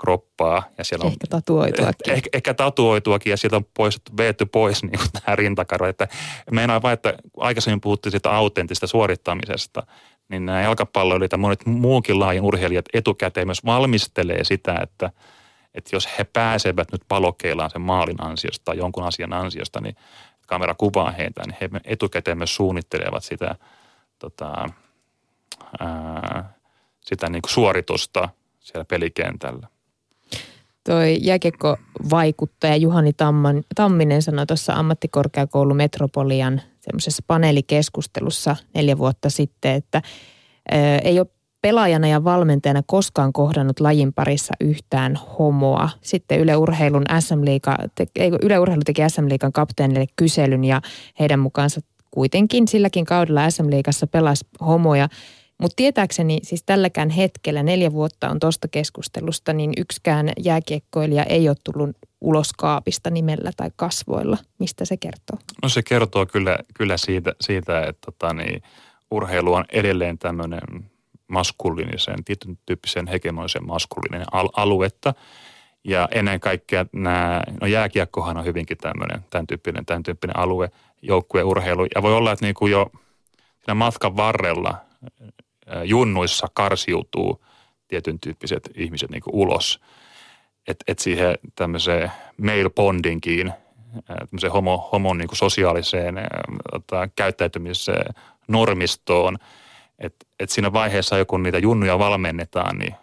kroppaa. 0.00 0.62
Ja 0.78 0.84
siellä 0.84 1.04
on, 1.04 1.12
ehkä 1.12 1.26
tatuoituakin. 1.30 2.12
Ehkä, 2.12 2.30
ehkä 2.32 2.54
tatuoituakin 2.54 3.30
ja 3.30 3.36
sieltä 3.36 3.56
on 3.56 3.64
pois, 3.76 4.00
veetty 4.16 4.46
pois 4.46 4.82
niin 4.84 4.98
kuin 4.98 5.08
nämä 5.26 5.36
rintakarvat. 5.36 5.88
Että 5.88 6.08
meinaa 6.50 6.82
vain, 6.82 6.94
että 6.94 7.14
aikaisemmin 7.36 7.80
puhuttiin 7.80 8.10
siitä 8.10 8.30
autenttista 8.30 8.86
suorittamisesta, 8.86 9.82
niin 10.30 10.46
nämä 10.46 10.62
jalkapalloilijat 10.62 11.32
ja 11.32 11.38
monet 11.38 11.66
muunkin 11.66 12.20
laajan 12.20 12.44
urheilijat 12.44 12.84
etukäteen 12.92 13.48
myös 13.48 13.64
valmistelee 13.64 14.44
sitä, 14.44 14.78
että, 14.82 15.10
että 15.74 15.96
jos 15.96 16.08
he 16.18 16.24
pääsevät 16.24 16.92
nyt 16.92 17.02
palokeilaan 17.08 17.70
sen 17.70 17.80
maalin 17.80 18.22
ansiosta 18.22 18.64
tai 18.64 18.76
jonkun 18.78 19.04
asian 19.04 19.32
ansiosta, 19.32 19.80
niin 19.80 19.96
kamera 20.46 20.74
kuvaa 20.74 21.10
heitä, 21.10 21.42
niin 21.46 21.56
he 21.60 21.70
etukäteen 21.84 22.38
myös 22.38 22.56
suunnittelevat 22.56 23.24
sitä, 23.24 23.54
tota, 24.18 24.68
ää, 25.80 26.52
sitä 27.00 27.30
niin 27.30 27.42
kuin 27.42 27.50
suoritusta 27.50 28.28
siellä 28.60 28.84
pelikentällä. 28.84 29.66
Toi 30.84 31.18
jääkiekko-vaikuttaja 31.20 32.76
Juhani 32.76 33.12
Tamman, 33.12 33.62
Tamminen 33.74 34.22
sanoi 34.22 34.46
tuossa 34.46 34.72
ammattikorkeakoulu 34.72 35.74
Metropolian 35.74 36.60
semmoisessa 36.90 37.22
paneelikeskustelussa 37.26 38.56
neljä 38.74 38.98
vuotta 38.98 39.30
sitten, 39.30 39.74
että 39.74 40.02
ei 41.04 41.18
ole 41.18 41.26
pelaajana 41.62 42.08
ja 42.08 42.24
valmentajana 42.24 42.82
koskaan 42.86 43.32
kohdannut 43.32 43.80
lajin 43.80 44.12
parissa 44.12 44.54
yhtään 44.60 45.18
homoa. 45.38 45.88
Sitten 46.00 46.40
Yle, 46.40 46.56
Urheilun 46.56 47.04
SM 47.20 47.44
Liiga, 47.44 47.76
Yle 48.42 48.58
Urheilu 48.58 48.82
teki 48.84 49.02
SM 49.08 49.28
Liigan 49.28 49.52
kapteenille 49.52 50.06
kyselyn 50.16 50.64
ja 50.64 50.80
heidän 51.20 51.40
mukaansa 51.40 51.80
kuitenkin 52.10 52.68
silläkin 52.68 53.04
kaudella 53.04 53.50
SM 53.50 53.70
Liigassa 53.70 54.06
pelasi 54.06 54.44
homoja. 54.60 55.08
Mutta 55.60 55.76
tietääkseni 55.76 56.38
siis 56.42 56.62
tälläkään 56.62 57.10
hetkellä, 57.10 57.62
neljä 57.62 57.92
vuotta 57.92 58.30
on 58.30 58.40
tuosta 58.40 58.68
keskustelusta, 58.68 59.52
niin 59.52 59.72
yksikään 59.76 60.32
jääkiekkoilija 60.38 61.24
ei 61.24 61.48
ole 61.48 61.56
tullut 61.64 61.96
ulos 62.20 62.52
kaapista 62.52 63.10
nimellä 63.10 63.50
tai 63.56 63.70
kasvoilla. 63.76 64.38
Mistä 64.58 64.84
se 64.84 64.96
kertoo? 64.96 65.38
No 65.62 65.68
se 65.68 65.82
kertoo 65.82 66.26
kyllä, 66.26 66.58
kyllä 66.74 66.96
siitä, 66.96 67.34
siitä, 67.40 67.86
että 67.86 68.06
tota, 68.06 68.34
niin, 68.34 68.62
urheilu 69.10 69.54
on 69.54 69.64
edelleen 69.72 70.18
tämmöinen 70.18 70.90
maskuliinisen, 71.28 72.24
tietyn 72.24 72.58
tyyppisen 72.66 73.06
hegemonisen 73.06 73.66
maskuliininen 73.66 74.26
al- 74.32 74.50
aluetta. 74.56 75.14
Ja 75.84 76.08
ennen 76.10 76.40
kaikkea 76.40 76.86
nämä, 76.92 77.42
no 77.60 77.66
jääkiekkohan 77.66 78.36
on 78.36 78.44
hyvinkin 78.44 78.78
tämmöinen, 78.78 79.24
tämän 79.30 79.46
tyyppinen, 79.46 79.86
tämän 79.86 80.02
tyyppinen 80.02 80.36
alue, 80.36 80.70
joukkueurheilu. 81.02 81.86
Ja 81.94 82.02
voi 82.02 82.14
olla, 82.14 82.32
että 82.32 82.44
niin 82.44 82.54
kuin 82.54 82.72
jo 82.72 82.90
siinä 83.64 83.74
matkan 83.74 84.16
varrella 84.16 84.74
junnuissa 85.84 86.46
karsiutuu 86.54 87.44
tietyn 87.88 88.20
tyyppiset 88.20 88.70
ihmiset 88.74 89.10
niin 89.10 89.22
ulos. 89.32 89.80
Että 90.68 90.84
et 90.88 90.98
siihen 90.98 91.38
tämmöiseen 91.54 92.12
male 92.36 92.70
bondingiin, 92.70 93.52
tämmöiseen 94.06 94.52
homo, 94.52 94.88
homon 94.92 95.18
niin 95.18 95.28
sosiaaliseen 95.32 96.14
tota, 96.72 97.08
käyttäytymiseen, 97.16 98.14
normistoon, 98.48 99.38
että 99.98 100.26
et 100.40 100.50
siinä 100.50 100.72
vaiheessa, 100.72 101.24
kun 101.24 101.42
niitä 101.42 101.58
junnuja 101.58 101.98
valmennetaan, 101.98 102.78
niin 102.78 102.94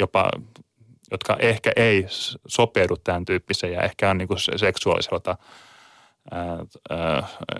jopa 0.00 0.30
jotka 1.12 1.36
ehkä 1.38 1.72
ei 1.76 2.06
sopeudu 2.46 2.96
tämän 2.96 3.24
tyyppiseen 3.24 3.72
ja 3.72 3.82
ehkä 3.82 4.10
on 4.10 4.18
niin 4.18 4.28
kuin 4.28 4.40
seksuaaliselta 4.56 5.36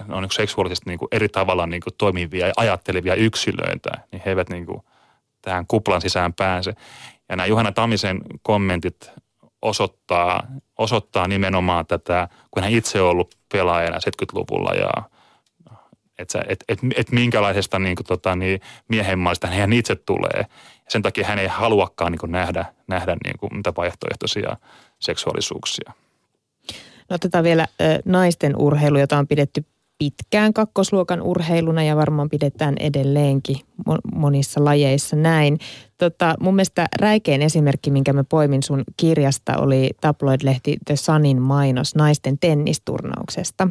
ne 0.08 0.14
on 0.14 0.22
niin 0.22 0.32
seksuaalisesti 0.32 0.90
niin 0.90 0.98
kuin 0.98 1.08
eri 1.12 1.28
tavalla 1.28 1.66
niin 1.66 1.82
kuin 1.82 1.94
toimivia 1.98 2.46
ja 2.46 2.52
ajattelevia 2.56 3.14
yksilöitä, 3.14 3.90
niin 4.12 4.22
he 4.24 4.30
eivät 4.30 4.48
niin 4.48 4.66
kuin 4.66 4.82
tähän 5.42 5.66
kuplan 5.68 6.00
sisään 6.00 6.32
pääse. 6.32 6.74
Ja 7.28 7.36
nämä 7.36 7.46
Juhana 7.46 7.72
Tamisen 7.72 8.20
kommentit 8.42 9.10
osoittaa, 9.62 10.46
osoittaa 10.78 11.28
nimenomaan 11.28 11.86
tätä, 11.86 12.28
kun 12.50 12.62
hän 12.62 12.72
itse 12.72 13.00
on 13.00 13.10
ollut 13.10 13.34
pelaajana 13.52 13.96
70-luvulla 13.96 14.74
ja 14.74 14.90
että 16.18 16.44
et, 16.48 16.64
et, 16.68 16.78
et 16.96 17.10
minkälaisesta 17.10 17.78
niin 17.78 17.96
kuin, 17.96 18.06
tota, 18.06 18.36
niin 18.36 18.60
miehenmaista 18.88 19.46
hän 19.46 19.72
itse 19.72 19.96
tulee. 19.96 20.46
Sen 20.88 21.02
takia 21.02 21.26
hän 21.26 21.38
ei 21.38 21.46
haluakaan 21.46 22.12
niin 22.12 22.18
kuin 22.18 22.32
nähdä, 22.32 22.64
nähdä 22.88 23.16
niin 23.24 23.38
kuin, 23.38 23.56
mitä 23.56 23.72
vaihtoehtoisia 23.76 24.56
seksuaalisuuksia. 24.98 25.92
No 27.12 27.14
otetaan 27.14 27.44
vielä 27.44 27.66
ö, 27.80 27.98
naisten 28.04 28.56
urheilu, 28.56 28.98
jota 28.98 29.18
on 29.18 29.26
pidetty 29.26 29.64
pitkään 29.98 30.52
kakkosluokan 30.52 31.22
urheiluna 31.22 31.82
ja 31.82 31.96
varmaan 31.96 32.28
pidetään 32.28 32.74
edelleenkin 32.80 33.56
monissa 34.14 34.64
lajeissa 34.64 35.16
näin. 35.16 35.58
Tota, 35.98 36.34
mun 36.40 36.54
mielestä 36.54 36.86
räikein 37.00 37.42
esimerkki, 37.42 37.90
minkä 37.90 38.12
mä 38.12 38.24
poimin 38.24 38.62
sun 38.62 38.84
kirjasta, 38.96 39.56
oli 39.58 39.90
tabloid-lehti 40.00 40.76
The 40.86 40.96
Sunin 40.96 41.42
mainos 41.42 41.94
naisten 41.94 42.38
tennisturnauksesta, 42.38 43.68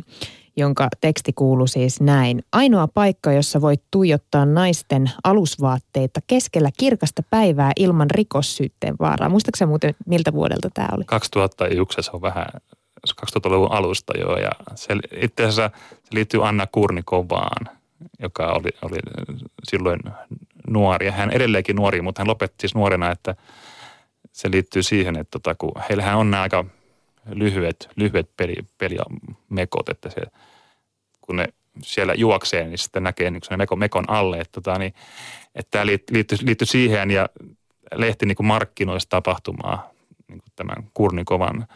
jonka 0.58 0.88
teksti 1.02 1.34
kuuluu 1.34 1.68
siis 1.68 2.02
näin. 2.02 2.44
Ainoa 2.52 2.88
paikka, 2.88 3.32
jossa 3.32 3.62
voit 3.62 3.82
tuijottaa 3.92 4.46
naisten 4.46 5.12
alusvaatteita 5.24 6.20
keskellä 6.28 6.70
kirkasta 6.80 7.24
päivää 7.30 7.72
ilman 7.80 8.12
rikossyytteen 8.12 8.96
vaaraa. 9.00 9.30
Muistaakseni 9.30 9.70
muuten 9.70 9.96
miltä 10.06 10.34
vuodelta 10.34 10.70
tämä 10.74 10.88
oli? 10.92 11.04
2001 11.06 12.02
se 12.02 12.12
on 12.14 12.22
vähän 12.22 12.46
2000-luvun 13.10 13.72
alusta 13.72 14.18
jo 14.18 14.38
ja 14.38 14.52
se, 14.76 14.94
itse 15.22 15.44
asiassa 15.44 15.72
se 16.04 16.16
liittyy 16.16 16.48
Anna 16.48 16.68
Kurnikovaan, 16.68 17.78
joka 18.20 18.48
oli, 18.48 18.70
oli 18.82 18.98
silloin 19.64 20.00
nuori. 20.68 21.06
Ja 21.06 21.12
hän 21.12 21.32
edelleenkin 21.32 21.76
nuori, 21.76 22.02
mutta 22.02 22.22
hän 22.22 22.28
lopetti 22.28 22.62
siis 22.62 22.76
nuorena, 22.76 23.12
että 23.12 23.36
se 24.32 24.52
liittyy 24.52 24.84
siihen, 24.84 25.16
että 25.16 25.32
tota, 25.32 25.56
kun 25.56 25.72
heillähän 25.90 26.18
on 26.18 26.32
nämä 26.32 26.44
aika 26.44 26.66
lyhyet, 27.34 27.90
lyhyet 27.96 28.30
peli, 28.38 28.56
pelimekot, 28.78 29.90
että 29.90 30.10
se, 30.10 30.22
kun 31.22 31.36
ne 31.36 31.48
siellä 31.84 32.14
juoksee, 32.14 32.68
niin 32.68 32.78
sitten 32.78 33.04
näkee 33.04 33.32
niin 33.32 33.42
mekon, 33.58 33.80
mekon 33.80 34.10
alle. 34.10 34.40
Että, 34.40 34.62
tota, 34.62 34.80
niin, 34.80 34.94
että 35.56 35.72
tämä 35.72 35.86
liittyy, 35.86 36.26
liittyy 36.42 36.68
siihen 36.68 37.12
ja 37.12 37.30
lehti 37.96 38.26
niin 38.26 38.46
markkinoista 38.46 39.10
tapahtumaa 39.10 39.90
niin 40.28 40.42
tämän 40.56 40.90
Kurnikovan 40.94 41.68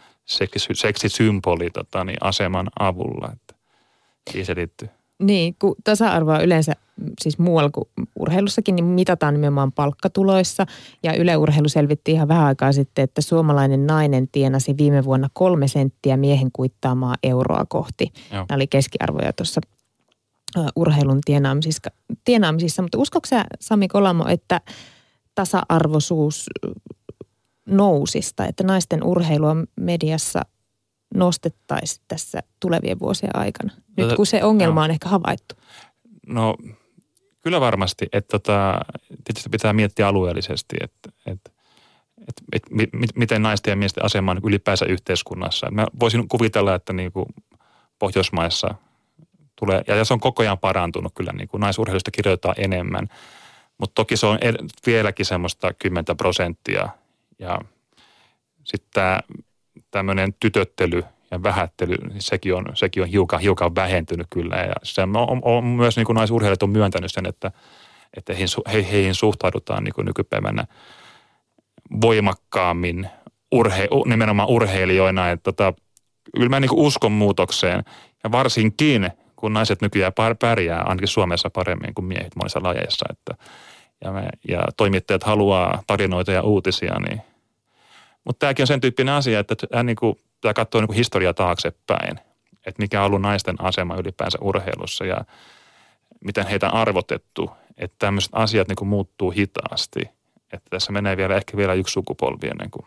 seksisymboli 0.73 1.69
tota, 1.69 2.03
niin 2.03 2.17
aseman 2.21 2.67
avulla. 2.80 3.30
Että 3.34 3.55
siihen 4.32 4.45
se 4.45 4.55
liittyy. 4.55 4.89
Niin, 5.19 5.55
kun 5.59 5.76
tasa-arvoa 5.84 6.39
yleensä 6.39 6.73
siis 7.21 7.39
muualla 7.39 7.69
kuin 7.69 7.89
urheilussakin, 8.19 8.76
niin 8.76 8.86
mitataan 8.86 9.34
nimenomaan 9.34 9.71
palkkatuloissa. 9.71 10.65
Ja 11.03 11.13
Yle 11.13 11.38
Urheilu 11.38 11.69
selvitti 11.69 12.11
ihan 12.11 12.28
vähän 12.28 12.45
aikaa 12.45 12.71
sitten, 12.71 13.03
että 13.03 13.21
suomalainen 13.21 13.88
nainen 13.88 14.28
tienasi 14.28 14.78
viime 14.78 15.03
vuonna 15.03 15.30
kolme 15.34 15.67
senttiä 15.67 16.17
miehen 16.17 16.49
kuittaamaa 16.53 17.15
euroa 17.23 17.65
kohti. 17.69 18.13
Joo. 18.32 18.45
Nämä 18.49 18.55
oli 18.55 18.67
keskiarvoja 18.67 19.34
tuossa 19.34 19.61
urheilun 20.76 21.19
tienaamisissa. 21.26 21.91
tienaamisissa. 22.26 22.82
Mutta 22.82 22.97
uskotko 22.97 23.28
sä, 23.28 23.45
Sami 23.59 23.88
Kolamo, 23.88 24.26
että 24.28 24.61
tasa-arvoisuus 25.36 26.45
nousista, 27.66 28.45
että 28.45 28.63
naisten 28.63 29.03
urheilua 29.03 29.55
mediassa 29.80 30.41
nostettaisiin 31.16 32.05
tässä 32.07 32.43
tulevien 32.59 32.99
vuosien 32.99 33.36
aikana, 33.36 33.74
nyt 33.97 34.13
kun 34.13 34.26
se 34.26 34.43
ongelma 34.43 34.80
no, 34.80 34.84
on 34.84 34.91
ehkä 34.91 35.09
havaittu? 35.09 35.55
No 36.28 36.55
kyllä 37.41 37.61
varmasti, 37.61 38.05
että 38.13 38.39
tota, 38.39 38.80
tietysti 39.24 39.49
pitää 39.49 39.74
miettiä 39.74 40.07
alueellisesti, 40.07 40.76
että, 40.82 41.09
että 41.26 41.51
että, 42.28 42.41
että 42.53 42.97
miten 43.16 43.41
naisten 43.41 43.72
ja 43.72 43.76
miesten 43.76 44.05
asema 44.05 44.32
on 44.32 44.41
ylipäänsä 44.43 44.86
yhteiskunnassa. 44.86 45.72
Mä 45.72 45.86
voisin 45.99 46.28
kuvitella, 46.28 46.76
että 46.76 46.93
niin 46.93 47.11
kuin 47.11 47.26
Pohjoismaissa 47.99 48.76
tulee, 49.55 49.84
ja 49.88 50.05
se 50.05 50.13
on 50.13 50.20
koko 50.20 50.43
ajan 50.43 50.57
parantunut 50.57 51.13
kyllä, 51.16 51.32
niin 51.34 51.47
kuin 51.47 51.61
naisurheilusta 51.61 52.11
kirjoitetaan 52.11 52.55
enemmän, 52.57 53.07
mutta 53.78 53.95
toki 53.95 54.18
se 54.18 54.26
on 54.26 54.39
vieläkin 54.86 55.26
semmoista 55.26 55.74
10 55.74 56.05
prosenttia– 56.18 56.89
ja 57.40 57.60
sitten 58.64 59.20
tämmöinen 59.92 60.34
tytöttely 60.40 61.04
ja 61.32 61.44
vähättely, 61.44 61.96
niin 61.96 62.22
sekin 62.22 62.56
on, 62.56 62.66
sekin 62.74 63.04
on 63.04 63.10
hiukan, 63.10 63.40
hiukan 63.40 63.76
vähentynyt 63.76 64.28
kyllä. 64.30 64.56
Ja 64.56 64.76
se 64.84 65.02
on, 65.02 65.18
on, 65.18 65.40
on 65.42 65.64
myös 65.64 65.96
niin 65.96 66.06
kuin 66.06 66.16
naisurheilijat 66.16 66.64
on 66.64 66.70
myöntänyt 66.70 67.12
sen, 67.12 67.26
että, 67.26 67.52
että 68.18 68.34
heihin, 68.34 68.48
he, 68.74 68.88
heihin 68.92 69.16
suhtaudutaan 69.16 69.84
niin 69.84 69.94
kuin 69.94 70.06
nykypäivänä 70.06 70.66
voimakkaammin 72.02 73.10
urhe, 73.52 73.88
nimenomaan 74.06 74.50
urheilijoina. 74.50 75.32
Että 75.32 75.44
tota, 75.44 75.74
kyllä 76.36 76.50
mä 76.50 76.60
niin 76.60 76.70
kuin 76.70 76.86
uskon 76.86 77.12
muutokseen 77.12 77.84
ja 78.24 78.32
varsinkin 78.32 79.10
kun 79.36 79.54
naiset 79.54 79.82
nykyään 79.82 80.14
pärjää 80.40 80.82
ainakin 80.82 81.08
Suomessa 81.08 81.50
paremmin 81.50 81.94
kuin 81.94 82.06
miehet 82.06 82.36
monissa 82.36 82.64
lajeissa. 82.64 83.06
Että, 83.10 83.46
ja, 84.04 84.12
me, 84.12 84.30
ja 84.48 84.64
toimittajat 84.78 85.24
haluaa 85.24 85.84
tarinoita 85.88 86.32
ja 86.32 86.41
uutisia. 86.41 87.00
Niin. 87.00 87.22
Mutta 88.24 88.39
tämäkin 88.39 88.64
on 88.64 88.68
sen 88.68 88.82
tyyppinen 88.82 89.14
asia, 89.14 89.39
että 89.39 89.56
hän 89.74 89.86
niin 89.86 89.98
katsoa 90.56 90.82
niin 90.82 90.93
historiaa 90.93 91.34
taaksepäin, 91.34 92.20
että 92.66 92.82
mikä 92.82 93.00
on 93.00 93.06
ollut 93.06 93.22
naisten 93.22 93.56
asema 93.60 93.96
ylipäänsä 93.96 94.38
urheilussa 94.41 95.06
ja 95.06 95.18
miten 96.26 96.48
heitä 96.48 96.68
on 96.68 96.74
arvotettu, 96.74 97.50
että 97.78 97.96
tämmöiset 98.00 98.32
asiat 98.34 98.68
niin 98.68 98.88
muuttuu 98.88 99.32
hitaasti. 99.32 100.02
Että 100.54 100.70
tässä 100.70 100.91
menee 100.91 101.18
vielä 101.18 101.36
ehkä 101.36 101.58
vielä 101.58 101.74
yksi 101.74 101.93
sukupolvi 101.93 102.48
ennen 102.48 102.72
kuin 102.72 102.86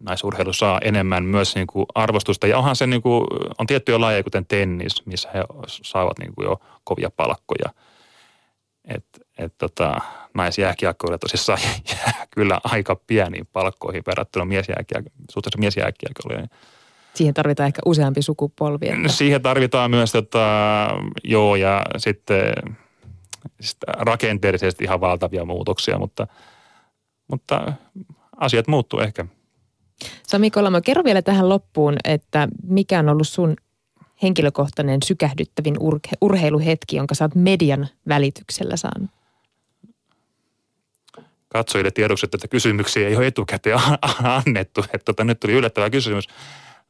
naisurheilu 0.00 0.52
saa 0.52 0.80
enemmän 0.84 1.24
myös 1.24 1.54
niin 1.54 1.66
kuin 1.66 1.86
arvostusta. 1.94 2.46
Ja 2.46 2.58
onhan 2.58 2.76
se 2.76 2.86
niin 2.86 3.02
kuin, 3.02 3.26
on 3.58 3.66
tiettyjä 3.66 4.00
lajeja, 4.00 4.22
kuten 4.22 4.46
tennis, 4.46 5.06
missä 5.06 5.28
he 5.34 5.44
saavat 5.66 6.18
niin 6.18 6.34
kuin 6.34 6.44
jo 6.44 6.60
kovia 6.84 7.10
palkkoja– 7.16 7.72
että 9.38 9.46
et 9.46 9.54
tota, 9.58 10.00
naisjääkiekkoille 10.34 11.18
tosissaan 11.18 11.58
jää 11.90 12.26
kyllä 12.30 12.60
aika 12.64 12.96
pieniin 12.96 13.48
palkkoihin 13.52 14.02
verrattuna 14.06 14.44
miesjääkiekkoille, 14.44 15.26
suhteessa 15.30 15.58
miesjääkiekkoille. 15.58 16.48
Siihen 17.14 17.34
tarvitaan 17.34 17.66
ehkä 17.66 17.82
useampi 17.86 18.22
sukupolvi. 18.22 18.88
Että... 18.88 19.08
Siihen 19.08 19.42
tarvitaan 19.42 19.90
myös, 19.90 20.12
tota, 20.12 20.46
joo, 21.24 21.56
ja 21.56 21.82
sitten, 21.96 22.52
sitten 23.60 23.94
rakenteellisesti 23.98 24.84
ihan 24.84 25.00
valtavia 25.00 25.44
muutoksia, 25.44 25.98
mutta, 25.98 26.26
mutta 27.30 27.72
asiat 28.36 28.68
muuttuu 28.68 29.00
ehkä. 29.00 29.26
Sami 30.26 30.50
Kolamo, 30.50 30.80
kerro 30.80 31.04
vielä 31.04 31.22
tähän 31.22 31.48
loppuun, 31.48 31.96
että 32.04 32.48
mikä 32.62 32.98
on 32.98 33.08
ollut 33.08 33.28
sun 33.28 33.56
henkilökohtainen 34.22 35.02
sykähdyttävin 35.04 35.76
urheiluhetki, 36.20 36.96
jonka 36.96 37.14
sä 37.14 37.24
oot 37.24 37.34
median 37.34 37.88
välityksellä 38.08 38.76
saanut? 38.76 39.10
Katsojille 41.48 41.90
tiedoksi, 41.90 42.26
että 42.26 42.48
kysymyksiä 42.48 43.08
ei 43.08 43.16
ole 43.16 43.26
etukäteen 43.26 43.80
annettu. 44.22 44.80
Että 44.80 45.04
tota, 45.04 45.24
nyt 45.24 45.40
tuli 45.40 45.52
yllättävä 45.52 45.90
kysymys. 45.90 46.28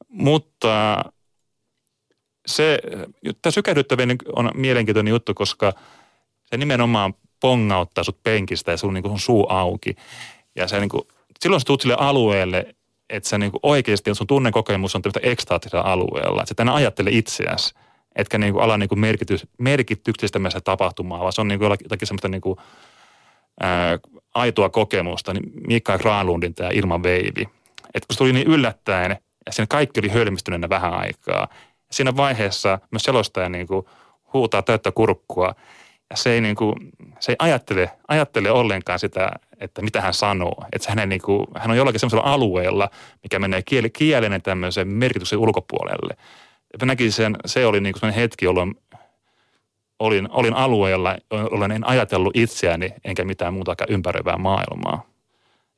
Mutta 0.08 1.04
se, 2.46 2.78
tämä 3.42 3.50
sykähdyttävinen 3.50 4.16
on 4.36 4.50
mielenkiintoinen 4.54 5.10
juttu, 5.10 5.34
koska 5.34 5.72
se 6.44 6.56
nimenomaan 6.56 7.14
pongauttaa 7.40 8.04
sut 8.04 8.22
penkistä 8.22 8.70
ja 8.70 8.76
sun, 8.76 8.94
niin 8.94 9.02
kuin, 9.02 9.10
sun 9.10 9.20
suu 9.20 9.46
auki. 9.48 9.96
Ja 10.56 10.68
se 10.68 10.80
niin 10.80 10.88
kuin, 10.88 11.02
silloin 11.40 11.60
sä 11.60 11.64
tulet 11.64 11.80
sille 11.80 11.96
alueelle, 11.98 12.74
että 13.10 13.28
sä 13.28 13.38
niin 13.38 13.50
kuin 13.50 13.60
oikeasti, 13.62 14.14
sun 14.14 14.26
tunnekokemus 14.26 14.94
on 14.94 15.02
tämmöistä 15.02 15.20
ekstaattisella 15.22 15.92
alueella. 15.92 16.42
Että 16.42 16.64
sä 16.64 16.74
ajattele 16.74 17.10
itseäsi, 17.12 17.74
etkä 18.16 18.38
niin 18.38 18.52
kuin 18.52 18.64
ala 18.64 18.78
niin 18.78 18.88
kuin 18.88 18.98
merkitys, 18.98 19.46
tapahtumaa, 20.60 21.20
vaan 21.20 21.32
se 21.32 21.40
on 21.40 21.48
niin 21.48 21.58
kuin 21.58 21.70
jotakin 21.82 22.08
semmoista 22.08 22.28
niin 22.28 22.40
kuin, 22.40 22.58
ää, 23.60 23.98
aitoa 24.34 24.68
kokemusta. 24.68 25.32
Niin 25.32 25.52
Mikael 25.66 25.98
Granlundin 25.98 26.54
tämä 26.54 26.70
Ilman 26.72 27.02
veivi. 27.02 27.48
Että 27.94 28.06
kun 28.06 28.14
se 28.14 28.18
tuli 28.18 28.32
niin 28.32 28.46
yllättäen, 28.46 29.16
ja 29.46 29.52
siinä 29.52 29.66
kaikki 29.70 30.00
oli 30.00 30.08
hölmistyneenä 30.08 30.68
vähän 30.68 30.94
aikaa. 30.94 31.48
Ja 31.60 31.92
siinä 31.92 32.16
vaiheessa 32.16 32.78
myös 32.90 33.02
selostaja 33.02 33.48
niin 33.48 33.66
kuin 33.66 33.86
huutaa 34.32 34.62
täyttä 34.62 34.92
kurkkua– 34.92 35.54
ja 36.10 36.16
se 36.16 36.32
ei, 36.32 36.40
niin 36.40 36.56
kuin, 36.56 36.74
se 37.20 37.32
ei 37.32 37.36
ajattele, 37.38 37.90
ajattele 38.08 38.50
ollenkaan 38.50 38.98
sitä, 38.98 39.30
että 39.60 39.82
mitä 39.82 40.00
hän 40.00 40.14
sanoo. 40.14 40.64
Että 40.72 40.92
hän, 40.96 41.08
niin 41.08 41.22
kuin, 41.22 41.46
hän 41.56 41.70
on 41.70 41.76
jollakin 41.76 42.00
sellaisella 42.00 42.32
alueella, 42.32 42.90
mikä 43.22 43.38
menee 43.38 43.62
kiel, 43.62 43.88
kielenen 43.92 44.42
tämmöisen 44.42 44.88
merkityksen 44.88 45.38
ulkopuolelle. 45.38 46.16
Näkisin 46.82 47.12
sen, 47.12 47.36
se 47.46 47.66
oli 47.66 47.80
niin 47.80 47.94
kuin 48.00 48.12
hetki, 48.12 48.44
jolloin 48.44 48.74
olin, 49.98 50.28
olin 50.30 50.54
alueella, 50.54 51.16
jolloin 51.30 51.72
en 51.72 51.86
ajatellut 51.86 52.36
itseäni 52.36 52.94
enkä 53.04 53.24
mitään 53.24 53.54
muutakaan 53.54 53.90
ympäröivää 53.90 54.36
maailmaa. 54.36 55.06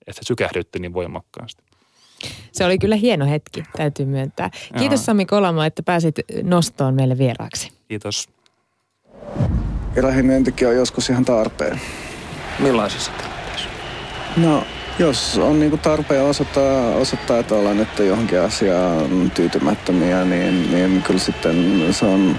Että 0.06 0.22
se 0.22 0.26
sykähdytti 0.26 0.78
niin 0.78 0.94
voimakkaasti. 0.94 1.62
Se 2.52 2.64
oli 2.64 2.78
kyllä 2.78 2.96
hieno 2.96 3.26
hetki, 3.26 3.62
täytyy 3.76 4.06
myöntää. 4.06 4.50
Kiitos 4.78 5.04
Sami 5.04 5.26
Kolama, 5.26 5.66
että 5.66 5.82
pääsit 5.82 6.14
nostoon 6.42 6.94
meille 6.94 7.18
vieraaksi. 7.18 7.72
Kiitos. 7.88 8.28
Eläinmyyntikin 9.96 10.68
on 10.68 10.76
joskus 10.76 11.10
ihan 11.10 11.24
tarpeen. 11.24 11.80
Millaisissa 12.58 13.12
tilanteissa? 13.12 13.68
No, 14.36 14.64
jos 14.98 15.38
on 15.38 15.60
niinku 15.60 15.76
tarpeen 15.76 16.22
osoittaa, 16.22 16.94
osoittaa, 16.94 17.38
että 17.38 17.54
ollaan 17.54 17.76
nyt 17.76 17.98
johonkin 17.98 18.40
asiaan 18.40 19.30
tyytymättömiä, 19.30 20.24
niin, 20.24 20.72
niin 20.72 21.02
kyllä 21.02 21.20
sitten 21.20 21.86
se 21.90 22.04
on 22.04 22.36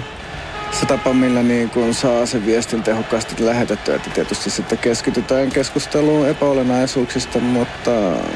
se 0.72 0.86
tapa, 0.86 1.12
millä 1.12 1.42
niin 1.42 1.70
kun 1.70 1.94
saa 1.94 2.26
sen 2.26 2.46
viestin 2.46 2.82
tehokkaasti 2.82 3.44
lähetettyä, 3.44 3.96
että 3.96 4.10
tietysti 4.10 4.50
sitten 4.50 4.78
keskitytään 4.78 5.50
keskusteluun 5.50 6.28
epäolennaisuuksista, 6.28 7.38
mutta, 7.38 7.90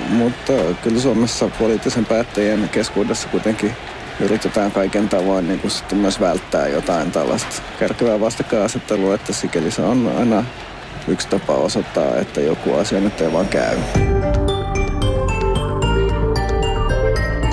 mutta 0.09 0.53
kyllä 0.82 1.01
Suomessa 1.01 1.49
poliittisen 1.59 2.07
päättäjien 2.07 2.68
keskuudessa 2.68 3.28
kuitenkin 3.28 3.72
yritetään 4.20 4.72
kaiken 4.72 5.09
tavoin 5.09 5.49
niin 5.49 5.61
kuin 5.61 5.70
sitten 5.70 5.99
myös 5.99 6.20
välttää 6.20 6.68
jotain 6.68 7.11
tällaista 7.11 7.62
kärkevää 7.78 8.20
vastakkainasettelua, 8.20 9.14
että 9.14 9.32
sikäli 9.32 9.70
se 9.70 9.82
on 9.82 10.12
aina 10.18 10.45
yksi 11.09 11.28
tapa 11.28 11.53
osoittaa, 11.53 12.16
että 12.16 12.41
joku 12.41 12.74
asia 12.74 13.01
nyt 13.01 13.20
ei 13.20 13.32
vaan 13.32 13.49
käy. 13.49 13.78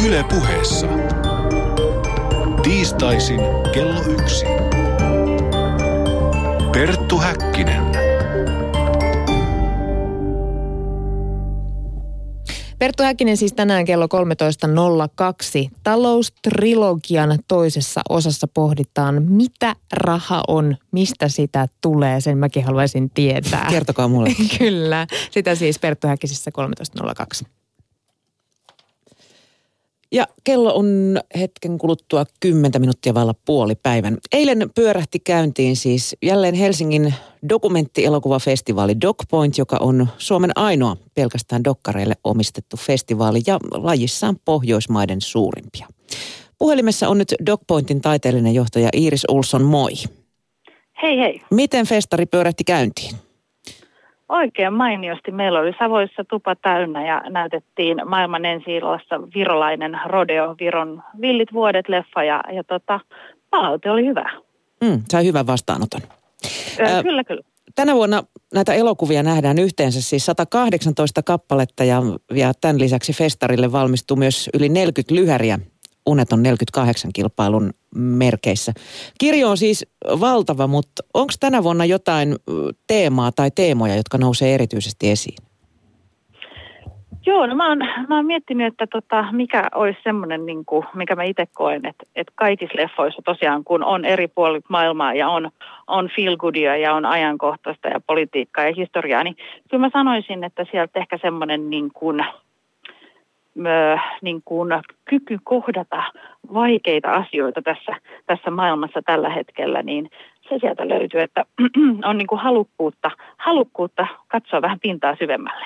Yle 0.06 0.24
puheessa. 0.30 0.88
Tiistaisin 2.64 3.40
kello 3.74 4.02
yksi. 4.02 4.46
Perttu 6.74 7.18
Häkkinen. 7.18 7.84
Perttu 12.80 13.04
Häkkinen 13.04 13.38
siis 13.38 13.54
tänään 13.54 13.86
kello 13.86 14.06
13.02. 14.06 15.70
Taloustrilogian 15.84 17.40
toisessa 17.48 18.02
osassa 18.10 18.48
pohditaan, 18.48 19.24
mitä 19.24 19.76
raha 19.94 20.44
on, 20.48 20.78
mistä 20.92 21.28
sitä 21.28 21.68
tulee. 21.82 22.22
Sen 22.22 22.38
mäkin 22.38 22.66
haluaisin 22.66 23.10
tietää. 23.10 23.68
Kertokaa 23.70 24.08
mulle. 24.08 24.30
Kyllä, 24.60 25.08
sitä 25.32 25.56
siis 25.56 25.80
Perttu 25.80 26.08
Häkkisessä 26.08 26.52
13.02. 27.44 27.63
Ja 30.14 30.28
kello 30.44 30.76
on 30.76 31.20
hetken 31.40 31.78
kuluttua 31.78 32.26
10 32.40 32.82
minuuttia 32.82 33.14
vailla 33.14 33.34
puoli 33.46 33.76
päivän. 33.76 34.18
Eilen 34.32 34.70
pyörähti 34.76 35.20
käyntiin 35.20 35.76
siis 35.76 36.16
jälleen 36.22 36.56
Helsingin 36.56 37.14
dokumenttielokuvafestivaali 37.50 39.02
DocPoint, 39.02 39.58
joka 39.58 39.78
on 39.80 40.08
Suomen 40.18 40.52
ainoa 40.56 40.98
pelkästään 41.16 41.64
dokkareille 41.64 42.14
omistettu 42.24 42.78
festivaali 42.78 43.42
ja 43.48 43.60
lajissaan 43.72 44.36
Pohjoismaiden 44.46 45.22
suurimpia. 45.22 45.88
Puhelimessa 46.60 47.10
on 47.10 47.18
nyt 47.18 47.34
DocPointin 47.46 48.02
taiteellinen 48.02 48.54
johtaja 48.54 48.90
Iiris 48.98 49.26
Ulsson, 49.30 49.64
moi. 49.64 49.92
Hei 51.02 51.18
hei. 51.18 51.42
Miten 51.52 51.86
festari 51.88 52.26
pyörähti 52.26 52.64
käyntiin? 52.64 53.16
Oikein 54.34 54.74
mainiosti. 54.74 55.32
Meillä 55.32 55.60
oli 55.60 55.72
Savoissa 55.80 56.24
tupa 56.30 56.56
täynnä 56.56 57.08
ja 57.08 57.22
näytettiin 57.30 57.98
maailman 58.06 58.46
ensi 58.46 58.72
virolainen 59.36 60.00
rodeo, 60.06 60.56
Viron 60.60 61.04
villit 61.22 61.54
vuodet 61.54 61.90
leffa 61.90 62.24
ja, 62.24 62.44
ja 62.54 62.64
tota, 62.64 63.00
palaute 63.50 63.92
oli 63.92 64.06
hyvä. 64.06 64.32
Mm, 64.84 65.02
sai 65.12 65.26
hyvän 65.26 65.48
vastaanoton. 65.48 66.02
Ö, 66.80 67.04
kyllä, 67.04 67.24
kyllä. 67.24 67.42
Tänä 67.76 67.96
vuonna 67.96 68.24
näitä 68.54 68.74
elokuvia 68.74 69.24
nähdään 69.24 69.60
yhteensä 69.60 70.02
siis 70.02 70.26
118 70.26 71.24
kappaletta 71.24 71.84
ja, 71.84 72.02
ja 72.32 72.54
tämän 72.62 72.80
lisäksi 72.80 73.14
festarille 73.14 73.72
valmistuu 73.72 74.18
myös 74.18 74.50
yli 74.54 74.70
40 74.70 75.16
lyhäriä 75.16 75.60
Uneton 76.06 76.44
48 76.44 77.12
kilpailun 77.14 77.72
merkeissä. 77.96 78.74
Kirjo 79.20 79.50
on 79.50 79.58
siis 79.58 79.86
valtava, 80.20 80.68
mutta 80.68 81.04
onko 81.14 81.34
tänä 81.40 81.64
vuonna 81.64 81.86
jotain 81.86 82.36
teemaa 82.88 83.32
tai 83.32 83.52
teemoja, 83.52 83.96
jotka 83.96 84.18
nousee 84.18 84.54
erityisesti 84.54 85.10
esiin? 85.10 85.38
Joo, 87.26 87.46
no 87.46 87.56
mä 87.56 87.70
oon, 87.70 87.78
mä 88.10 88.16
oon 88.16 88.26
miettinyt, 88.26 88.68
että 88.68 88.88
tota, 88.88 89.26
mikä 89.32 89.68
olisi 89.76 90.00
semmoinen, 90.04 90.46
niin 90.46 90.66
mikä 90.94 91.16
mä 91.16 91.24
itse 91.24 91.48
koen, 91.54 91.86
että, 91.86 92.04
että 92.16 92.34
kaikissa 92.36 92.78
leffoissa 92.78 93.22
tosiaan, 93.26 93.64
kun 93.64 93.84
on 93.84 94.06
eri 94.06 94.28
puolit 94.28 94.66
maailmaa 94.70 95.14
ja 95.14 95.30
on, 95.30 95.52
on 95.88 96.10
feel 96.16 96.38
goodia 96.38 96.78
ja 96.78 96.94
on 96.94 97.06
ajankohtaista 97.06 97.88
ja 97.88 98.00
politiikkaa 98.08 98.66
ja 98.66 98.74
historiaa, 98.78 99.24
niin 99.24 99.36
kyllä 99.70 99.82
mä 99.82 99.90
sanoisin, 99.94 100.44
että 100.44 100.66
sieltä 100.72 101.00
ehkä 101.00 101.18
semmoinen 101.22 101.70
niin 101.70 101.92
kuin, 101.94 102.26
niin 104.22 104.42
kuin 104.46 104.70
kyky 105.06 105.38
kohdata 105.44 106.04
vaikeita 106.54 107.12
asioita 107.12 107.62
tässä, 107.62 107.96
tässä 108.26 108.52
maailmassa 108.52 109.02
tällä 109.06 109.30
hetkellä, 109.30 109.84
niin 109.84 110.10
se 110.50 110.60
sieltä 110.60 110.90
löytyy, 110.90 111.22
että 111.22 111.46
on 112.10 112.18
niin 112.18 112.28
kuin 112.28 112.42
halukkuutta, 112.42 113.12
halukkuutta 113.38 114.08
katsoa 114.28 114.62
vähän 114.62 114.80
pintaa 114.80 115.16
syvemmälle. 115.16 115.66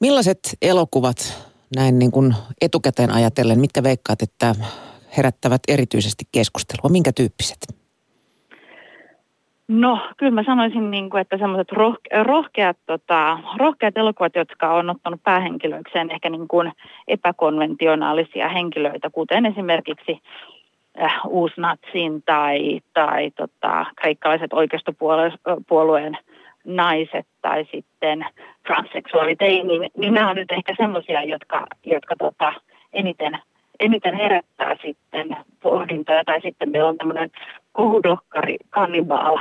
Millaiset 0.00 0.38
elokuvat 0.62 1.16
näin 1.76 1.98
niin 1.98 2.10
kuin 2.10 2.34
etukäteen 2.60 3.10
ajatellen, 3.10 3.60
mitkä 3.60 3.82
veikkaat, 3.82 4.22
että 4.22 4.54
herättävät 5.16 5.62
erityisesti 5.68 6.24
keskustelua? 6.32 6.90
Minkä 6.90 7.12
tyyppiset? 7.12 7.77
No, 9.68 9.98
kyllä 10.16 10.32
mä 10.32 10.42
sanoisin, 10.44 10.90
niin 10.90 11.10
kuin, 11.10 11.20
että 11.20 11.38
semmoiset 11.38 11.72
rohke- 11.72 12.22
rohkeat, 12.22 12.76
tota, 12.86 13.38
rohkeat 13.56 13.96
elokuvat, 13.96 14.36
jotka 14.36 14.74
on 14.74 14.90
ottanut 14.90 15.20
päähenkilöikseen 15.24 16.10
ehkä 16.10 16.30
niin 16.30 16.48
kuin 16.48 16.72
epäkonventionaalisia 17.08 18.48
henkilöitä, 18.48 19.10
kuten 19.10 19.46
esimerkiksi 19.46 20.22
äh, 21.02 21.20
uusnatsin 21.26 22.22
tai, 22.22 22.80
tai 22.94 23.30
tota, 23.30 23.86
kreikkalaiset 23.96 24.52
oikeistopuolueen 24.52 26.18
naiset 26.64 27.26
tai 27.42 27.66
sitten 27.72 28.26
transseksuaaliteini, 28.66 29.78
niin, 29.78 29.90
niin 29.96 30.14
nämä 30.14 30.30
on 30.30 30.36
nyt 30.36 30.52
ehkä 30.52 30.74
semmoisia, 30.76 31.22
jotka, 31.22 31.66
jotka 31.86 32.14
tota, 32.18 32.52
eniten, 32.92 33.38
eniten 33.80 34.14
herättää 34.14 34.76
sitten 34.82 35.36
pohdintoja. 35.62 36.24
Tai 36.24 36.40
sitten 36.40 36.70
meillä 36.70 36.88
on 36.88 36.98
tämmöinen 36.98 37.30
kohudokkari 37.72 38.56
kannibaal, 38.70 39.38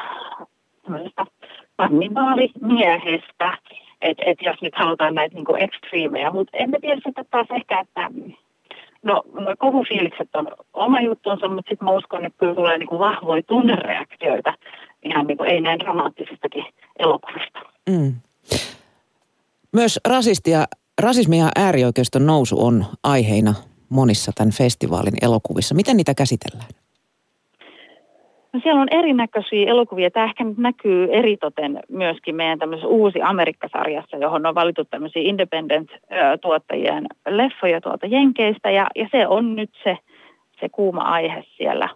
kannibaalimiehestä, 1.76 3.58
että 4.02 4.24
et 4.26 4.38
jos 4.42 4.62
nyt 4.62 4.76
halutaan 4.76 5.16
näitä 5.16 5.36
niinku 5.36 5.56
ekstriimejä, 5.56 6.32
mutta 6.32 6.58
emme 6.58 6.80
tiedä 6.82 7.02
sitten 7.06 7.26
taas 7.32 7.48
ehkä, 7.56 7.80
että 7.80 8.12
no, 9.04 9.24
no 9.34 9.56
kohufiilikset 9.58 10.30
on 10.34 10.48
oma 10.74 11.02
juttuunsa, 11.02 11.48
mutta 11.48 11.70
sitten 11.70 11.86
mä 11.86 11.92
uskon, 11.92 12.26
että 12.26 12.40
kyllä 12.40 12.56
tulee 12.56 12.78
niinku 12.78 13.00
vahvoja 13.00 13.44
tunnereaktioita 13.44 14.54
ihan 15.04 15.28
niinku 15.28 15.44
ei 15.44 15.62
näin 15.62 15.80
dramaattisistakin 15.80 16.66
elokuvista. 17.00 17.60
Mm. 17.90 18.14
Myös 19.74 20.00
rasistia, 20.08 20.66
rasismi 21.02 21.40
ja 21.40 21.50
äärioikeiston 21.56 22.26
nousu 22.26 22.66
on 22.66 22.86
aiheina 23.04 23.54
monissa 23.90 24.32
tämän 24.36 24.52
festivaalin 24.52 25.18
elokuvissa. 25.22 25.76
Miten 25.76 25.98
niitä 25.98 26.14
käsitellään? 26.14 26.70
No 28.54 28.60
siellä 28.64 28.82
on 28.82 28.88
erinäköisiä 28.92 29.70
elokuvia. 29.70 30.12
Tämä 30.12 30.26
ehkä 30.26 30.44
nyt 30.44 30.58
näkyy 30.58 31.08
eritoten 31.12 31.80
myöskin 31.90 32.36
meidän 32.36 32.60
tämmöisessä 32.60 32.88
uusi 32.88 33.22
Amerikkasarjassa, 33.22 34.18
johon 34.18 34.46
on 34.46 34.56
valittu 34.56 34.86
tämmöisiä 34.86 35.22
independent-tuottajien 35.22 37.08
leffoja 37.30 37.82
tuolta 37.82 38.06
Jenkeistä. 38.06 38.72
Ja, 38.72 38.88
ja 38.96 39.08
se 39.12 39.28
on 39.28 39.56
nyt 39.56 39.70
se, 39.84 39.98
se 40.60 40.70
kuuma 40.70 41.02
aihe 41.02 41.44
siellä, 41.58 41.90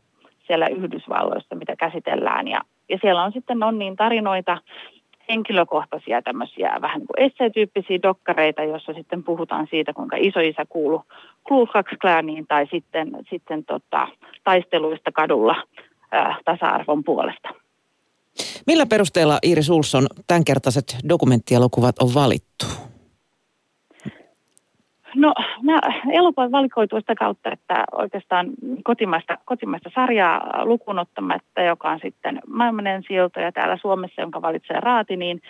siellä 0.47 0.67
Yhdysvalloissa, 0.67 1.55
mitä 1.55 1.75
käsitellään. 1.75 2.47
Ja, 2.47 2.61
ja 2.89 2.97
siellä 3.01 3.23
on 3.23 3.31
sitten 3.31 3.63
on 3.63 3.79
niin 3.79 3.95
tarinoita, 3.95 4.57
henkilökohtaisia 5.29 6.21
tämmöisiä 6.21 6.77
vähän 6.81 6.99
niin 6.99 7.07
kuin 7.07 7.25
esseetyyppisiä 7.31 7.99
dokkareita, 8.03 8.63
joissa 8.63 8.93
sitten 8.93 9.23
puhutaan 9.23 9.67
siitä, 9.69 9.93
kuinka 9.93 10.17
isoisä 10.19 10.65
kuuluu 10.69 11.03
Ku 11.47 11.67
Klux 11.67 11.85
Klaniin 12.01 12.47
tai 12.47 12.67
sitten, 12.71 13.11
sitten 13.29 13.65
tota, 13.65 14.07
taisteluista 14.43 15.11
kadulla 15.11 15.55
ää, 16.11 16.35
tasa-arvon 16.45 17.03
puolesta. 17.03 17.49
Millä 18.67 18.85
perusteella 18.85 19.39
Iiris 19.43 19.69
Ulsson 19.69 20.07
tämänkertaiset 20.27 20.97
dokumenttielokuvat 21.09 21.95
on 21.99 22.13
valittu? 22.13 22.65
No 25.15 25.33
nämä 25.61 25.79
elokuvat 26.11 26.51
valikoituu 26.51 26.99
sitä 26.99 27.15
kautta, 27.15 27.51
että 27.51 27.83
oikeastaan 27.91 28.47
kotimaista, 28.83 29.37
kotimaista 29.45 29.91
sarjaa 29.95 30.65
lukuun 30.65 30.99
ottamatta, 30.99 31.61
joka 31.61 31.89
on 31.89 31.99
sitten 32.03 32.39
maailmanen 32.47 33.03
sielto 33.07 33.39
ja 33.39 33.51
täällä 33.51 33.77
Suomessa, 33.77 34.21
jonka 34.21 34.41
valitsee 34.41 34.79
Raati, 34.79 35.17
niin, 35.17 35.41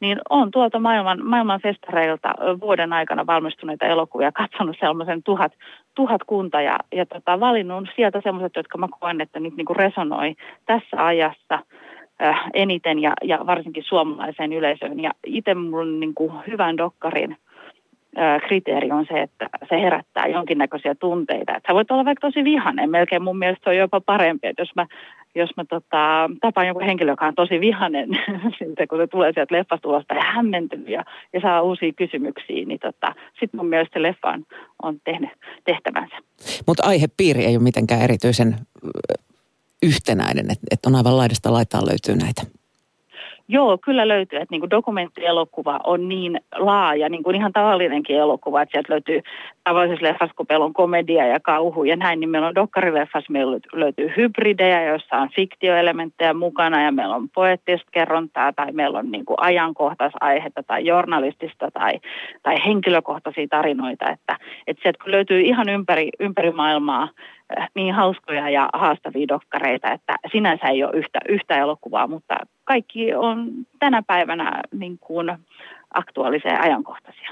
niin 0.00 0.18
on 0.30 0.50
tuolta 0.50 0.78
maailman, 0.78 1.24
maailman 1.24 1.60
festareilta 1.60 2.34
vuoden 2.60 2.92
aikana 2.92 3.26
valmistuneita 3.26 3.86
elokuvia 3.86 4.32
katsonut 4.32 4.76
sellaisen 4.80 5.22
tuhat, 5.22 5.52
tuhat 5.94 6.24
kunta 6.24 6.60
ja, 6.60 6.78
ja 6.92 7.06
tota, 7.06 7.40
valinnut 7.40 7.88
sieltä 7.96 8.20
sellaiset, 8.24 8.56
jotka 8.56 8.78
mä 8.78 8.88
koen, 9.00 9.20
että 9.20 9.40
nyt 9.40 9.56
niin 9.56 9.66
kuin 9.66 9.76
resonoi 9.76 10.34
tässä 10.66 11.06
ajassa 11.06 11.58
äh, 12.22 12.40
eniten 12.54 12.98
ja, 12.98 13.12
ja 13.22 13.38
varsinkin 13.46 13.84
suomalaiseen 13.84 14.52
yleisöön. 14.52 15.00
Ja 15.00 15.10
itse 15.26 15.54
mulla 15.54 15.82
on 15.82 16.00
niin 16.00 16.14
kuin 16.14 16.32
hyvän 16.46 16.76
dokkarin– 16.76 17.36
kriteeri 18.46 18.90
on 18.90 19.06
se, 19.08 19.22
että 19.22 19.48
se 19.68 19.80
herättää 19.80 20.26
jonkinnäköisiä 20.26 20.94
tunteita. 20.94 21.56
Että 21.56 21.68
sä 21.68 21.74
voit 21.74 21.90
olla 21.90 22.04
vaikka 22.04 22.28
tosi 22.28 22.44
vihainen, 22.44 22.90
melkein 22.90 23.22
mun 23.22 23.38
mielestä 23.38 23.64
se 23.64 23.70
on 23.70 23.76
jopa 23.76 24.00
parempi, 24.00 24.46
että 24.48 24.62
jos 24.62 24.70
mä, 24.76 24.86
jos 25.34 25.50
mä 25.56 25.64
tota, 25.64 26.30
tapaan 26.40 26.66
jonkun 26.66 26.86
henkilö, 26.86 27.12
joka 27.12 27.26
on 27.26 27.34
tosi 27.34 27.60
vihainen, 27.60 28.08
sitten 28.58 28.88
kun 28.88 28.98
se 28.98 29.06
tulee 29.06 29.32
sieltä 29.32 29.56
leffasta 29.56 30.14
ja 30.14 30.22
hämmentynyt 30.22 30.88
ja, 30.88 31.04
ja 31.32 31.40
saa 31.40 31.62
uusia 31.62 31.92
kysymyksiä, 31.92 32.66
niin 32.66 32.78
tota, 32.78 33.14
sitten 33.40 33.60
mun 33.60 33.68
mielestä 33.68 33.98
se 33.98 34.02
leffa 34.02 34.28
on, 34.28 34.44
on 34.82 35.00
tehnyt 35.04 35.30
tehtävänsä. 35.64 36.16
Mutta 36.66 36.86
aihepiiri 36.86 37.44
ei 37.44 37.56
ole 37.56 37.62
mitenkään 37.62 38.02
erityisen 38.02 38.54
yhtenäinen, 39.82 40.50
että 40.50 40.66
et 40.70 40.86
on 40.86 40.94
aivan 40.94 41.16
laidasta 41.16 41.52
laitaan 41.52 41.86
löytyy 41.86 42.16
näitä. 42.16 42.59
Joo, 43.52 43.78
kyllä 43.78 44.08
löytyy, 44.08 44.38
että 44.38 44.54
niin 44.54 44.70
dokumenttielokuva 44.70 45.80
on 45.84 46.08
niin 46.08 46.40
laaja, 46.56 47.08
niin 47.08 47.22
kuin 47.22 47.36
ihan 47.36 47.52
tavallinenkin 47.52 48.16
elokuva, 48.16 48.62
että 48.62 48.72
sieltä 48.72 48.92
löytyy 48.92 49.20
tavallisessa 49.64 50.06
leffassa, 50.06 50.34
kun 50.36 50.46
meillä 50.48 50.64
on 50.64 50.72
komedia 50.72 51.26
ja 51.26 51.40
kauhu 51.40 51.84
ja 51.84 51.96
näin, 51.96 52.20
niin 52.20 52.30
meillä 52.30 52.48
on 52.48 52.54
dokkarileffassa, 52.54 53.32
meillä 53.32 53.60
löytyy 53.72 54.12
hybridejä, 54.16 54.84
joissa 54.84 55.16
on 55.16 55.28
fiktioelementtejä 55.36 56.34
mukana 56.34 56.82
ja 56.82 56.92
meillä 56.92 57.14
on 57.14 57.28
poettista 57.34 57.88
kerrontaa 57.92 58.52
tai 58.52 58.72
meillä 58.72 58.98
on 58.98 59.10
niin 59.10 59.24
ajankohtaisaihetta 59.36 60.62
tai 60.62 60.86
journalistista 60.86 61.70
tai, 61.70 62.00
tai 62.42 62.56
henkilökohtaisia 62.66 63.46
tarinoita, 63.50 64.10
että, 64.10 64.36
että 64.66 64.82
sieltä 64.82 64.98
löytyy 65.06 65.40
ihan 65.40 65.68
ympäri, 65.68 66.08
ympäri 66.20 66.50
maailmaa 66.50 67.08
niin 67.74 67.94
hauskoja 67.94 68.50
ja 68.50 68.68
haastavia 68.74 69.28
dokkareita, 69.28 69.92
että 69.92 70.16
sinänsä 70.32 70.66
ei 70.66 70.84
ole 70.84 70.96
yhtä, 70.96 71.18
yhtä 71.28 71.58
elokuvaa, 71.58 72.06
mutta 72.06 72.36
kaikki 72.64 73.14
on 73.14 73.50
tänä 73.78 74.02
päivänä 74.06 74.62
niin 74.72 74.98
kuin 74.98 75.38
aktuaalisia 75.94 76.52
ja 76.52 76.60
ajankohtaisia. 76.60 77.30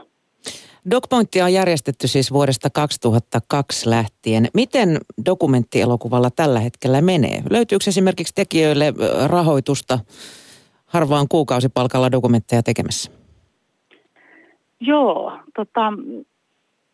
DocPointia 0.91 1.45
on 1.45 1.53
järjestetty 1.53 2.09
siis 2.09 2.33
vuodesta 2.33 2.71
2002 2.71 3.91
lähtien. 3.91 4.47
Miten 4.55 4.99
dokumenttielokuvalla 5.27 6.31
tällä 6.31 6.61
hetkellä 6.61 7.01
menee? 7.01 7.43
Löytyykö 7.51 7.85
esimerkiksi 7.89 8.35
tekijöille 8.35 8.93
rahoitusta 9.27 9.99
harvaan 10.87 11.27
kuukausipalkalla 11.29 12.13
dokumentteja 12.13 12.63
tekemässä? 12.63 13.11
Joo, 14.81 15.33
tota, 15.57 15.93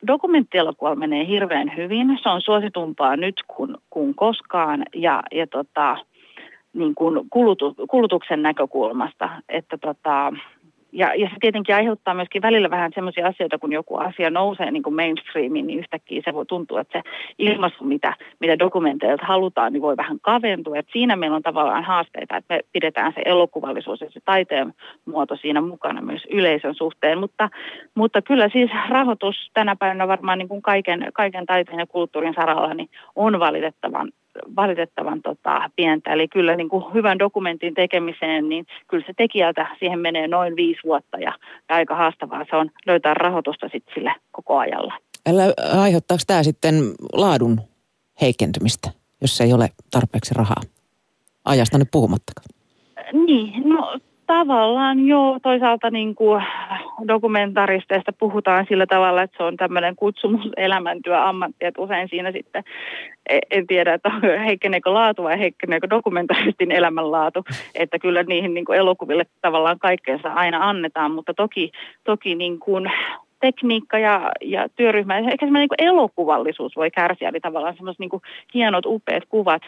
dokumenttielokuvalla 0.07 0.97
menee 0.97 1.27
hirveän 1.27 1.77
hyvin. 1.77 2.19
Se 2.23 2.29
on 2.29 2.41
suositumpaa 2.41 3.17
nyt 3.17 3.35
kuin, 3.47 3.77
kuin 3.91 4.15
koskaan 4.15 4.85
ja, 4.95 5.23
ja 5.33 5.47
tota, 5.47 5.97
niin 6.73 6.95
kuin 6.95 7.27
kulutu, 7.31 7.75
kulutuksen 7.91 8.43
näkökulmasta. 8.43 9.31
Että 9.49 9.79
tota, 9.79 10.33
ja, 10.95 11.15
ja 11.15 11.29
se 11.29 11.37
tietenkin 11.41 11.75
aiheuttaa 11.75 12.15
myöskin 12.15 12.43
välillä 12.43 12.71
vähän 12.71 12.93
sellaisia 12.95 13.27
asioita, 13.27 13.59
kun 13.59 13.73
joku 13.73 13.97
asia 13.97 14.31
nousee 14.31 14.71
niin 14.71 14.83
kuin 14.83 14.95
mainstreamiin, 14.95 15.67
niin 15.67 15.79
yhtäkkiä 15.79 16.23
se 16.25 16.35
voi 16.35 16.47
tuntua, 16.47 16.81
että 16.81 16.99
se 16.99 17.11
ilmaisu, 17.39 17.85
mitä, 17.85 18.17
mitä 18.41 18.59
dokumenteilta 18.59 19.27
halutaan, 19.27 19.73
niin 19.73 19.83
voi 19.83 19.97
vähän 19.97 20.21
kaventua. 20.21 20.79
Et 20.79 20.87
siinä 20.93 21.17
meillä 21.17 21.37
on 21.37 21.43
tavallaan 21.43 21.85
haasteita, 21.85 22.37
että 22.37 22.55
me 22.55 22.61
pidetään 22.73 23.13
se 23.15 23.23
elokuvallisuus 23.25 24.01
ja 24.01 24.11
se 24.11 24.21
taiteen 24.25 24.75
muoto 25.05 25.37
siinä 25.37 25.61
mukana 25.61 26.03
myös 26.03 26.23
yleisön 26.31 26.75
suhteen. 26.75 27.19
Mutta, 27.19 27.51
mutta 27.95 28.23
kyllä 28.23 28.49
siis 28.49 28.71
rahoitus 28.89 29.51
tänä 29.55 29.77
päivänä 29.77 30.09
varmaan 30.09 30.39
niin 30.39 30.49
kuin 30.49 30.63
kaiken, 30.63 31.07
kaiken 31.15 31.47
taiteen 31.47 31.79
ja 31.79 31.87
kulttuurin 31.87 32.35
saralla 32.35 32.75
niin 32.75 32.89
on 33.17 33.41
valitettavan 33.41 34.13
valitettavan 34.57 35.23
tota, 35.23 35.71
pientä. 35.77 36.13
Eli 36.13 36.29
kyllä 36.29 36.57
niin 36.57 36.69
kuin 36.69 36.95
hyvän 36.95 37.19
dokumentin 37.19 37.75
tekemiseen, 37.75 38.49
niin 38.49 38.67
kyllä 38.89 39.05
se 39.07 39.13
tekijältä 39.17 39.67
siihen 39.79 39.99
menee 39.99 40.29
noin 40.29 40.57
viisi 40.57 40.81
vuotta 40.85 41.19
ja, 41.19 41.33
ja 41.69 41.77
aika 41.77 41.97
haastavaa 41.97 42.45
se 42.51 42.57
on 42.57 42.71
löytää 42.87 43.15
rahoitusta 43.15 43.69
sitten 43.69 43.95
sille 43.95 44.15
koko 44.33 44.59
ajalla. 44.59 44.95
Älä, 45.29 45.43
aiheuttaako 45.81 46.23
tämä 46.27 46.43
sitten 46.43 46.75
laadun 47.13 47.61
heikentymistä, 48.21 48.91
jos 49.21 49.41
ei 49.41 49.53
ole 49.53 49.69
tarpeeksi 49.91 50.35
rahaa? 50.35 50.63
Ajasta 51.45 51.79
nyt 51.79 51.89
puhumattakaan. 51.91 52.47
Niin, 53.13 53.69
no 53.69 53.99
Tavallaan 54.27 55.07
joo, 55.07 55.39
toisaalta 55.43 55.91
niin 55.91 56.15
kuin 56.15 56.43
dokumentaristeista 57.09 58.13
puhutaan 58.13 58.67
sillä 58.69 58.87
tavalla, 58.87 59.23
että 59.23 59.37
se 59.37 59.43
on 59.43 59.57
tämmöinen 59.57 59.97
kutsumus, 59.97 60.51
elämäntyö, 60.57 61.23
ammatti, 61.23 61.57
että 61.61 61.83
usein 61.83 62.09
siinä 62.09 62.33
sitten 62.33 62.65
e, 63.29 63.39
en 63.51 63.67
tiedä, 63.67 63.95
että 63.95 64.11
heikkeneekö 64.45 64.93
laatu 64.93 65.23
vai 65.23 65.39
heikkeneekö 65.39 65.91
dokumentaristin 65.91 66.73
elämänlaatu, 66.73 67.45
että 67.75 67.99
kyllä 67.99 68.23
niihin 68.23 68.55
niin 68.55 68.65
kuin 68.65 68.79
elokuville 68.79 69.27
tavallaan 69.41 69.79
kaikkeensa 69.79 70.33
aina 70.33 70.69
annetaan, 70.69 71.11
mutta 71.11 71.35
toki, 71.35 71.73
toki 72.05 72.35
niin 72.35 72.59
kuin 72.59 72.91
tekniikka 73.41 73.99
ja, 73.99 74.33
ja 74.41 74.69
työryhmä, 74.77 75.19
ehkä 75.19 75.47
semmoinen 75.47 75.69
niin 75.79 75.89
elokuvallisuus 75.89 76.77
voi 76.77 76.91
kärsiä, 76.91 77.29
eli 77.29 77.41
tavallaan 77.41 77.75
semmoiset 77.75 77.99
niin 77.99 78.11
hienot, 78.55 78.87
upeat 78.87 79.25
kuvat, 79.29 79.63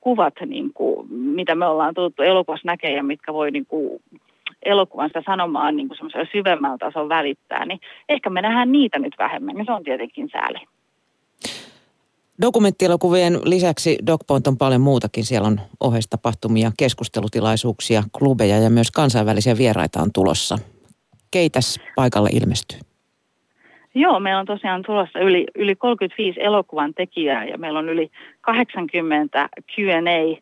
kuvat 0.00 0.34
niin 0.46 0.72
kuin, 0.72 1.12
mitä 1.12 1.54
me 1.54 1.66
ollaan 1.66 1.94
tuttu 1.94 2.22
elokuvassa 2.22 2.66
näkee 2.66 2.96
ja 2.96 3.02
mitkä 3.02 3.32
voi 3.32 3.50
niin 3.50 3.66
kuin, 3.66 4.02
elokuvan 4.62 5.08
sitä 5.08 5.22
sanomaan 5.26 5.76
niin 5.76 5.88
kuin 5.88 5.98
syvemmällä 6.32 6.78
tasolla 6.78 7.08
välittää, 7.08 7.66
niin 7.66 7.80
ehkä 8.08 8.30
me 8.30 8.42
nähdään 8.42 8.72
niitä 8.72 8.98
nyt 8.98 9.14
vähemmän, 9.18 9.54
niin 9.54 9.66
se 9.66 9.72
on 9.72 9.84
tietenkin 9.84 10.28
sääli. 10.32 10.58
Dokumenttielokuvien 12.42 13.38
lisäksi 13.44 13.98
DocPoint 14.06 14.46
on 14.46 14.58
paljon 14.58 14.80
muutakin. 14.80 15.24
Siellä 15.24 15.48
on 15.48 15.60
oheistapahtumia, 15.80 16.72
keskustelutilaisuuksia, 16.78 18.02
klubeja 18.18 18.58
ja 18.58 18.70
myös 18.70 18.90
kansainvälisiä 18.90 19.58
vieraita 19.58 20.02
on 20.02 20.10
tulossa. 20.14 20.58
Keitäs 21.30 21.80
paikalle 21.96 22.28
ilmestyy? 22.32 22.87
Joo, 23.98 24.20
meillä 24.20 24.40
on 24.40 24.46
tosiaan 24.46 24.82
tulossa 24.82 25.18
yli, 25.18 25.46
yli 25.54 25.76
35 25.76 26.40
elokuvan 26.42 26.94
tekijää 26.94 27.44
ja 27.44 27.58
meillä 27.58 27.78
on 27.78 27.88
yli 27.88 28.10
80 28.40 29.48
Q&A 29.74 30.40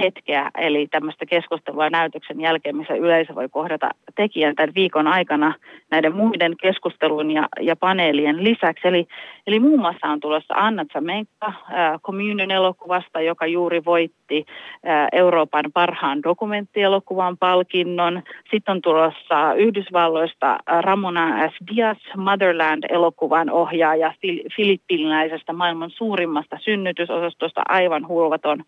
hetkeä, 0.00 0.50
eli 0.58 0.86
tämmöistä 0.86 1.26
keskustelua 1.26 1.90
näytöksen 1.90 2.40
jälkeen, 2.40 2.76
missä 2.76 2.94
yleisö 2.94 3.34
voi 3.34 3.48
kohdata 3.48 3.90
tekijän 4.16 4.54
tämän 4.54 4.74
viikon 4.74 5.06
aikana 5.06 5.54
näiden 5.90 6.16
muiden 6.16 6.56
keskustelun 6.60 7.30
ja, 7.30 7.48
ja 7.60 7.76
paneelien 7.76 8.44
lisäksi. 8.44 8.88
Eli, 8.88 9.06
eli 9.46 9.60
muun 9.60 9.80
muassa 9.80 10.06
on 10.06 10.20
tulossa 10.20 10.54
Anna 10.54 10.84
Zamenka 10.92 11.46
äh, 11.46 12.00
Communion 12.02 12.50
elokuvasta, 12.50 13.20
joka 13.20 13.46
juuri 13.46 13.84
voitti 13.84 14.44
äh, 14.86 15.08
Euroopan 15.12 15.64
parhaan 15.74 16.22
dokumenttielokuvan 16.22 17.38
palkinnon. 17.38 18.22
Sitten 18.50 18.72
on 18.72 18.82
tulossa 18.82 19.54
Yhdysvalloista 19.54 20.58
Ramona 20.80 21.48
S. 21.48 21.52
Diaz, 21.74 21.98
Motherland-elokuvan 22.16 23.50
ohjaaja 23.50 24.12
filippiniläisestä 24.56 25.52
maailman 25.52 25.90
suurimmasta 25.90 26.58
synnytysosastosta, 26.60 27.62
aivan 27.68 28.08
hulvaton, 28.08 28.64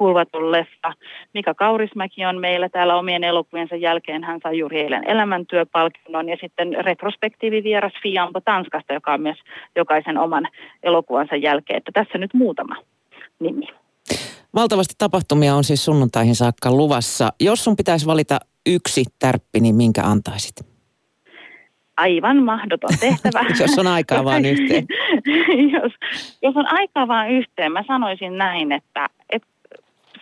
hulvaton 0.00 0.37
suosittu 0.38 0.52
leffa. 0.52 0.92
Mika 1.34 1.54
Kaurismäki 1.54 2.24
on 2.24 2.40
meillä 2.40 2.68
täällä 2.68 2.96
omien 2.96 3.24
elokuviensa 3.24 3.76
jälkeen. 3.76 4.24
Hän 4.24 4.40
sai 4.42 4.58
juuri 4.58 4.80
eilen 4.80 5.04
elämäntyöpalkinnon 5.08 6.28
ja 6.28 6.36
sitten 6.40 6.84
retrospektiivivieras 6.84 7.92
Fiampo 8.02 8.40
Tanskasta, 8.40 8.92
joka 8.92 9.12
on 9.12 9.20
myös 9.20 9.38
jokaisen 9.76 10.18
oman 10.18 10.48
elokuvansa 10.82 11.36
jälkeen. 11.36 11.76
Että 11.76 11.92
tässä 11.94 12.18
nyt 12.18 12.34
muutama 12.34 12.76
nimi. 13.40 13.66
Valtavasti 14.54 14.94
tapahtumia 14.98 15.54
on 15.54 15.64
siis 15.64 15.84
sunnuntaihin 15.84 16.34
saakka 16.34 16.70
luvassa. 16.70 17.32
Jos 17.40 17.64
sun 17.64 17.76
pitäisi 17.76 18.06
valita 18.06 18.38
yksi 18.66 19.04
tärppi, 19.18 19.60
niin 19.60 19.74
minkä 19.74 20.02
antaisit? 20.04 20.54
Aivan 21.96 22.42
mahdoton 22.42 22.98
tehtävä. 23.00 23.40
jos 23.60 23.78
on 23.78 23.86
aikaa 23.86 24.24
vaan 24.24 24.44
yhteen. 24.44 24.86
jos, 25.82 25.92
jos 26.42 26.56
on 26.56 26.66
aikaa 26.72 27.08
vaan 27.08 27.30
yhteen, 27.30 27.72
mä 27.72 27.84
sanoisin 27.86 28.38
näin, 28.38 28.72
että, 28.72 29.08
että 29.30 29.48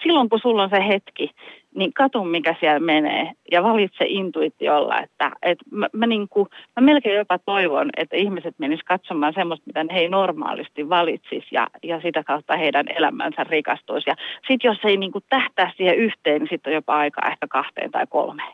silloin 0.06 0.28
kun 0.28 0.40
sulla 0.42 0.62
on 0.62 0.70
se 0.70 0.88
hetki, 0.88 1.30
niin 1.74 1.92
katu 1.92 2.24
mikä 2.24 2.54
siellä 2.60 2.80
menee 2.80 3.32
ja 3.52 3.62
valitse 3.62 4.04
intuitiolla, 4.08 5.00
että, 5.00 5.30
että 5.42 5.64
mä, 5.70 5.86
mä, 5.92 6.06
niin 6.06 6.28
kuin, 6.28 6.48
mä 6.76 6.86
melkein 6.86 7.16
jopa 7.16 7.38
toivon, 7.38 7.90
että 7.96 8.16
ihmiset 8.16 8.54
menis 8.58 8.80
katsomaan 8.84 9.32
semmoista, 9.34 9.66
mitä 9.66 9.94
he 9.94 10.00
ei 10.00 10.08
normaalisti 10.08 10.88
valitsisi 10.88 11.46
ja, 11.52 11.66
ja 11.82 12.00
sitä 12.00 12.22
kautta 12.24 12.56
heidän 12.56 12.86
elämänsä 12.96 13.44
rikastuisi. 13.44 14.10
Ja 14.10 14.16
sitten 14.48 14.68
jos 14.68 14.78
ei 14.84 14.96
niin 14.96 15.12
kuin 15.12 15.24
tähtää 15.28 15.72
siihen 15.76 15.96
yhteen, 15.96 16.40
niin 16.40 16.48
sitten 16.50 16.70
on 16.70 16.74
jopa 16.74 16.96
aika 16.96 17.28
ehkä 17.30 17.46
kahteen 17.48 17.90
tai 17.90 18.06
kolmeen. 18.08 18.52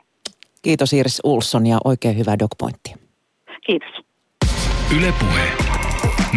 Kiitos 0.62 0.92
Iris 0.92 1.20
Ulsson 1.24 1.66
ja 1.66 1.78
oikein 1.84 2.18
hyvää 2.18 2.38
dogpointtia. 2.38 2.96
Kiitos. 3.66 4.04
Ylepuhe. 4.96 5.46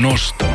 Nosto. 0.02 0.46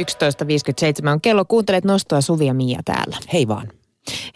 11.57 0.00 1.08
on 1.12 1.20
kello. 1.20 1.44
Kuuntelet 1.44 1.84
Nostoa 1.84 2.20
Suvi 2.20 2.46
ja 2.46 2.54
Mia 2.54 2.80
täällä. 2.84 3.16
Hei 3.32 3.48
vaan. 3.48 3.68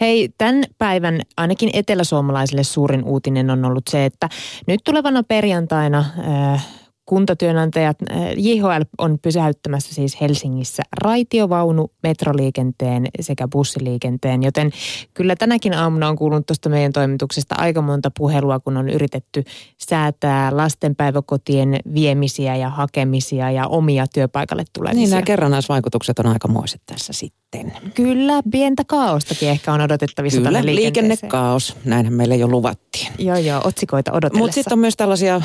Hei, 0.00 0.28
tämän 0.38 0.64
päivän 0.78 1.20
ainakin 1.36 1.70
eteläsuomalaisille 1.72 2.64
suurin 2.64 3.04
uutinen 3.04 3.50
on 3.50 3.64
ollut 3.64 3.84
se, 3.90 4.04
että 4.04 4.28
nyt 4.66 4.80
tulevana 4.84 5.22
perjantaina 5.22 6.04
äh, 6.28 6.66
kuntatyönantajat, 7.10 7.96
äh, 8.10 8.18
JHL 8.36 8.82
on 8.98 9.18
pysäyttämässä 9.22 9.94
siis 9.94 10.20
Helsingissä 10.20 10.82
raitiovaunu, 11.02 11.90
metroliikenteen 12.02 13.06
sekä 13.20 13.48
bussiliikenteen, 13.48 14.42
joten 14.42 14.70
kyllä 15.14 15.36
tänäkin 15.36 15.74
aamuna 15.74 16.08
on 16.08 16.16
kuulunut 16.16 16.46
tuosta 16.46 16.68
meidän 16.68 16.92
toimituksesta 16.92 17.54
aika 17.58 17.82
monta 17.82 18.10
puhelua, 18.18 18.60
kun 18.60 18.76
on 18.76 18.88
yritetty 18.88 19.44
säätää 19.78 20.56
lastenpäiväkotien 20.56 21.76
viemisiä 21.94 22.56
ja 22.56 22.68
hakemisia 22.68 23.50
ja 23.50 23.66
omia 23.66 24.06
työpaikalle 24.14 24.64
tulevisia. 24.72 25.00
Niin 25.00 25.10
nämä 25.10 25.22
kerrannaisvaikutukset 25.22 26.18
on 26.18 26.26
aikamoiset 26.26 26.82
tässä 26.86 27.12
sitten. 27.12 27.72
Kyllä, 27.94 28.42
pientä 28.50 28.82
kaaostakin 28.86 29.48
ehkä 29.48 29.72
on 29.72 29.80
odotettavissa 29.80 30.40
Kyllä, 30.40 30.64
liikennekaos, 30.64 31.76
näinhän 31.84 32.14
meille 32.14 32.36
jo 32.36 32.48
luvattiin. 32.48 33.12
Joo, 33.18 33.36
joo, 33.36 33.60
otsikoita 33.64 34.12
odotellessa. 34.12 34.38
Mutta 34.38 34.54
sitten 34.54 34.72
on 34.72 34.78
myös 34.78 34.96
tällaisia 34.96 35.42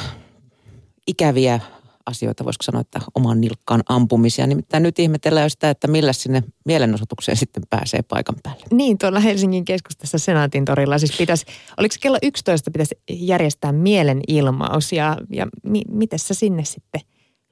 ikäviä 1.08 1.60
asioita, 2.06 2.46
voisiko 2.46 2.64
sanoa, 2.64 2.82
että 2.82 3.00
oman 3.16 3.42
nilkkaan 3.42 3.84
ampumisia. 3.90 4.48
Nimittäin 4.48 4.84
nyt 4.84 5.00
ihmetellään 5.00 5.46
jo 5.46 5.50
sitä, 5.50 5.70
että 5.70 5.88
millä 5.88 6.14
sinne 6.14 6.44
mielenosoitukseen 6.66 7.38
sitten 7.38 7.64
pääsee 7.70 8.02
paikan 8.02 8.36
päälle. 8.44 8.66
Niin, 8.72 8.98
tuolla 8.98 9.20
Helsingin 9.20 9.66
keskustassa 9.66 10.18
Senaatin 10.18 10.66
torilla 10.66 10.98
siis 10.98 11.18
pitäisi, 11.18 11.46
oliko 11.78 11.96
kello 12.02 12.18
11 12.24 12.72
pitäisi 12.72 12.96
järjestää 13.10 13.72
mielenilmaus 13.72 14.94
ja, 14.94 15.18
ja 15.30 15.48
mi, 15.64 15.82
miten 15.90 16.20
sä 16.20 16.34
sinne 16.34 16.66
sitten 16.66 17.02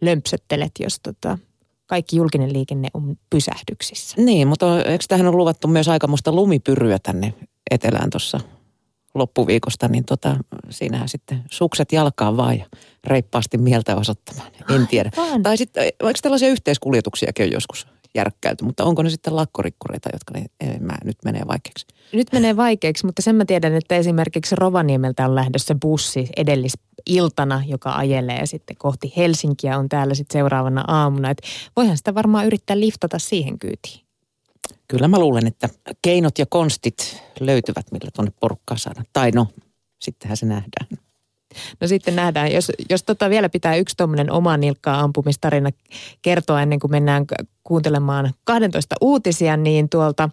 lömpsöttelet, 0.01 0.71
jos 0.79 0.99
tota, 1.03 1.37
kaikki 1.85 2.15
julkinen 2.15 2.53
liikenne 2.53 2.87
on 2.93 3.15
pysähdyksissä? 3.29 4.21
Niin, 4.21 4.47
mutta 4.47 4.83
eikö 4.83 5.05
tähän 5.07 5.27
on 5.27 5.37
luvattu 5.37 5.67
myös 5.67 5.87
aikamoista 5.87 6.31
lumipyryä 6.31 6.99
tänne 6.99 7.33
etelään 7.71 8.09
tuossa 8.09 8.39
loppuviikosta, 9.15 9.87
niin 9.87 10.05
tota, 10.05 10.37
siinähän 10.69 11.09
sitten 11.09 11.43
sukset 11.51 11.91
jalkaan 11.91 12.37
vaan 12.37 12.59
ja 12.59 12.65
reippaasti 13.03 13.57
mieltä 13.57 13.95
osoittamaan. 13.95 14.51
En 14.75 14.87
tiedä. 14.87 15.11
Aivan. 15.17 15.43
Tai 15.43 15.57
sitten, 15.57 15.83
vaikka 16.03 16.19
tällaisia 16.21 16.49
yhteiskuljetuksiakin 16.49 17.45
on 17.45 17.51
joskus 17.51 17.87
järkkäyty, 18.15 18.65
mutta 18.65 18.83
onko 18.83 19.03
ne 19.03 19.09
sitten 19.09 19.35
lakkorikkureita, 19.35 20.09
jotka 20.13 20.33
ne, 20.33 20.45
ei, 20.59 20.79
mä, 20.79 20.93
nyt 21.03 21.17
menee 21.25 21.41
vaikeaksi? 21.47 21.85
Nyt 22.13 22.27
menee 22.33 22.57
vaikeaksi, 22.57 23.05
mutta 23.05 23.21
sen 23.21 23.35
mä 23.35 23.45
tiedän, 23.45 23.75
että 23.75 23.95
esimerkiksi 23.95 24.55
Rovaniemeltä 24.55 25.25
on 25.25 25.35
lähdössä 25.35 25.75
bussi 25.81 26.29
edellisiltana, 26.37 27.63
joka 27.67 27.91
ajelee 27.91 28.45
sitten 28.45 28.77
kohti 28.77 29.13
Helsinkiä, 29.17 29.77
on 29.77 29.89
täällä 29.89 30.13
sitten 30.13 30.39
seuraavana 30.39 30.83
aamuna. 30.87 31.29
Et 31.29 31.41
voihan 31.75 31.97
sitä 31.97 32.15
varmaan 32.15 32.45
yrittää 32.45 32.79
liftata 32.79 33.19
siihen 33.19 33.59
kyytiin. 33.59 33.99
Kyllä 34.93 35.07
mä 35.07 35.19
luulen, 35.19 35.47
että 35.47 35.69
keinot 36.01 36.39
ja 36.39 36.45
konstit 36.45 37.23
löytyvät, 37.39 37.91
millä 37.91 38.11
tuonne 38.13 38.31
porukkaa 38.39 38.77
saada. 38.77 39.03
Tai 39.13 39.31
no, 39.31 39.47
sittenhän 40.01 40.37
se 40.37 40.45
nähdään. 40.45 40.87
No 41.81 41.87
sitten 41.87 42.15
nähdään, 42.15 42.51
jos, 42.51 42.71
jos 42.89 43.03
tota 43.03 43.29
vielä 43.29 43.49
pitää 43.49 43.75
yksi 43.75 43.97
tuommoinen 43.97 44.31
oma 44.31 44.57
nilkkaa 44.57 44.99
ampumistarina 44.99 45.69
kertoa 46.21 46.61
ennen 46.61 46.79
kuin 46.79 46.91
mennään 46.91 47.25
kuuntelemaan 47.63 48.33
12 48.43 48.95
uutisia, 49.01 49.57
niin 49.57 49.89
tuolta 49.89 50.29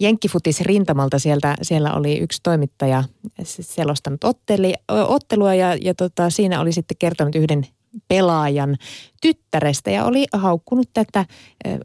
Jenkkifutis 0.00 0.60
rintamalta 0.60 1.18
sieltä, 1.18 1.54
siellä 1.62 1.94
oli 1.94 2.18
yksi 2.18 2.40
toimittaja 2.42 3.04
selostanut 3.42 4.24
otteli, 4.24 4.74
ottelua 4.88 5.54
ja, 5.54 5.74
ja 5.74 5.94
tota, 5.94 6.30
siinä 6.30 6.60
oli 6.60 6.72
sitten 6.72 6.96
kertonut 6.98 7.34
yhden 7.34 7.66
pelaajan 8.08 8.76
tyttärestä 9.22 9.90
ja 9.90 10.04
oli 10.04 10.26
haukkunut 10.32 10.90
tätä, 10.92 11.26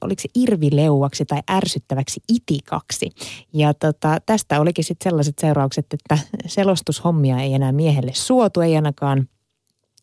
oliko 0.01 0.21
se 0.21 0.29
irvileuaksi 0.35 1.25
tai 1.25 1.41
ärsyttäväksi 1.51 2.21
itikaksi. 2.29 3.09
Ja 3.53 3.73
tota, 3.73 4.17
tästä 4.25 4.59
olikin 4.59 4.83
sitten 4.83 5.09
sellaiset 5.09 5.39
seuraukset, 5.39 5.85
että 5.93 6.17
selostushommia 6.45 7.39
ei 7.39 7.53
enää 7.53 7.71
miehelle 7.71 8.11
suotu, 8.13 8.61
ei 8.61 8.75
ainakaan 8.75 9.29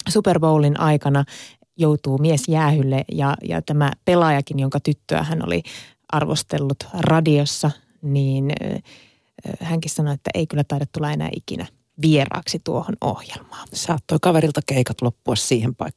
Super 0.09 0.41
Bowlin 0.41 0.81
aikana 0.81 1.25
joutuu 1.77 2.19
mies 2.19 2.49
jäähylle 2.49 3.05
ja, 3.13 3.37
ja 3.49 3.63
tämä 3.63 3.93
pelaajakin, 4.05 4.59
jonka 4.59 4.81
tyttöä 4.81 5.23
hän 5.23 5.45
oli 5.47 5.63
arvostellut 6.13 6.77
radiossa, 6.99 7.71
niin 8.03 8.53
hänkin 9.61 9.91
sanoi, 9.91 10.15
että 10.15 10.31
ei 10.35 10.47
kyllä 10.47 10.65
taida 10.65 10.87
tulla 10.93 11.13
enää 11.13 11.29
ikinä 11.37 11.67
vieraaksi 12.03 12.61
tuohon 12.65 12.97
ohjelmaan. 13.01 13.69
Saattoi 13.73 14.19
kaverilta 14.23 14.61
keikat 14.67 15.03
loppua 15.03 15.37
siihen 15.37 15.75
paikkaan. 15.75 15.93